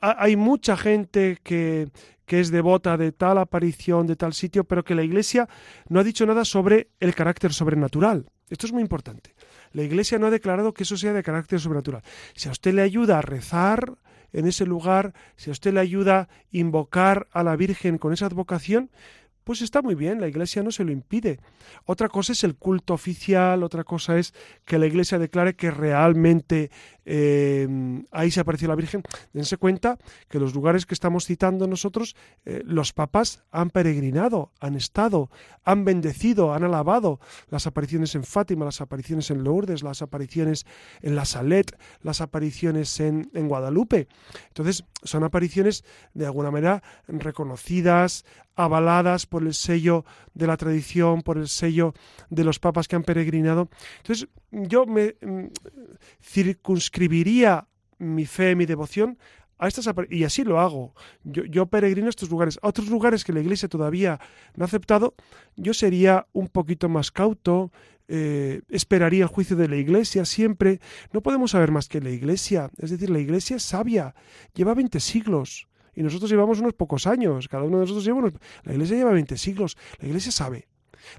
hay 0.01 0.37
mucha 0.37 0.77
gente 0.79 1.39
que, 1.45 1.89
que 2.27 2.41
es 2.41 2.51
devota 2.51 2.97
de 2.97 3.13
tal 3.13 3.39
aparición, 3.39 4.07
de 4.07 4.17
tal 4.17 4.35
sitio, 4.35 4.65
pero 4.65 4.85
que 4.85 4.95
la 4.95 5.03
Iglesia 5.03 5.49
no 5.89 6.01
ha 6.01 6.05
dicho 6.05 6.27
nada 6.27 6.45
sobre 6.45 6.91
el 7.01 7.15
carácter 7.15 7.53
sobrenatural. 7.53 8.27
Esto 8.51 8.67
es 8.67 8.73
muy 8.73 8.83
importante. 8.83 9.35
La 9.73 9.83
Iglesia 9.83 10.19
no 10.19 10.27
ha 10.27 10.31
declarado 10.31 10.75
que 10.75 10.83
eso 10.83 10.97
sea 10.97 11.13
de 11.13 11.23
carácter 11.23 11.61
sobrenatural. 11.61 12.03
Si 12.35 12.49
a 12.49 12.53
usted 12.53 12.75
le 12.75 12.83
ayuda 12.83 13.19
a 13.19 13.23
rezar 13.23 13.99
en 14.33 14.47
ese 14.47 14.67
lugar, 14.67 15.15
si 15.37 15.51
a 15.51 15.53
usted 15.53 15.73
le 15.73 15.81
ayuda 15.81 16.21
a 16.21 16.29
invocar 16.51 17.27
a 17.33 17.43
la 17.43 17.57
Virgen 17.57 17.99
con 17.99 18.13
esa 18.13 18.27
advocación, 18.27 18.91
pues 19.47 19.63
está 19.63 19.81
muy 19.81 19.95
bien, 19.95 20.21
la 20.21 20.27
Iglesia 20.27 20.65
no 20.65 20.73
se 20.73 20.83
lo 20.83 20.91
impide. 20.91 21.39
Otra 21.85 22.09
cosa 22.09 22.33
es 22.33 22.43
el 22.43 22.57
culto 22.57 22.95
oficial, 22.95 23.63
otra 23.63 23.85
cosa 23.85 24.19
es 24.19 24.35
que 24.65 24.77
la 24.77 24.87
Iglesia 24.87 25.21
declare 25.21 25.55
que 25.55 25.71
realmente 25.71 26.73
eh, 27.05 27.69
ahí 28.11 28.33
se 28.33 28.41
apareció 28.41 28.67
la 28.67 28.75
Virgen. 28.75 29.05
Dense 29.33 29.57
cuenta 29.57 29.99
que 30.29 30.41
los 30.41 30.53
lugares 30.53 30.85
que 30.85 30.95
estamos 30.95 31.27
citando 31.27 31.69
nosotros, 31.69 32.17
eh, 32.45 32.63
los 32.65 32.93
papas 32.93 33.45
han 33.53 33.71
peregrinado, 33.71 34.51
han 34.59 34.75
estado, 34.75 35.31
han 35.63 35.85
bendecido, 35.85 36.53
han 36.53 36.65
alabado 36.65 37.21
las 37.49 37.69
apariciones 37.69 38.17
en 38.17 38.25
Fátima, 38.25 38.65
las 38.65 38.81
apariciones 38.81 39.31
en 39.31 39.45
Lourdes, 39.45 39.85
las 39.85 40.03
apariciones 40.03 40.67
en 41.03 41.15
la 41.15 41.25
Salet, 41.25 41.79
las 42.03 42.21
apariciones 42.21 42.99
en, 42.99 43.31
en 43.33 43.47
Guadalupe. 43.47 44.09
Entonces, 44.49 44.83
son 45.05 45.23
apariciones 45.23 45.85
de 46.15 46.27
alguna 46.27 46.51
manera 46.51 46.83
reconocidas, 47.07 48.25
avaladas 48.57 49.27
por 49.27 49.43
el 49.43 49.55
sello 49.55 50.05
de 50.35 50.47
la 50.47 50.57
tradición, 50.57 51.23
por 51.23 51.39
el 51.39 51.49
sello 51.49 51.95
de 52.31 52.45
los 52.45 52.59
papas 52.59 52.89
que 52.89 52.97
han 52.97 53.05
peregrinado. 53.05 53.69
Entonces, 53.99 54.29
yo 54.51 54.87
me 54.87 55.15
mm, 55.21 55.47
circunscribiría 56.21 57.69
mi 57.99 58.27
fe, 58.27 58.57
mi 58.57 58.67
devoción 58.67 59.19
a 59.59 59.69
estas 59.69 59.89
y 60.11 60.25
así 60.25 60.45
lo 60.45 60.61
hago. 60.61 60.95
Yo, 61.25 61.67
peregrino 61.67 62.09
a 62.09 62.11
estos 62.11 62.31
lugares. 62.31 62.59
A 62.63 62.69
otros 62.69 62.89
lugares 62.89 63.25
que 63.25 63.33
la 63.33 63.41
Iglesia 63.41 63.69
todavía 63.69 64.21
no 64.55 64.65
ha 64.65 64.67
aceptado, 64.67 65.15
yo 65.57 65.73
sería 65.73 66.27
un 66.33 66.49
poquito 66.49 66.89
más 66.89 67.11
cauto, 67.11 67.73
eh, 68.09 68.63
esperaría 68.69 69.25
el 69.25 69.29
juicio 69.29 69.57
de 69.57 69.69
la 69.69 69.77
Iglesia 69.77 70.25
siempre. 70.25 70.81
No 71.13 71.23
podemos 71.23 71.53
saber 71.53 71.71
más 71.71 71.89
que 71.89 72.01
la 72.01 72.11
Iglesia. 72.11 72.71
Es 72.77 72.91
decir, 72.91 73.11
la 73.11 73.19
Iglesia 73.19 73.57
es 73.57 73.63
sabia, 73.63 74.15
lleva 74.55 74.75
20 74.75 75.01
siglos 75.01 75.66
y 75.97 76.03
nosotros 76.03 76.31
llevamos 76.31 76.61
unos 76.61 76.75
pocos 76.75 77.07
años. 77.07 77.49
Cada 77.49 77.65
uno 77.65 77.79
de 77.79 77.83
nosotros 77.83 78.05
lleva 78.05 78.19
unos... 78.19 78.35
La 78.63 78.73
Iglesia 78.73 78.97
lleva 78.97 79.13
20 79.13 79.37
siglos. 79.39 79.77
La 79.99 80.09
Iglesia 80.09 80.31
sabe. 80.31 80.69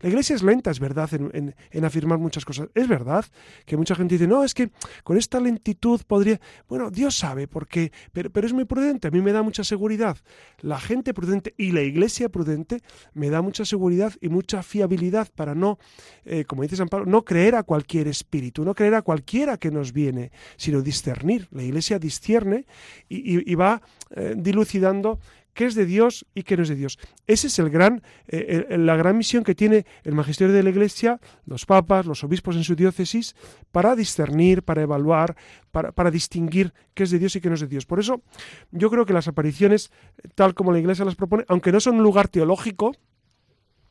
La 0.02 0.10
Iglesia 0.10 0.36
es 0.36 0.44
lenta, 0.44 0.72
es 0.72 0.80
verdad, 0.80 1.10
en, 1.14 1.56
afirmar 1.84 2.20
muchas 2.20 2.46
cosas. 2.46 2.70
Es 2.74 2.88
verdad 2.88 3.26
que 3.66 3.78
mucha 3.78 3.96
gente 3.96 4.16
dice, 4.16 4.28
no, 4.28 4.44
es 4.44 4.54
que 4.54 4.70
con 5.04 5.18
esta 5.18 5.40
lentitud 5.40 6.02
podría... 6.06 6.40
Bueno, 6.68 6.90
Dios 6.90 7.18
sabe 7.18 7.48
por 7.48 7.68
qué, 7.68 7.92
pero, 8.12 8.30
pero 8.30 8.48
es 8.48 8.54
muy 8.54 8.66
prudente, 8.66 9.08
a 9.08 9.12
mí 9.12 9.22
me 9.22 9.32
da 9.32 9.42
mucha 9.42 9.64
seguridad. 9.64 10.18
La 10.60 10.80
gente 10.80 11.14
prudente 11.14 11.54
y 11.58 11.72
la 11.72 11.82
Iglesia 11.82 12.30
prudente 12.30 12.82
me 13.14 13.30
da 13.30 13.42
mucha 13.42 13.66
seguridad 13.66 14.14
y 14.22 14.30
mucha 14.30 14.64
fiabilidad 14.64 15.30
para 15.36 15.56
no, 15.56 15.80
eh, 16.26 16.46
como 16.46 16.64
dice 16.64 16.76
San 16.76 16.90
Pablo, 16.90 17.06
no 17.06 17.24
creer 17.24 17.56
a 17.56 17.64
cualquier 17.64 18.08
espíritu, 18.08 18.64
no 18.64 18.74
creer 18.74 18.96
a 18.96 19.02
cualquiera 19.02 19.58
que 19.58 19.72
nos 19.72 19.94
viene, 19.94 20.32
sino 20.58 20.82
discernir. 20.82 21.48
La 21.52 21.64
Iglesia 21.64 22.00
discierne 22.00 22.66
y, 23.10 23.56
va 23.56 23.82
eh, 24.12 24.36
dilucidando 24.38 25.20
qué 25.58 25.66
es 25.66 25.74
de 25.74 25.88
Dios 25.88 26.24
y 26.36 26.44
qué 26.44 26.56
no 26.56 26.62
es 26.62 26.70
de 26.70 26.76
Dios. 26.76 27.00
Esa 27.26 27.48
es 27.48 27.58
eh, 27.58 28.78
la 28.78 28.96
gran 28.96 29.18
misión 29.18 29.44
que 29.44 29.56
tiene 29.56 29.88
el 30.04 30.14
magisterio 30.14 30.54
de 30.54 30.62
la 30.62 30.70
Iglesia, 30.70 31.20
los 31.48 31.66
papas, 31.66 32.06
los 32.06 32.24
obispos 32.24 32.56
en 32.56 32.64
su 32.64 32.76
diócesis, 32.76 33.36
para 33.72 33.96
discernir, 33.96 34.62
para 34.62 34.84
evaluar, 34.84 35.36
para, 35.72 36.12
distinguir 36.12 36.76
qué 36.94 37.04
es 37.06 37.10
de 37.10 37.18
Dios 37.18 37.36
y 37.36 37.42
qué 37.42 37.50
no 37.50 37.56
es 37.56 37.62
de 37.62 37.68
Dios. 37.68 37.88
Por 37.88 38.00
eso 38.00 38.22
yo 38.70 38.92
creo 38.92 39.08
que 39.08 39.14
las 39.14 39.28
apariciones, 39.28 39.90
tal 40.36 40.54
como 40.54 40.72
la 40.72 40.78
Iglesia 40.78 41.06
las 41.06 41.16
propone, 41.16 41.44
aunque 41.48 41.72
no 41.72 41.80
son 41.80 41.96
un 41.96 42.04
lugar 42.04 42.28
teológico, 42.28 42.96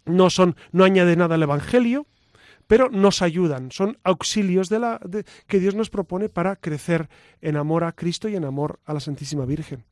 no 0.04 0.30
son, 0.30 0.54
no 0.70 0.84
añade 0.84 1.16
nada 1.16 1.34
al 1.34 1.42
Evangelio, 1.42 2.06
pero 2.68 2.90
nos 2.90 3.22
ayudan, 3.22 3.72
son 3.72 3.98
auxilios 4.04 4.68
de 4.68 4.78
la, 4.78 5.00
que 5.48 5.58
Dios 5.58 5.74
nos 5.74 5.90
propone 5.90 6.28
para 6.28 6.54
crecer 6.54 7.08
en 7.40 7.56
amor 7.56 7.82
a 7.82 7.90
Cristo 7.90 8.28
y 8.28 8.36
en 8.36 8.44
amor 8.44 8.78
a 8.84 8.94
la 8.94 9.00
Santísima 9.00 9.44
Virgen. 9.46 9.84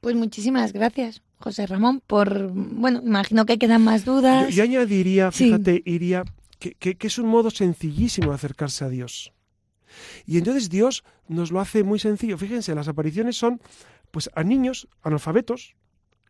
Pues 0.00 0.14
muchísimas 0.14 0.72
gracias, 0.72 1.22
José 1.38 1.66
Ramón, 1.66 2.00
por, 2.06 2.50
bueno, 2.52 3.00
imagino 3.04 3.46
que 3.46 3.58
quedan 3.58 3.82
más 3.82 4.04
dudas. 4.04 4.54
Yo, 4.54 4.62
añadiría, 4.62 5.32
fíjate, 5.32 5.82
iría, 5.84 6.24
que, 6.58 6.74
que, 6.74 7.06
es 7.06 7.18
un 7.18 7.28
modo 7.28 7.50
sencillísimo 7.50 8.28
de 8.28 8.34
acercarse 8.34 8.84
a 8.84 8.88
Dios. 8.88 9.32
Y 10.26 10.38
entonces 10.38 10.68
Dios 10.68 11.04
nos 11.28 11.50
lo 11.50 11.60
hace 11.60 11.82
muy 11.82 11.98
sencillo. 11.98 12.38
Fíjense, 12.38 12.74
las 12.74 12.88
apariciones 12.88 13.36
son 13.36 13.60
pues 14.10 14.30
a 14.34 14.42
niños 14.42 14.88
analfabetos, 15.02 15.74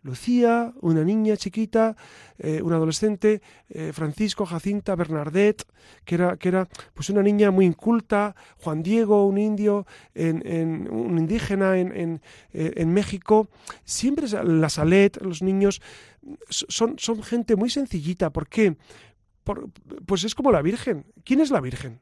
Lucía, 0.07 0.73
una 0.81 1.05
niña 1.05 1.37
chiquita, 1.37 1.97
eh, 2.39 2.63
un 2.63 2.73
adolescente, 2.73 3.43
eh, 3.69 3.93
Francisco, 3.93 4.47
Jacinta, 4.47 4.95
Bernadette, 4.95 5.65
que 6.05 6.15
era, 6.15 6.37
que 6.37 6.49
era 6.49 6.69
pues 6.95 7.11
una 7.11 7.23
niña 7.23 7.51
muy 7.51 7.67
inculta, 7.67 8.35
Juan 8.59 8.83
Diego, 8.83 9.27
un 9.27 9.37
indio, 9.37 9.87
un 10.15 11.17
indígena 11.19 11.77
en, 11.77 12.21
en, 12.53 12.93
México. 12.93 13.49
Siempre 13.85 14.27
la 14.29 14.69
Salet, 14.69 15.21
los 15.21 15.43
niños, 15.43 15.83
son, 16.49 16.99
son 16.99 17.23
gente 17.23 17.57
muy 17.57 17.69
sencillita. 17.69 18.31
¿Por 18.31 18.49
qué? 18.49 18.77
pues 20.07 20.25
es 20.25 20.35
como 20.35 20.51
la 20.51 20.63
Virgen. 20.63 21.07
¿Quién 21.25 21.41
es 21.41 21.51
la 21.51 21.61
Virgen? 21.61 22.01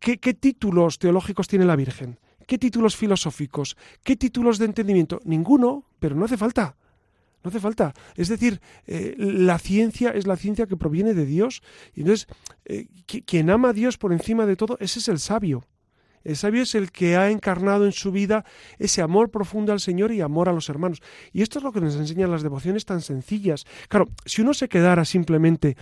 ¿Qué, 0.00 0.18
¿Qué 0.18 0.34
títulos 0.34 0.98
teológicos 0.98 1.46
tiene 1.46 1.64
la 1.64 1.76
Virgen? 1.76 2.18
¿Qué 2.46 2.58
títulos 2.58 2.96
filosóficos? 2.96 3.76
¿Qué 4.02 4.16
títulos 4.16 4.58
de 4.58 4.66
entendimiento? 4.66 5.20
Ninguno, 5.24 5.86
pero 5.98 6.14
no 6.14 6.24
hace 6.24 6.36
falta. 6.36 6.76
No 7.44 7.50
hace 7.50 7.60
falta. 7.60 7.92
Es 8.16 8.28
decir, 8.28 8.60
eh, 8.86 9.14
la 9.18 9.58
ciencia 9.58 10.10
es 10.10 10.26
la 10.26 10.36
ciencia 10.36 10.66
que 10.66 10.78
proviene 10.78 11.12
de 11.12 11.26
Dios. 11.26 11.62
Y 11.94 12.00
entonces, 12.00 12.26
eh, 12.64 12.88
quien 13.26 13.50
ama 13.50 13.68
a 13.68 13.72
Dios 13.74 13.98
por 13.98 14.14
encima 14.14 14.46
de 14.46 14.56
todo, 14.56 14.78
ese 14.80 14.98
es 14.98 15.08
el 15.08 15.18
sabio. 15.18 15.62
El 16.24 16.36
sabio 16.36 16.62
es 16.62 16.74
el 16.74 16.90
que 16.90 17.16
ha 17.16 17.30
encarnado 17.30 17.84
en 17.84 17.92
su 17.92 18.10
vida 18.10 18.46
ese 18.78 19.02
amor 19.02 19.30
profundo 19.30 19.72
al 19.72 19.80
Señor 19.80 20.10
y 20.10 20.22
amor 20.22 20.48
a 20.48 20.54
los 20.54 20.70
hermanos. 20.70 21.02
Y 21.34 21.42
esto 21.42 21.58
es 21.58 21.64
lo 21.64 21.70
que 21.70 21.82
nos 21.82 21.96
enseñan 21.96 22.30
las 22.30 22.42
devociones 22.42 22.86
tan 22.86 23.02
sencillas. 23.02 23.66
Claro, 23.88 24.08
si 24.24 24.40
uno 24.40 24.54
se 24.54 24.70
quedara 24.70 25.04
simplemente 25.04 25.76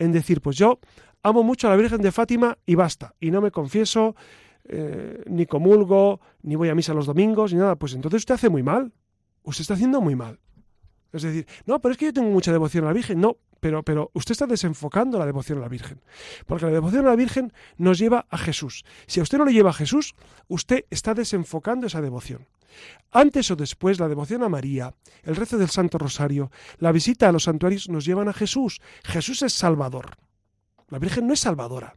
en 0.00 0.10
decir, 0.10 0.40
pues 0.40 0.56
yo 0.56 0.80
amo 1.22 1.44
mucho 1.44 1.68
a 1.68 1.70
la 1.70 1.76
Virgen 1.76 2.02
de 2.02 2.10
Fátima 2.10 2.58
y 2.66 2.74
basta, 2.74 3.14
y 3.20 3.30
no 3.30 3.40
me 3.40 3.52
confieso, 3.52 4.16
eh, 4.64 5.22
ni 5.26 5.46
comulgo, 5.46 6.20
ni 6.42 6.56
voy 6.56 6.70
a 6.70 6.74
misa 6.74 6.92
los 6.92 7.06
domingos, 7.06 7.52
ni 7.52 7.60
nada, 7.60 7.76
pues 7.76 7.94
entonces 7.94 8.22
usted 8.22 8.34
hace 8.34 8.48
muy 8.48 8.64
mal. 8.64 8.92
Usted 9.44 9.62
está 9.62 9.74
haciendo 9.74 10.00
muy 10.00 10.16
mal. 10.16 10.40
Es 11.14 11.22
decir, 11.22 11.46
no, 11.64 11.80
pero 11.80 11.92
es 11.92 11.98
que 11.98 12.06
yo 12.06 12.12
tengo 12.12 12.28
mucha 12.28 12.50
devoción 12.50 12.84
a 12.84 12.88
la 12.88 12.92
Virgen. 12.92 13.20
No, 13.20 13.38
pero, 13.60 13.84
pero 13.84 14.10
usted 14.14 14.32
está 14.32 14.46
desenfocando 14.46 15.16
la 15.16 15.26
devoción 15.26 15.58
a 15.58 15.60
la 15.62 15.68
Virgen. 15.68 16.02
Porque 16.44 16.66
la 16.66 16.72
devoción 16.72 17.06
a 17.06 17.10
la 17.10 17.16
Virgen 17.16 17.52
nos 17.78 17.98
lleva 17.98 18.26
a 18.28 18.36
Jesús. 18.36 18.84
Si 19.06 19.20
a 19.20 19.22
usted 19.22 19.38
no 19.38 19.44
le 19.44 19.52
lleva 19.52 19.70
a 19.70 19.74
Jesús, 19.74 20.14
usted 20.48 20.86
está 20.90 21.14
desenfocando 21.14 21.86
esa 21.86 22.02
devoción. 22.02 22.48
Antes 23.12 23.48
o 23.52 23.56
después, 23.56 24.00
la 24.00 24.08
devoción 24.08 24.42
a 24.42 24.48
María, 24.48 24.92
el 25.22 25.36
rezo 25.36 25.56
del 25.56 25.70
Santo 25.70 25.98
Rosario, 25.98 26.50
la 26.78 26.90
visita 26.90 27.28
a 27.28 27.32
los 27.32 27.44
santuarios 27.44 27.88
nos 27.88 28.04
llevan 28.04 28.28
a 28.28 28.32
Jesús. 28.32 28.80
Jesús 29.04 29.42
es 29.42 29.52
Salvador. 29.52 30.16
La 30.88 30.98
Virgen 30.98 31.28
no 31.28 31.32
es 31.32 31.40
salvadora. 31.40 31.96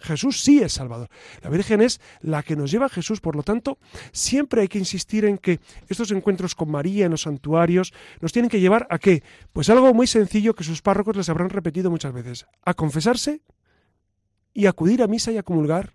Jesús 0.00 0.40
sí 0.42 0.60
es 0.60 0.72
Salvador. 0.72 1.08
La 1.42 1.50
Virgen 1.50 1.80
es 1.80 2.00
la 2.20 2.42
que 2.42 2.56
nos 2.56 2.70
lleva 2.70 2.86
a 2.86 2.90
Jesús, 2.90 3.20
por 3.20 3.36
lo 3.36 3.42
tanto, 3.42 3.78
siempre 4.12 4.62
hay 4.62 4.68
que 4.68 4.78
insistir 4.78 5.24
en 5.24 5.38
que 5.38 5.60
estos 5.88 6.10
encuentros 6.10 6.54
con 6.54 6.70
María 6.70 7.06
en 7.06 7.12
los 7.12 7.22
santuarios 7.22 7.92
nos 8.20 8.32
tienen 8.32 8.50
que 8.50 8.60
llevar 8.60 8.86
a 8.90 8.98
qué? 8.98 9.22
Pues 9.52 9.70
algo 9.70 9.92
muy 9.94 10.06
sencillo 10.06 10.54
que 10.54 10.64
sus 10.64 10.82
párrocos 10.82 11.16
les 11.16 11.28
habrán 11.28 11.50
repetido 11.50 11.90
muchas 11.90 12.12
veces, 12.12 12.46
a 12.64 12.74
confesarse 12.74 13.40
y 14.52 14.66
acudir 14.66 15.02
a 15.02 15.06
misa 15.06 15.32
y 15.32 15.38
a 15.38 15.42
comulgar. 15.42 15.94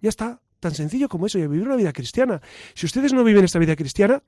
Ya 0.00 0.08
está, 0.08 0.40
tan 0.60 0.74
sencillo 0.74 1.08
como 1.08 1.26
eso, 1.26 1.38
y 1.38 1.42
a 1.42 1.48
vivir 1.48 1.66
una 1.66 1.76
vida 1.76 1.92
cristiana. 1.92 2.40
Si 2.74 2.86
ustedes 2.86 3.12
no 3.12 3.24
viven 3.24 3.44
esta 3.44 3.58
vida 3.58 3.76
cristiana, 3.76 4.22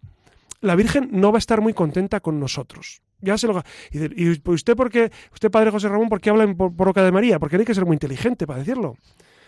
la 0.61 0.75
Virgen 0.75 1.09
no 1.13 1.33
va 1.33 1.39
a 1.39 1.41
estar 1.41 1.61
muy 1.61 1.73
contenta 1.73 2.21
con 2.21 2.39
nosotros. 2.39 3.03
Ya 3.21 3.37
se 3.37 3.47
lo 3.47 3.63
y, 3.91 4.39
pues 4.39 4.57
usted 4.57 4.77
porque 4.77 5.11
usted 5.33 5.51
padre 5.51 5.71
José 5.71 5.89
Ramón, 5.89 6.09
¿por 6.09 6.21
qué 6.21 6.31
habla 6.31 6.53
por, 6.55 6.71
boca 6.73 7.03
de 7.05 7.13
María? 7.13 7.39
Porque 7.39 7.57
no 7.57 7.61
hay 7.61 7.67
que 7.67 7.75
ser 7.75 7.85
muy 7.85 7.95
inteligente 7.95 8.47
para 8.47 8.61
decirlo. 8.61 8.97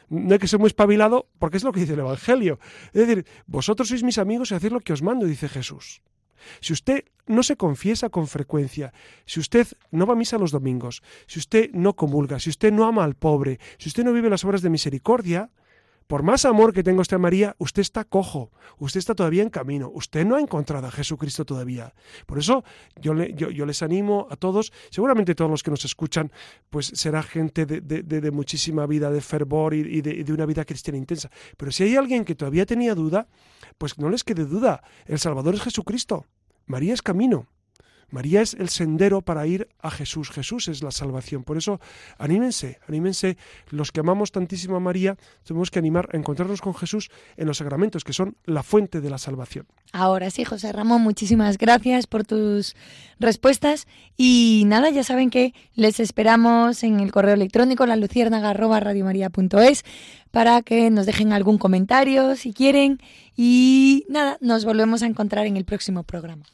No 0.08 0.32
hay 0.32 0.38
que 0.38 0.48
ser 0.48 0.58
muy 0.58 0.66
espabilado, 0.66 1.28
porque 1.38 1.56
es 1.56 1.64
lo 1.64 1.72
que 1.72 1.80
dice 1.80 1.94
el 1.94 2.00
Evangelio. 2.00 2.58
Es 2.92 3.06
decir, 3.06 3.26
vosotros 3.46 3.88
sois 3.88 4.02
mis 4.02 4.18
amigos 4.18 4.50
y 4.50 4.54
hacéis 4.54 4.72
lo 4.72 4.80
que 4.80 4.92
os 4.92 5.02
mando, 5.02 5.24
dice 5.24 5.48
Jesús. 5.48 6.02
Si 6.60 6.72
usted 6.72 7.04
no 7.26 7.42
se 7.42 7.56
confiesa 7.56 8.08
con 8.08 8.26
frecuencia, 8.26 8.92
si 9.24 9.40
usted 9.40 9.66
no 9.90 10.06
va 10.06 10.12
a 10.12 10.16
misa 10.16 10.38
los 10.38 10.50
domingos, 10.50 11.02
si 11.26 11.38
usted 11.38 11.70
no 11.72 11.94
comulga, 11.94 12.40
si 12.40 12.50
usted 12.50 12.72
no 12.72 12.84
ama 12.84 13.04
al 13.04 13.14
pobre, 13.14 13.58
si 13.78 13.88
usted 13.88 14.04
no 14.04 14.12
vive 14.12 14.28
las 14.28 14.44
obras 14.44 14.60
de 14.60 14.70
misericordia, 14.70 15.50
por 16.06 16.22
más 16.22 16.44
amor 16.44 16.72
que 16.72 16.82
tenga 16.82 17.00
usted 17.00 17.16
a 17.16 17.18
María, 17.18 17.56
usted 17.58 17.82
está 17.82 18.04
cojo, 18.04 18.50
usted 18.78 18.98
está 18.98 19.14
todavía 19.14 19.42
en 19.42 19.50
camino, 19.50 19.90
usted 19.94 20.24
no 20.24 20.36
ha 20.36 20.40
encontrado 20.40 20.86
a 20.86 20.90
Jesucristo 20.90 21.44
todavía. 21.44 21.94
Por 22.26 22.38
eso 22.38 22.64
yo, 23.00 23.14
yo, 23.14 23.66
les 23.66 23.82
animo 23.82 24.26
a 24.30 24.36
todos, 24.36 24.72
seguramente 24.90 25.34
todos 25.34 25.50
los 25.50 25.62
que 25.62 25.70
nos 25.70 25.84
escuchan, 25.84 26.30
pues 26.70 26.86
será 26.94 27.22
gente 27.22 27.66
de, 27.66 28.30
muchísima 28.30 28.86
vida, 28.86 29.10
de 29.10 29.20
fervor 29.20 29.74
y, 29.74 30.00
de, 30.00 30.32
una 30.32 30.46
vida 30.46 30.64
cristiana 30.64 30.98
intensa. 30.98 31.30
Pero 31.56 31.72
si 31.72 31.84
hay 31.84 31.96
alguien 31.96 32.24
que 32.24 32.34
todavía 32.34 32.66
tenía 32.66 32.94
duda, 32.94 33.28
pues 33.78 33.98
no 33.98 34.08
les 34.08 34.24
quede 34.24 34.44
duda, 34.44 34.82
el 35.06 35.18
Salvador 35.18 35.54
es 35.54 35.62
Jesucristo, 35.62 36.26
María 36.66 36.94
es 36.94 37.02
camino. 37.02 37.48
María 38.12 38.42
es 38.42 38.52
el 38.52 38.68
sendero 38.68 39.22
para 39.22 39.46
ir 39.46 39.68
a 39.80 39.90
Jesús. 39.90 40.30
Jesús 40.30 40.68
es 40.68 40.82
la 40.82 40.90
salvación. 40.90 41.44
Por 41.44 41.56
eso, 41.56 41.80
anímense, 42.18 42.78
anímense. 42.86 43.38
Los 43.70 43.90
que 43.90 44.00
amamos 44.00 44.32
tantísimo 44.32 44.76
a 44.76 44.80
María, 44.80 45.16
tenemos 45.44 45.70
que 45.70 45.78
animar 45.78 46.10
a 46.12 46.18
encontrarnos 46.18 46.60
con 46.60 46.74
Jesús 46.74 47.10
en 47.38 47.46
los 47.46 47.56
sacramentos, 47.56 48.04
que 48.04 48.12
son 48.12 48.36
la 48.44 48.62
fuente 48.62 49.00
de 49.00 49.08
la 49.08 49.16
salvación. 49.16 49.66
Ahora 49.92 50.28
sí, 50.30 50.44
José 50.44 50.72
Ramón, 50.72 51.00
muchísimas 51.00 51.56
gracias 51.56 52.06
por 52.06 52.24
tus 52.24 52.76
respuestas. 53.18 53.86
Y 54.18 54.64
nada, 54.66 54.90
ya 54.90 55.04
saben 55.04 55.30
que 55.30 55.54
les 55.74 55.98
esperamos 55.98 56.82
en 56.82 57.00
el 57.00 57.12
correo 57.12 57.32
electrónico 57.32 57.86
la 57.86 57.96
para 60.30 60.62
que 60.62 60.90
nos 60.90 61.06
dejen 61.06 61.32
algún 61.32 61.56
comentario 61.56 62.36
si 62.36 62.52
quieren. 62.52 62.98
Y 63.36 64.04
nada, 64.10 64.36
nos 64.42 64.66
volvemos 64.66 65.02
a 65.02 65.06
encontrar 65.06 65.46
en 65.46 65.56
el 65.56 65.64
próximo 65.64 66.02
programa. 66.02 66.44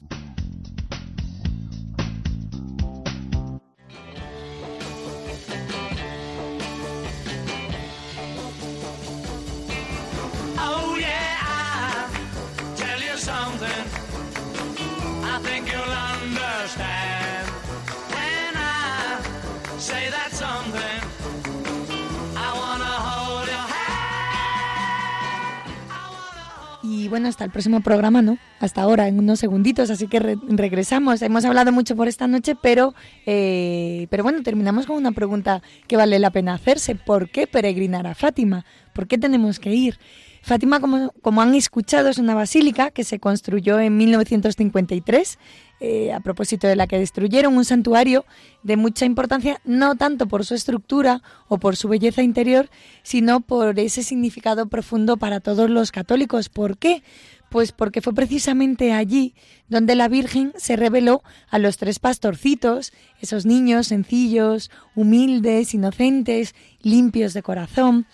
Y 27.09 27.11
bueno, 27.11 27.26
hasta 27.26 27.42
el 27.42 27.50
próximo 27.50 27.80
programa, 27.80 28.20
¿no? 28.20 28.36
Hasta 28.61 28.82
ahora, 28.82 29.09
en 29.09 29.18
unos 29.18 29.38
segunditos, 29.38 29.88
así 29.88 30.09
que 30.09 30.20
regresamos. 30.20 31.22
Hemos 31.22 31.42
hablado 31.46 31.72
mucho 31.72 31.96
por 31.96 32.06
esta 32.06 32.26
noche, 32.26 32.54
pero, 32.54 32.92
eh, 33.24 34.06
pero 34.11 34.24
bueno, 34.24 34.42
terminamos 34.42 34.84
con 34.84 34.96
una 34.96 35.12
pregunta 35.12 35.62
que 35.86 35.96
vale 35.96 36.18
la 36.18 36.28
pena 36.28 36.52
hacerse. 36.52 36.96
¿Por 36.96 37.30
qué 37.30 37.46
peregrinar 37.46 38.06
a 38.06 38.14
Fátima? 38.14 38.66
¿Por 38.92 39.06
qué 39.06 39.16
tenemos 39.16 39.59
que 39.59 39.72
ir? 39.72 39.98
Fátima, 40.43 40.80
como, 40.80 41.12
como 41.22 41.43
han 41.43 41.55
escuchado, 41.55 42.09
es 42.09 42.18
una 42.18 42.34
basílica 42.34 42.91
que 42.91 43.05
se 43.05 43.18
construyó 43.18 43.78
en 43.80 43.97
1953 43.97 45.39
eh, 45.80 46.12
a 46.12 46.18
propósito 46.18 46.66
de 46.66 46.74
la 46.74 46.89
que 46.89 46.99
destruyeron 46.99 47.57
un 47.57 47.64
santuario 47.64 48.24
de 48.64 48.76
mucha 48.76 49.05
importancia, 49.05 49.61
no 49.64 49.95
tanto 49.95 50.26
por 50.26 50.45
su 50.45 50.55
estructura 50.55 51.22
o 51.47 51.59
por 51.59 51.76
su 51.76 51.86
belleza 51.86 52.22
interior, 52.22 52.68
sino 53.05 53.41
por 53.41 53.78
ese 53.78 54.03
significado 54.03 54.66
profundo 54.66 55.18
para 55.18 55.39
todos 55.39 55.70
los 55.70 55.93
católicos. 55.93 56.49
¿Por 56.49 56.78
qué? 56.78 57.05
Pues 57.49 57.70
porque 57.70 58.01
fue 58.01 58.12
precisamente 58.12 58.93
allí 58.93 59.34
donde 59.68 59.95
la 59.95 60.09
Virgen 60.09 60.53
se 60.57 60.74
reveló 60.74 61.22
a 61.49 61.61
los 61.61 61.76
tres 61.76 62.01
pastorcitos, 62.01 62.93
esos 63.20 63.47
niños 63.47 63.86
sencillos, 63.86 64.72
humildes, 64.97 65.74
inocentes, 65.74 66.57
limpios 66.82 67.34
de 67.34 67.43
corazón. 67.45 68.07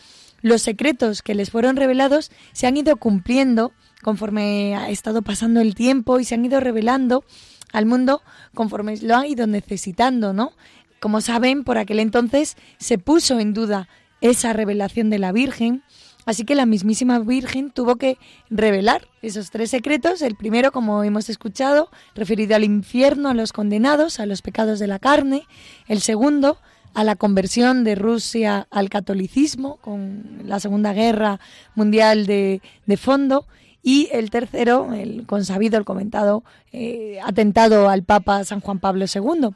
Los 0.44 0.60
secretos 0.60 1.22
que 1.22 1.34
les 1.34 1.48
fueron 1.48 1.74
revelados 1.74 2.30
se 2.52 2.66
han 2.66 2.76
ido 2.76 2.98
cumpliendo 2.98 3.72
conforme 4.02 4.76
ha 4.76 4.90
estado 4.90 5.22
pasando 5.22 5.62
el 5.62 5.74
tiempo 5.74 6.20
y 6.20 6.24
se 6.26 6.34
han 6.34 6.44
ido 6.44 6.60
revelando 6.60 7.24
al 7.72 7.86
mundo 7.86 8.20
conforme 8.54 8.98
lo 8.98 9.16
ha 9.16 9.26
ido 9.26 9.46
necesitando, 9.46 10.34
¿no? 10.34 10.52
Como 11.00 11.22
saben, 11.22 11.64
por 11.64 11.78
aquel 11.78 11.98
entonces 11.98 12.58
se 12.76 12.98
puso 12.98 13.40
en 13.40 13.54
duda 13.54 13.88
esa 14.20 14.52
revelación 14.52 15.08
de 15.08 15.18
la 15.18 15.32
Virgen, 15.32 15.82
así 16.26 16.44
que 16.44 16.54
la 16.54 16.66
mismísima 16.66 17.20
Virgen 17.20 17.70
tuvo 17.70 17.96
que 17.96 18.18
revelar 18.50 19.08
esos 19.22 19.50
tres 19.50 19.70
secretos. 19.70 20.20
El 20.20 20.36
primero, 20.36 20.72
como 20.72 21.04
hemos 21.04 21.30
escuchado, 21.30 21.88
referido 22.14 22.54
al 22.54 22.64
infierno, 22.64 23.30
a 23.30 23.34
los 23.34 23.54
condenados, 23.54 24.20
a 24.20 24.26
los 24.26 24.42
pecados 24.42 24.78
de 24.78 24.88
la 24.88 24.98
carne. 24.98 25.46
El 25.88 26.02
segundo, 26.02 26.58
a 26.94 27.04
la 27.04 27.16
conversión 27.16 27.84
de 27.84 27.96
Rusia 27.96 28.66
al 28.70 28.88
catolicismo 28.88 29.76
con 29.76 30.42
la 30.44 30.60
Segunda 30.60 30.92
Guerra 30.92 31.40
Mundial 31.74 32.26
de, 32.26 32.60
fondo. 32.96 33.46
Y 33.82 34.08
el 34.12 34.30
tercero, 34.30 34.94
el 34.94 35.26
consabido, 35.26 35.76
el 35.76 35.84
comentado 35.84 36.42
eh, 36.72 37.18
atentado 37.22 37.90
al 37.90 38.02
Papa 38.02 38.42
San 38.44 38.60
Juan 38.60 38.78
Pablo 38.78 39.04
II. 39.12 39.50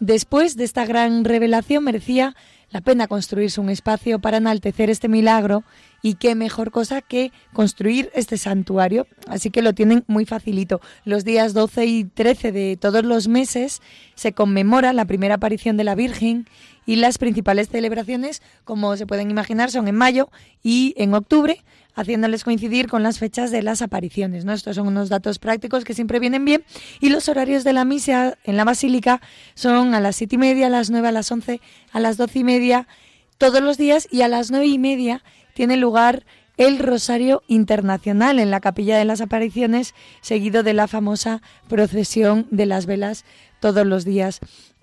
Después 0.00 0.56
de 0.56 0.64
esta 0.64 0.86
gran 0.86 1.24
revelación 1.24 1.84
merecía 1.84 2.34
la 2.70 2.80
pena 2.82 3.08
construirse 3.08 3.60
un 3.60 3.70
espacio 3.70 4.18
para 4.18 4.36
enaltecer 4.36 4.90
este 4.90 5.08
milagro 5.08 5.64
y 6.02 6.14
qué 6.14 6.34
mejor 6.34 6.70
cosa 6.70 7.00
que 7.00 7.32
construir 7.52 8.10
este 8.14 8.36
santuario. 8.36 9.06
Así 9.26 9.50
que 9.50 9.62
lo 9.62 9.72
tienen 9.72 10.04
muy 10.06 10.26
facilito. 10.26 10.80
Los 11.04 11.24
días 11.24 11.54
12 11.54 11.86
y 11.86 12.04
13 12.04 12.52
de 12.52 12.76
todos 12.76 13.04
los 13.04 13.26
meses 13.26 13.80
se 14.14 14.32
conmemora 14.32 14.92
la 14.92 15.06
primera 15.06 15.36
aparición 15.36 15.76
de 15.76 15.84
la 15.84 15.94
Virgen 15.94 16.46
y 16.88 16.96
las 16.96 17.18
principales 17.18 17.68
celebraciones, 17.68 18.40
como 18.64 18.96
se 18.96 19.06
pueden 19.06 19.30
imaginar, 19.30 19.70
son 19.70 19.88
en 19.88 19.94
mayo 19.94 20.30
y 20.62 20.94
en 20.96 21.12
octubre 21.12 21.62
haciéndoles 21.94 22.44
coincidir 22.44 22.88
con 22.88 23.02
las 23.02 23.18
fechas 23.18 23.50
de 23.50 23.60
las 23.60 23.82
apariciones. 23.82 24.46
¿no? 24.46 24.54
Estos 24.54 24.76
son 24.76 24.86
unos 24.86 25.10
datos 25.10 25.38
prácticos 25.38 25.84
que 25.84 25.92
siempre 25.92 26.18
vienen 26.18 26.46
bien. 26.46 26.64
Y 26.98 27.10
los 27.10 27.28
horarios 27.28 27.62
de 27.62 27.74
la 27.74 27.84
misa 27.84 28.38
en 28.42 28.56
la 28.56 28.64
basílica 28.64 29.20
son 29.54 29.94
a 29.94 30.00
las 30.00 30.16
siete 30.16 30.36
y 30.36 30.38
media, 30.38 30.68
a 30.68 30.70
las 30.70 30.88
nueve, 30.88 31.08
a 31.08 31.12
las 31.12 31.30
once, 31.30 31.60
a 31.92 32.00
las 32.00 32.16
doce 32.16 32.38
y 32.38 32.44
media, 32.44 32.88
todos 33.36 33.60
los 33.60 33.76
días, 33.76 34.08
y 34.10 34.22
a 34.22 34.28
las 34.28 34.50
nueve 34.50 34.68
y 34.68 34.78
media 34.78 35.22
tiene 35.52 35.76
lugar 35.76 36.24
el 36.56 36.78
Rosario 36.78 37.42
Internacional 37.48 38.38
en 38.38 38.50
la 38.50 38.60
Capilla 38.60 38.96
de 38.96 39.04
las 39.04 39.20
Apariciones, 39.20 39.94
seguido 40.22 40.62
de 40.62 40.72
la 40.72 40.88
famosa 40.88 41.42
procesión 41.68 42.46
de 42.50 42.64
las 42.64 42.86
velas 42.86 43.26
todos 43.60 43.86
los 43.86 44.06
días. 44.06 44.40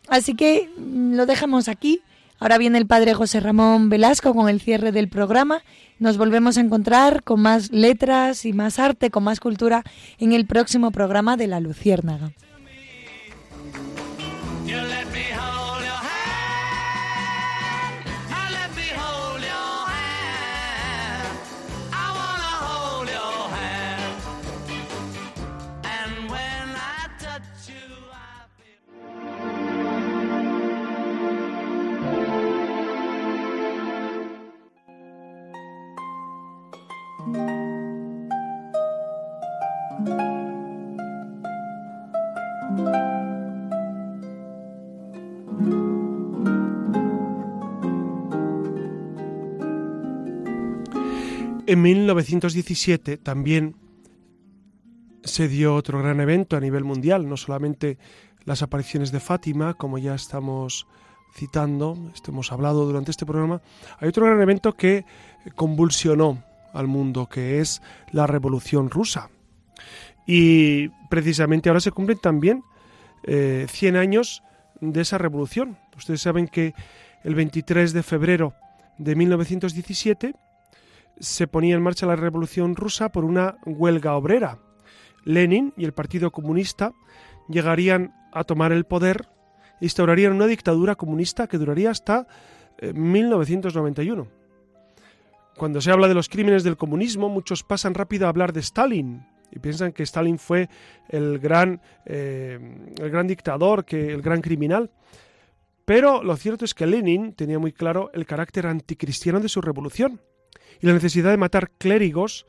Así 0.07 0.35
que 0.35 0.69
mm, 0.77 1.15
lo 1.15 1.25
dejamos 1.25 1.67
aquí. 1.67 2.01
Ahora 2.39 2.57
viene 2.57 2.77
el 2.77 2.85
padre 2.85 3.13
José 3.13 3.39
Ramón 3.39 3.89
Velasco 3.89 4.33
con 4.33 4.49
el 4.49 4.59
cierre 4.59 4.91
del 4.91 5.07
programa. 5.07 5.63
Nos 5.99 6.17
volvemos 6.17 6.57
a 6.57 6.61
encontrar 6.61 7.23
con 7.23 7.41
más 7.41 7.71
letras 7.71 8.45
y 8.45 8.51
más 8.51 8.77
arte, 8.77 9.09
con 9.09 9.23
más 9.23 9.39
cultura 9.39 9.83
en 10.19 10.33
el 10.33 10.45
próximo 10.45 10.91
programa 10.91 11.37
de 11.37 11.47
La 11.47 11.61
Luciérnaga. 11.61 12.33
En 51.67 51.81
1917 51.81 53.17
también 53.17 53.75
se 55.23 55.47
dio 55.47 55.75
otro 55.75 55.99
gran 55.99 56.19
evento 56.19 56.55
a 56.55 56.59
nivel 56.59 56.83
mundial, 56.83 57.27
no 57.27 57.37
solamente 57.37 57.97
las 58.43 58.61
apariciones 58.61 59.11
de 59.11 59.19
Fátima, 59.19 59.73
como 59.73 59.97
ya 59.97 60.13
estamos 60.13 60.87
citando, 61.33 61.97
hemos 62.27 62.51
hablado 62.51 62.85
durante 62.85 63.11
este 63.11 63.25
programa, 63.25 63.61
hay 63.99 64.09
otro 64.09 64.25
gran 64.25 64.39
evento 64.41 64.73
que 64.73 65.05
convulsionó 65.55 66.43
al 66.71 66.87
mundo, 66.87 67.27
que 67.27 67.59
es 67.59 67.81
la 68.11 68.27
Revolución 68.27 68.89
Rusa. 68.89 69.29
Y 70.25 70.89
precisamente 71.09 71.69
ahora 71.69 71.81
se 71.81 71.91
cumplen 71.91 72.17
también 72.19 72.63
100 73.23 73.95
eh, 73.95 73.99
años 73.99 74.43
de 74.81 75.01
esa 75.01 75.17
revolución. 75.17 75.77
Ustedes 75.95 76.21
saben 76.21 76.47
que 76.47 76.73
el 77.23 77.35
23 77.35 77.93
de 77.93 78.03
febrero 78.03 78.53
de 78.97 79.15
1917 79.15 80.33
se 81.19 81.47
ponía 81.47 81.75
en 81.75 81.81
marcha 81.81 82.05
la 82.05 82.15
Revolución 82.15 82.75
rusa 82.75 83.09
por 83.09 83.23
una 83.23 83.57
huelga 83.65 84.15
obrera. 84.15 84.59
Lenin 85.23 85.73
y 85.77 85.85
el 85.85 85.93
Partido 85.93 86.31
Comunista 86.31 86.91
llegarían 87.47 88.13
a 88.31 88.43
tomar 88.43 88.71
el 88.71 88.85
poder 88.85 89.29
instaurarían 89.81 90.33
una 90.33 90.47
dictadura 90.47 90.95
comunista 90.95 91.47
que 91.47 91.57
duraría 91.57 91.91
hasta 91.91 92.27
1991. 92.81 94.23
Eh, 94.23 94.27
Cuando 95.57 95.81
se 95.81 95.91
habla 95.91 96.07
de 96.07 96.13
los 96.13 96.29
crímenes 96.29 96.63
del 96.63 96.77
comunismo, 96.77 97.29
muchos 97.29 97.63
pasan 97.63 97.93
rápido 97.93 98.25
a 98.25 98.29
hablar 98.29 98.53
de 98.53 98.59
Stalin 98.59 99.25
y 99.55 99.59
piensan 99.59 99.93
que 99.93 100.03
Stalin 100.03 100.37
fue 100.37 100.69
el 101.09 101.39
gran, 101.39 101.81
eh, 102.05 102.59
el 102.99 103.09
gran 103.09 103.25
dictador, 103.25 103.85
que, 103.85 104.13
el 104.13 104.21
gran 104.21 104.41
criminal. 104.41 104.91
Pero 105.85 106.23
lo 106.23 106.35
cierto 106.35 106.65
es 106.65 106.73
que 106.73 106.85
Lenin 106.85 107.33
tenía 107.33 107.57
muy 107.57 107.71
claro 107.71 108.11
el 108.13 108.25
carácter 108.25 108.67
anticristiano 108.67 109.39
de 109.39 109.49
su 109.49 109.61
revolución 109.61 110.21
y 110.81 110.87
la 110.87 110.93
necesidad 110.93 111.31
de 111.31 111.37
matar 111.37 111.71
clérigos 111.71 112.45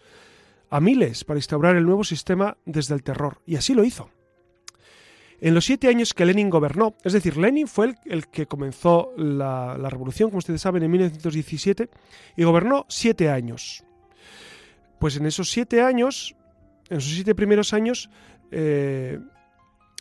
a 0.70 0.80
miles 0.80 1.24
para 1.24 1.38
instaurar 1.38 1.76
el 1.76 1.84
nuevo 1.84 2.02
sistema 2.02 2.56
desde 2.64 2.94
el 2.94 3.02
terror. 3.02 3.40
Y 3.46 3.56
así 3.56 3.74
lo 3.74 3.84
hizo. 3.84 4.10
En 5.40 5.54
los 5.54 5.66
siete 5.66 5.88
años 5.88 6.14
que 6.14 6.24
Lenin 6.24 6.48
gobernó, 6.48 6.94
es 7.04 7.12
decir, 7.12 7.36
Lenin 7.36 7.68
fue 7.68 7.94
el, 8.06 8.28
que 8.28 8.46
comenzó 8.46 9.12
la, 9.16 9.76
revolución, 9.90 10.30
como 10.30 10.38
ustedes 10.38 10.62
saben, 10.62 10.82
en 10.82 10.90
1917, 10.90 11.90
y 12.36 12.44
gobernó 12.44 12.86
siete 12.88 13.28
años. 13.28 13.84
Pues 14.98 15.16
en 15.16 15.26
esos 15.26 15.50
siete 15.50 15.82
años, 15.82 16.35
en 16.88 16.98
esos 16.98 17.12
siete 17.12 17.34
primeros 17.34 17.72
años, 17.72 18.10
eh, 18.50 19.18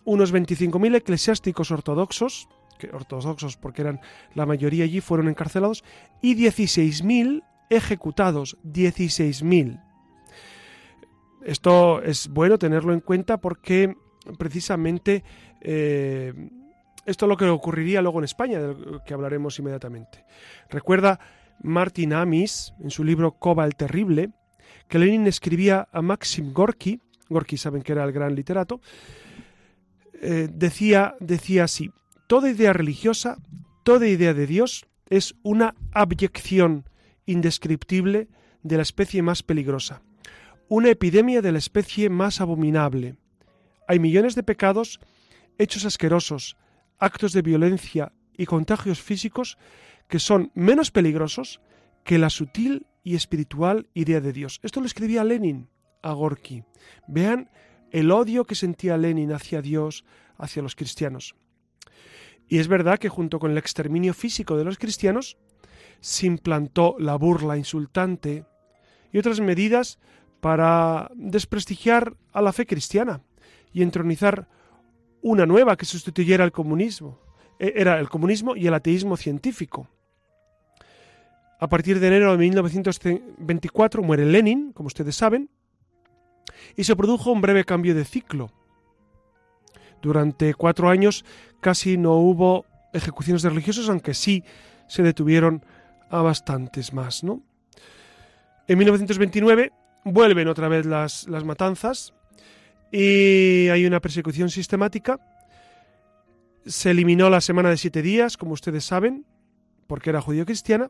unos 0.03 0.33
25.000 0.33 0.95
eclesiásticos 0.95 1.71
ortodoxos, 1.71 2.47
ortodoxos 2.93 3.57
porque 3.57 3.81
eran 3.81 3.99
la 4.33 4.45
mayoría 4.45 4.83
allí, 4.83 5.01
fueron 5.01 5.27
encarcelados, 5.27 5.83
y 6.21 6.35
16.000 6.35 7.43
ejecutados, 7.69 8.57
16.000. 8.63 9.81
Esto 11.43 12.01
es 12.01 12.27
bueno 12.27 12.57
tenerlo 12.57 12.93
en 12.93 13.01
cuenta 13.01 13.37
porque 13.37 13.95
precisamente 14.37 15.23
eh, 15.61 16.33
esto 17.05 17.25
es 17.25 17.29
lo 17.29 17.37
que 17.37 17.45
ocurriría 17.45 18.01
luego 18.01 18.19
en 18.19 18.25
España, 18.25 18.59
de 18.59 18.73
lo 18.73 19.03
que 19.03 19.13
hablaremos 19.13 19.57
inmediatamente. 19.59 20.25
Recuerda 20.69 21.19
Martin 21.61 22.13
Amis, 22.13 22.73
en 22.79 22.89
su 22.89 23.03
libro 23.03 23.33
Coba 23.33 23.65
el 23.65 23.75
Terrible, 23.75 24.31
que 24.87 24.99
Lenin 24.99 25.27
escribía 25.27 25.87
a 25.91 26.01
Maxim 26.01 26.53
Gorky, 26.53 26.99
Gorky 27.29 27.57
saben 27.57 27.81
que 27.81 27.91
era 27.91 28.03
el 28.03 28.11
gran 28.11 28.35
literato, 28.35 28.81
eh, 30.21 30.47
decía, 30.51 31.15
decía 31.19 31.63
así, 31.65 31.91
toda 32.27 32.49
idea 32.49 32.73
religiosa, 32.73 33.37
toda 33.83 34.07
idea 34.07 34.33
de 34.33 34.47
Dios 34.47 34.85
es 35.09 35.35
una 35.43 35.75
abyección 35.91 36.89
indescriptible 37.25 38.27
de 38.63 38.77
la 38.77 38.83
especie 38.83 39.21
más 39.21 39.43
peligrosa, 39.43 40.01
una 40.67 40.89
epidemia 40.89 41.41
de 41.41 41.51
la 41.51 41.59
especie 41.59 42.09
más 42.09 42.41
abominable. 42.41 43.15
Hay 43.87 43.99
millones 43.99 44.35
de 44.35 44.43
pecados, 44.43 44.99
hechos 45.57 45.85
asquerosos, 45.85 46.57
actos 46.97 47.33
de 47.33 47.41
violencia 47.41 48.13
y 48.37 48.45
contagios 48.45 49.01
físicos 49.01 49.57
que 50.07 50.19
son 50.19 50.51
menos 50.55 50.91
peligrosos 50.91 51.61
que 52.03 52.17
la 52.17 52.29
sutil 52.29 52.85
y 53.05 53.15
espiritual 53.15 53.87
idea 53.93 54.19
de 54.19 54.33
Dios. 54.33 54.59
Esto 54.63 54.81
lo 54.81 54.87
escribía 54.87 55.23
Lenin 55.23 55.69
a 56.01 56.11
Gorky. 56.11 56.63
Vean 57.07 57.51
el 57.91 58.11
odio 58.11 58.45
que 58.45 58.55
sentía 58.55 58.97
Lenin 58.97 59.31
hacia 59.31 59.61
Dios, 59.61 60.03
hacia 60.37 60.63
los 60.63 60.75
cristianos. 60.75 61.35
Y 62.49 62.57
es 62.57 62.67
verdad 62.67 62.97
que 62.97 63.07
junto 63.07 63.39
con 63.39 63.51
el 63.51 63.59
exterminio 63.59 64.13
físico 64.13 64.57
de 64.57 64.65
los 64.65 64.77
cristianos, 64.77 65.37
se 66.01 66.25
implantó 66.25 66.95
la 66.99 67.15
burla 67.15 67.57
insultante 67.57 68.45
y 69.11 69.19
otras 69.19 69.39
medidas 69.39 69.99
para 70.41 71.11
desprestigiar 71.15 72.17
a 72.33 72.41
la 72.41 72.53
fe 72.53 72.65
cristiana 72.65 73.21
y 73.71 73.83
entronizar 73.83 74.49
una 75.21 75.45
nueva 75.45 75.77
que 75.77 75.85
sustituyera 75.85 76.43
al 76.43 76.51
comunismo. 76.51 77.19
E, 77.59 77.73
era 77.75 77.99
el 77.99 78.09
comunismo 78.09 78.55
y 78.55 78.65
el 78.65 78.73
ateísmo 78.73 79.15
científico. 79.15 79.89
A 81.59 81.67
partir 81.67 81.99
de 81.99 82.07
enero 82.07 82.31
de 82.31 82.37
1924 82.37 84.03
muere 84.03 84.25
Lenin, 84.25 84.73
como 84.73 84.87
ustedes 84.87 85.15
saben, 85.15 85.49
y 86.75 86.83
se 86.83 86.95
produjo 86.95 87.31
un 87.31 87.41
breve 87.41 87.63
cambio 87.63 87.95
de 87.95 88.05
ciclo. 88.05 88.51
Durante 90.01 90.53
cuatro 90.53 90.89
años 90.89 91.25
casi 91.61 91.97
no 91.97 92.15
hubo 92.15 92.65
ejecuciones 92.93 93.41
de 93.41 93.49
religiosos, 93.49 93.89
aunque 93.89 94.13
sí 94.13 94.43
se 94.87 95.03
detuvieron 95.03 95.63
a 96.09 96.21
bastantes 96.21 96.93
más, 96.93 97.23
¿no? 97.23 97.41
En 98.67 98.77
1929 98.77 99.71
vuelven 100.03 100.47
otra 100.47 100.67
vez 100.67 100.85
las, 100.85 101.27
las 101.27 101.43
matanzas 101.43 102.13
y 102.91 103.67
hay 103.69 103.85
una 103.85 103.99
persecución 103.99 104.49
sistemática. 104.49 105.19
Se 106.65 106.91
eliminó 106.91 107.29
la 107.29 107.41
semana 107.41 107.69
de 107.69 107.77
siete 107.77 108.01
días, 108.01 108.37
como 108.37 108.53
ustedes 108.53 108.85
saben, 108.85 109.25
porque 109.87 110.09
era 110.09 110.21
judío 110.21 110.45
cristiana, 110.45 110.89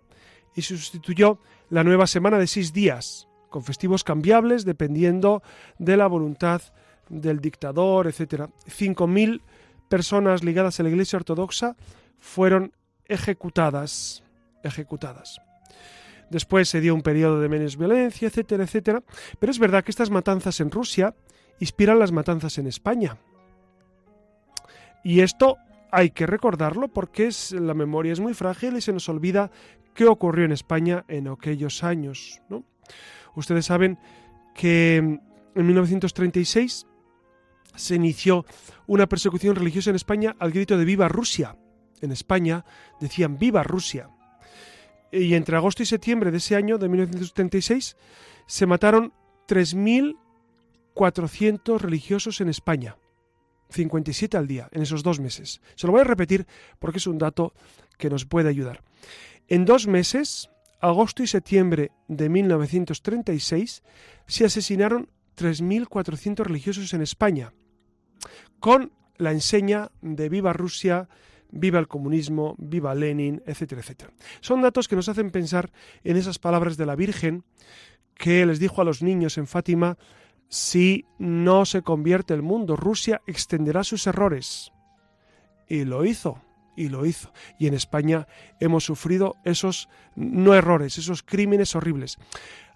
y 0.55 0.61
sustituyó 0.61 1.39
la 1.69 1.83
nueva 1.83 2.07
semana 2.07 2.39
de 2.39 2.47
seis 2.47 2.73
días, 2.73 3.27
con 3.49 3.63
festivos 3.63 4.03
cambiables 4.03 4.65
dependiendo 4.65 5.43
de 5.77 5.97
la 5.97 6.07
voluntad 6.07 6.61
del 7.09 7.39
dictador, 7.39 8.07
etc. 8.07 8.49
5.000 8.67 9.41
personas 9.89 10.43
ligadas 10.43 10.79
a 10.79 10.83
la 10.83 10.89
Iglesia 10.89 11.17
Ortodoxa 11.17 11.75
fueron 12.19 12.73
ejecutadas 13.07 14.23
ejecutadas. 14.65 15.39
Después 16.29 16.67
se 16.69 16.81
dio 16.81 16.95
un 16.95 17.03
periodo 17.03 17.39
de 17.39 17.49
menos 17.49 17.77
violencia, 17.77 18.27
etcétera, 18.27 18.63
etcétera. 18.63 19.03
Pero 19.39 19.51
es 19.51 19.59
verdad 19.59 19.83
que 19.83 19.91
estas 19.91 20.09
matanzas 20.09 20.59
en 20.59 20.71
Rusia 20.71 21.13
inspiran 21.59 21.99
las 21.99 22.11
matanzas 22.11 22.57
en 22.57 22.67
España. 22.67 23.17
Y 25.03 25.21
esto 25.21 25.57
hay 25.91 26.09
que 26.09 26.25
recordarlo 26.25 26.87
porque 26.87 27.29
la 27.51 27.73
memoria 27.75 28.11
es 28.11 28.19
muy 28.19 28.33
frágil 28.33 28.75
y 28.75 28.81
se 28.81 28.91
nos 28.91 29.07
olvida 29.07 29.51
qué 29.95 30.05
ocurrió 30.05 30.45
en 30.45 30.51
España 30.51 31.03
en 31.07 31.27
aquellos 31.27 31.83
años. 31.83 32.39
Ustedes 33.35 33.65
saben 33.65 33.97
que 34.53 34.97
en 34.97 35.19
1936 35.55 36.85
se 37.75 37.95
inició 37.95 38.45
una 38.87 39.07
persecución 39.07 39.55
religiosa 39.55 39.89
en 39.89 39.95
España 39.95 40.35
al 40.37 40.51
grito 40.51 40.77
de 40.77 40.85
Viva 40.85 41.07
Rusia. 41.07 41.57
En 42.01 42.11
España 42.11 42.63
decían 42.99 43.39
Viva 43.39 43.63
Rusia. 43.63 44.11
y 45.11 45.33
entre 45.33 45.55
agosto 45.55 45.81
y 45.81 45.85
septiembre 45.85 46.29
de 46.29 46.37
ese 46.37 46.55
año, 46.57 46.77
de 46.77 46.89
1936, 46.89 47.95
se 48.47 48.65
mataron 48.65 49.13
3.400 49.47 51.79
religiosos 51.79 52.41
en 52.41 52.49
España. 52.49 52.97
57 53.69 54.35
al 54.37 54.47
día, 54.47 54.67
en 54.71 54.81
esos 54.81 55.03
dos 55.03 55.21
meses. 55.21 55.61
Se 55.75 55.87
lo 55.87 55.93
voy 55.93 56.01
a 56.01 56.05
repetir 56.05 56.45
porque 56.79 56.97
es 56.97 57.07
un 57.07 57.17
dato 57.17 57.53
que 57.97 58.09
nos 58.09 58.25
puede 58.25 58.49
ayudar. 58.49 58.83
En 59.47 59.65
dos 59.65 59.87
meses, 59.87 60.49
agosto 60.79 61.21
y 61.21 61.27
septiembre 61.27 61.91
de 62.07 62.29
1936, 62.29 63.83
se 64.27 64.45
asesinaron 64.45 65.09
3.400 65.37 66.43
religiosos 66.43 66.93
en 66.93 67.01
España, 67.01 67.53
con 68.59 68.91
la 69.17 69.31
enseña 69.31 69.91
de 70.01 70.29
viva 70.29 70.53
Rusia, 70.53 71.09
viva 71.51 71.79
el 71.79 71.87
comunismo, 71.87 72.55
viva 72.57 72.95
Lenin, 72.95 73.43
etcétera, 73.45 73.81
etcétera. 73.81 74.13
Son 74.41 74.61
datos 74.61 74.87
que 74.87 74.95
nos 74.95 75.09
hacen 75.09 75.31
pensar 75.31 75.71
en 76.03 76.17
esas 76.17 76.39
palabras 76.39 76.75
de 76.77 76.85
la 76.85 76.95
Virgen 76.95 77.43
que 78.15 78.45
les 78.45 78.59
dijo 78.59 78.81
a 78.81 78.85
los 78.85 79.03
niños 79.03 79.37
en 79.37 79.45
Fátima, 79.45 79.97
si 80.47 81.05
no 81.19 81.65
se 81.65 81.81
convierte 81.81 82.33
el 82.33 82.41
mundo, 82.41 82.75
Rusia 82.75 83.21
extenderá 83.27 83.83
sus 83.83 84.07
errores. 84.07 84.71
Y 85.67 85.85
lo 85.85 86.05
hizo, 86.05 86.41
y 86.75 86.89
lo 86.89 87.05
hizo. 87.05 87.31
Y 87.57 87.67
en 87.67 87.73
España 87.73 88.27
hemos 88.59 88.83
sufrido 88.85 89.35
esos 89.43 89.89
no 90.15 90.53
errores, 90.53 90.97
esos 90.97 91.23
crímenes 91.23 91.75
horribles. 91.75 92.17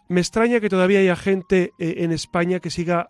Me 0.08 0.22
extraña 0.22 0.60
que 0.60 0.70
todavía 0.70 1.00
haya 1.00 1.16
gente 1.16 1.72
eh, 1.80 1.96
en 1.98 2.12
España 2.12 2.60
que 2.60 2.70
siga 2.70 3.10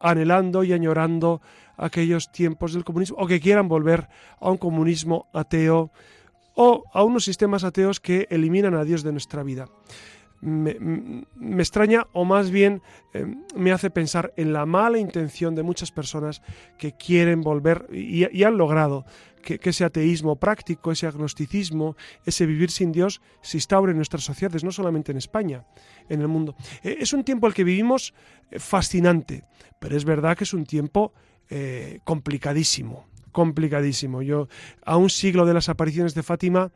anhelando 0.00 0.64
y 0.64 0.72
añorando 0.72 1.40
aquellos 1.76 2.30
tiempos 2.30 2.74
del 2.74 2.84
comunismo 2.84 3.16
o 3.18 3.26
que 3.26 3.40
quieran 3.40 3.68
volver 3.68 4.08
a 4.38 4.50
un 4.50 4.58
comunismo 4.58 5.26
ateo 5.32 5.90
o 6.54 6.84
a 6.92 7.02
unos 7.02 7.24
sistemas 7.24 7.64
ateos 7.64 8.00
que 8.00 8.28
eliminan 8.30 8.74
a 8.74 8.84
Dios 8.84 9.02
de 9.02 9.12
nuestra 9.12 9.42
vida 9.42 9.66
me, 10.44 11.62
extraña 11.62 12.06
o 12.12 12.24
más 12.24 12.50
bien 12.50 12.82
eh, 13.14 13.26
me 13.56 13.72
hace 13.72 13.90
pensar 13.90 14.32
en 14.36 14.52
la 14.52 14.66
mala 14.66 14.98
intención 14.98 15.54
de 15.54 15.62
muchas 15.62 15.90
personas 15.90 16.42
que 16.78 16.92
quieren 16.92 17.40
volver 17.40 17.86
y, 17.92 18.44
han 18.44 18.58
logrado 18.58 19.04
que, 19.42 19.58
ese 19.62 19.84
ateísmo 19.84 20.36
práctico, 20.36 20.92
ese 20.92 21.06
agnosticismo, 21.06 21.96
ese 22.24 22.46
vivir 22.46 22.70
sin 22.70 22.92
Dios 22.92 23.20
se 23.40 23.56
instaure 23.56 23.92
en 23.92 23.96
nuestras 23.96 24.24
sociedades, 24.24 24.64
no 24.64 24.72
solamente 24.72 25.12
en 25.12 25.18
España, 25.18 25.64
en 26.08 26.20
el 26.20 26.28
mundo. 26.28 26.54
Eh, 26.82 26.98
es 27.00 27.12
un 27.12 27.24
tiempo 27.24 27.46
al 27.46 27.54
que 27.54 27.64
vivimos 27.64 28.14
eh, 28.50 28.58
fascinante, 28.58 29.44
pero 29.78 29.96
es 29.96 30.04
verdad 30.04 30.36
que 30.36 30.44
es 30.44 30.54
un 30.54 30.66
tiempo 30.66 31.12
complicadísimo, 32.04 33.06
complicadísimo. 33.30 34.22
Yo, 34.22 34.48
a 34.84 34.96
un 34.96 35.10
siglo 35.10 35.44
de 35.44 35.52
las 35.52 35.68
apariciones 35.68 36.14
de 36.14 36.22
Fátima, 36.22 36.72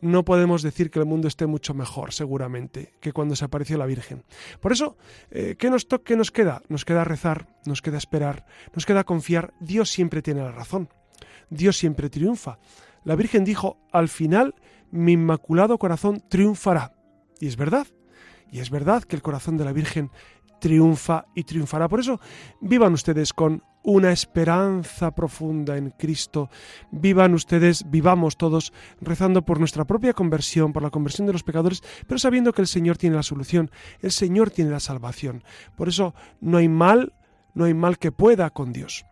no 0.00 0.24
podemos 0.24 0.62
decir 0.62 0.90
que 0.90 0.98
el 0.98 1.06
mundo 1.06 1.28
esté 1.28 1.46
mucho 1.46 1.74
mejor, 1.74 2.12
seguramente, 2.12 2.94
que 3.00 3.12
cuando 3.12 3.36
se 3.36 3.44
apareció 3.44 3.78
la 3.78 3.86
Virgen. 3.86 4.24
Por 4.60 4.72
eso, 4.72 4.96
eh, 5.30 5.56
¿qué, 5.58 5.70
nos 5.70 5.86
¿qué 6.04 6.16
nos 6.16 6.30
queda? 6.30 6.62
Nos 6.68 6.84
queda 6.84 7.04
rezar, 7.04 7.48
nos 7.64 7.82
queda 7.82 7.98
esperar, 7.98 8.46
nos 8.74 8.86
queda 8.86 9.04
confiar. 9.04 9.54
Dios 9.60 9.90
siempre 9.90 10.22
tiene 10.22 10.42
la 10.42 10.52
razón. 10.52 10.88
Dios 11.50 11.76
siempre 11.76 12.10
triunfa. 12.10 12.58
La 13.04 13.16
Virgen 13.16 13.44
dijo, 13.44 13.78
al 13.92 14.08
final, 14.08 14.54
mi 14.90 15.12
inmaculado 15.12 15.78
corazón 15.78 16.22
triunfará. 16.28 16.92
Y 17.40 17.46
es 17.46 17.56
verdad. 17.56 17.86
Y 18.50 18.60
es 18.60 18.70
verdad 18.70 19.04
que 19.04 19.16
el 19.16 19.22
corazón 19.22 19.56
de 19.56 19.64
la 19.64 19.72
Virgen 19.72 20.10
triunfa 20.58 21.26
y 21.34 21.44
triunfará. 21.44 21.88
Por 21.88 22.00
eso, 22.00 22.20
vivan 22.60 22.94
ustedes 22.94 23.32
con 23.32 23.62
una 23.82 24.12
esperanza 24.12 25.12
profunda 25.12 25.76
en 25.76 25.90
Cristo. 25.90 26.50
Vivan 26.90 27.34
ustedes, 27.34 27.84
vivamos 27.88 28.36
todos 28.36 28.72
rezando 29.00 29.42
por 29.42 29.58
nuestra 29.58 29.86
propia 29.86 30.12
conversión, 30.12 30.72
por 30.72 30.82
la 30.82 30.90
conversión 30.90 31.26
de 31.26 31.32
los 31.32 31.42
pecadores, 31.42 31.82
pero 32.06 32.18
sabiendo 32.18 32.52
que 32.52 32.62
el 32.62 32.68
Señor 32.68 32.98
tiene 32.98 33.16
la 33.16 33.22
solución, 33.22 33.70
el 34.00 34.12
Señor 34.12 34.50
tiene 34.50 34.70
la 34.70 34.80
salvación. 34.80 35.42
Por 35.76 35.88
eso 35.88 36.14
no 36.40 36.58
hay 36.58 36.68
mal, 36.68 37.14
no 37.54 37.64
hay 37.64 37.74
mal 37.74 37.98
que 37.98 38.12
pueda 38.12 38.50
con 38.50 38.72
Dios. 38.72 39.06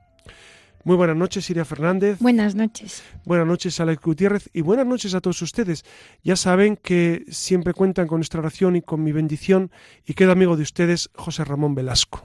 Muy 0.87 0.95
buenas 0.95 1.17
noches, 1.17 1.45
Siria 1.45 1.65
Fernández. 1.65 2.21
Buenas 2.21 2.55
noches. 2.55 3.03
Buenas 3.25 3.49
noches, 3.49 3.81
Alex 3.81 4.01
Gutiérrez. 4.01 4.49
Y 4.53 4.61
buenas 4.61 4.87
noches 4.87 5.15
a 5.15 5.21
todos 5.21 5.43
ustedes. 5.43 5.85
Ya 6.23 6.37
saben 6.37 6.77
que 6.77 7.25
siempre 7.29 7.75
cuentan 7.75 8.07
con 8.07 8.19
nuestra 8.19 8.39
oración 8.39 8.77
y 8.77 8.83
con 8.83 9.03
mi 9.03 9.11
bendición. 9.11 9.73
Y 10.07 10.15
quedo 10.15 10.31
amigo 10.31 10.57
de 10.57 10.63
ustedes, 10.63 11.11
José 11.17 11.43
Ramón 11.43 11.75
Velasco. 11.75 12.25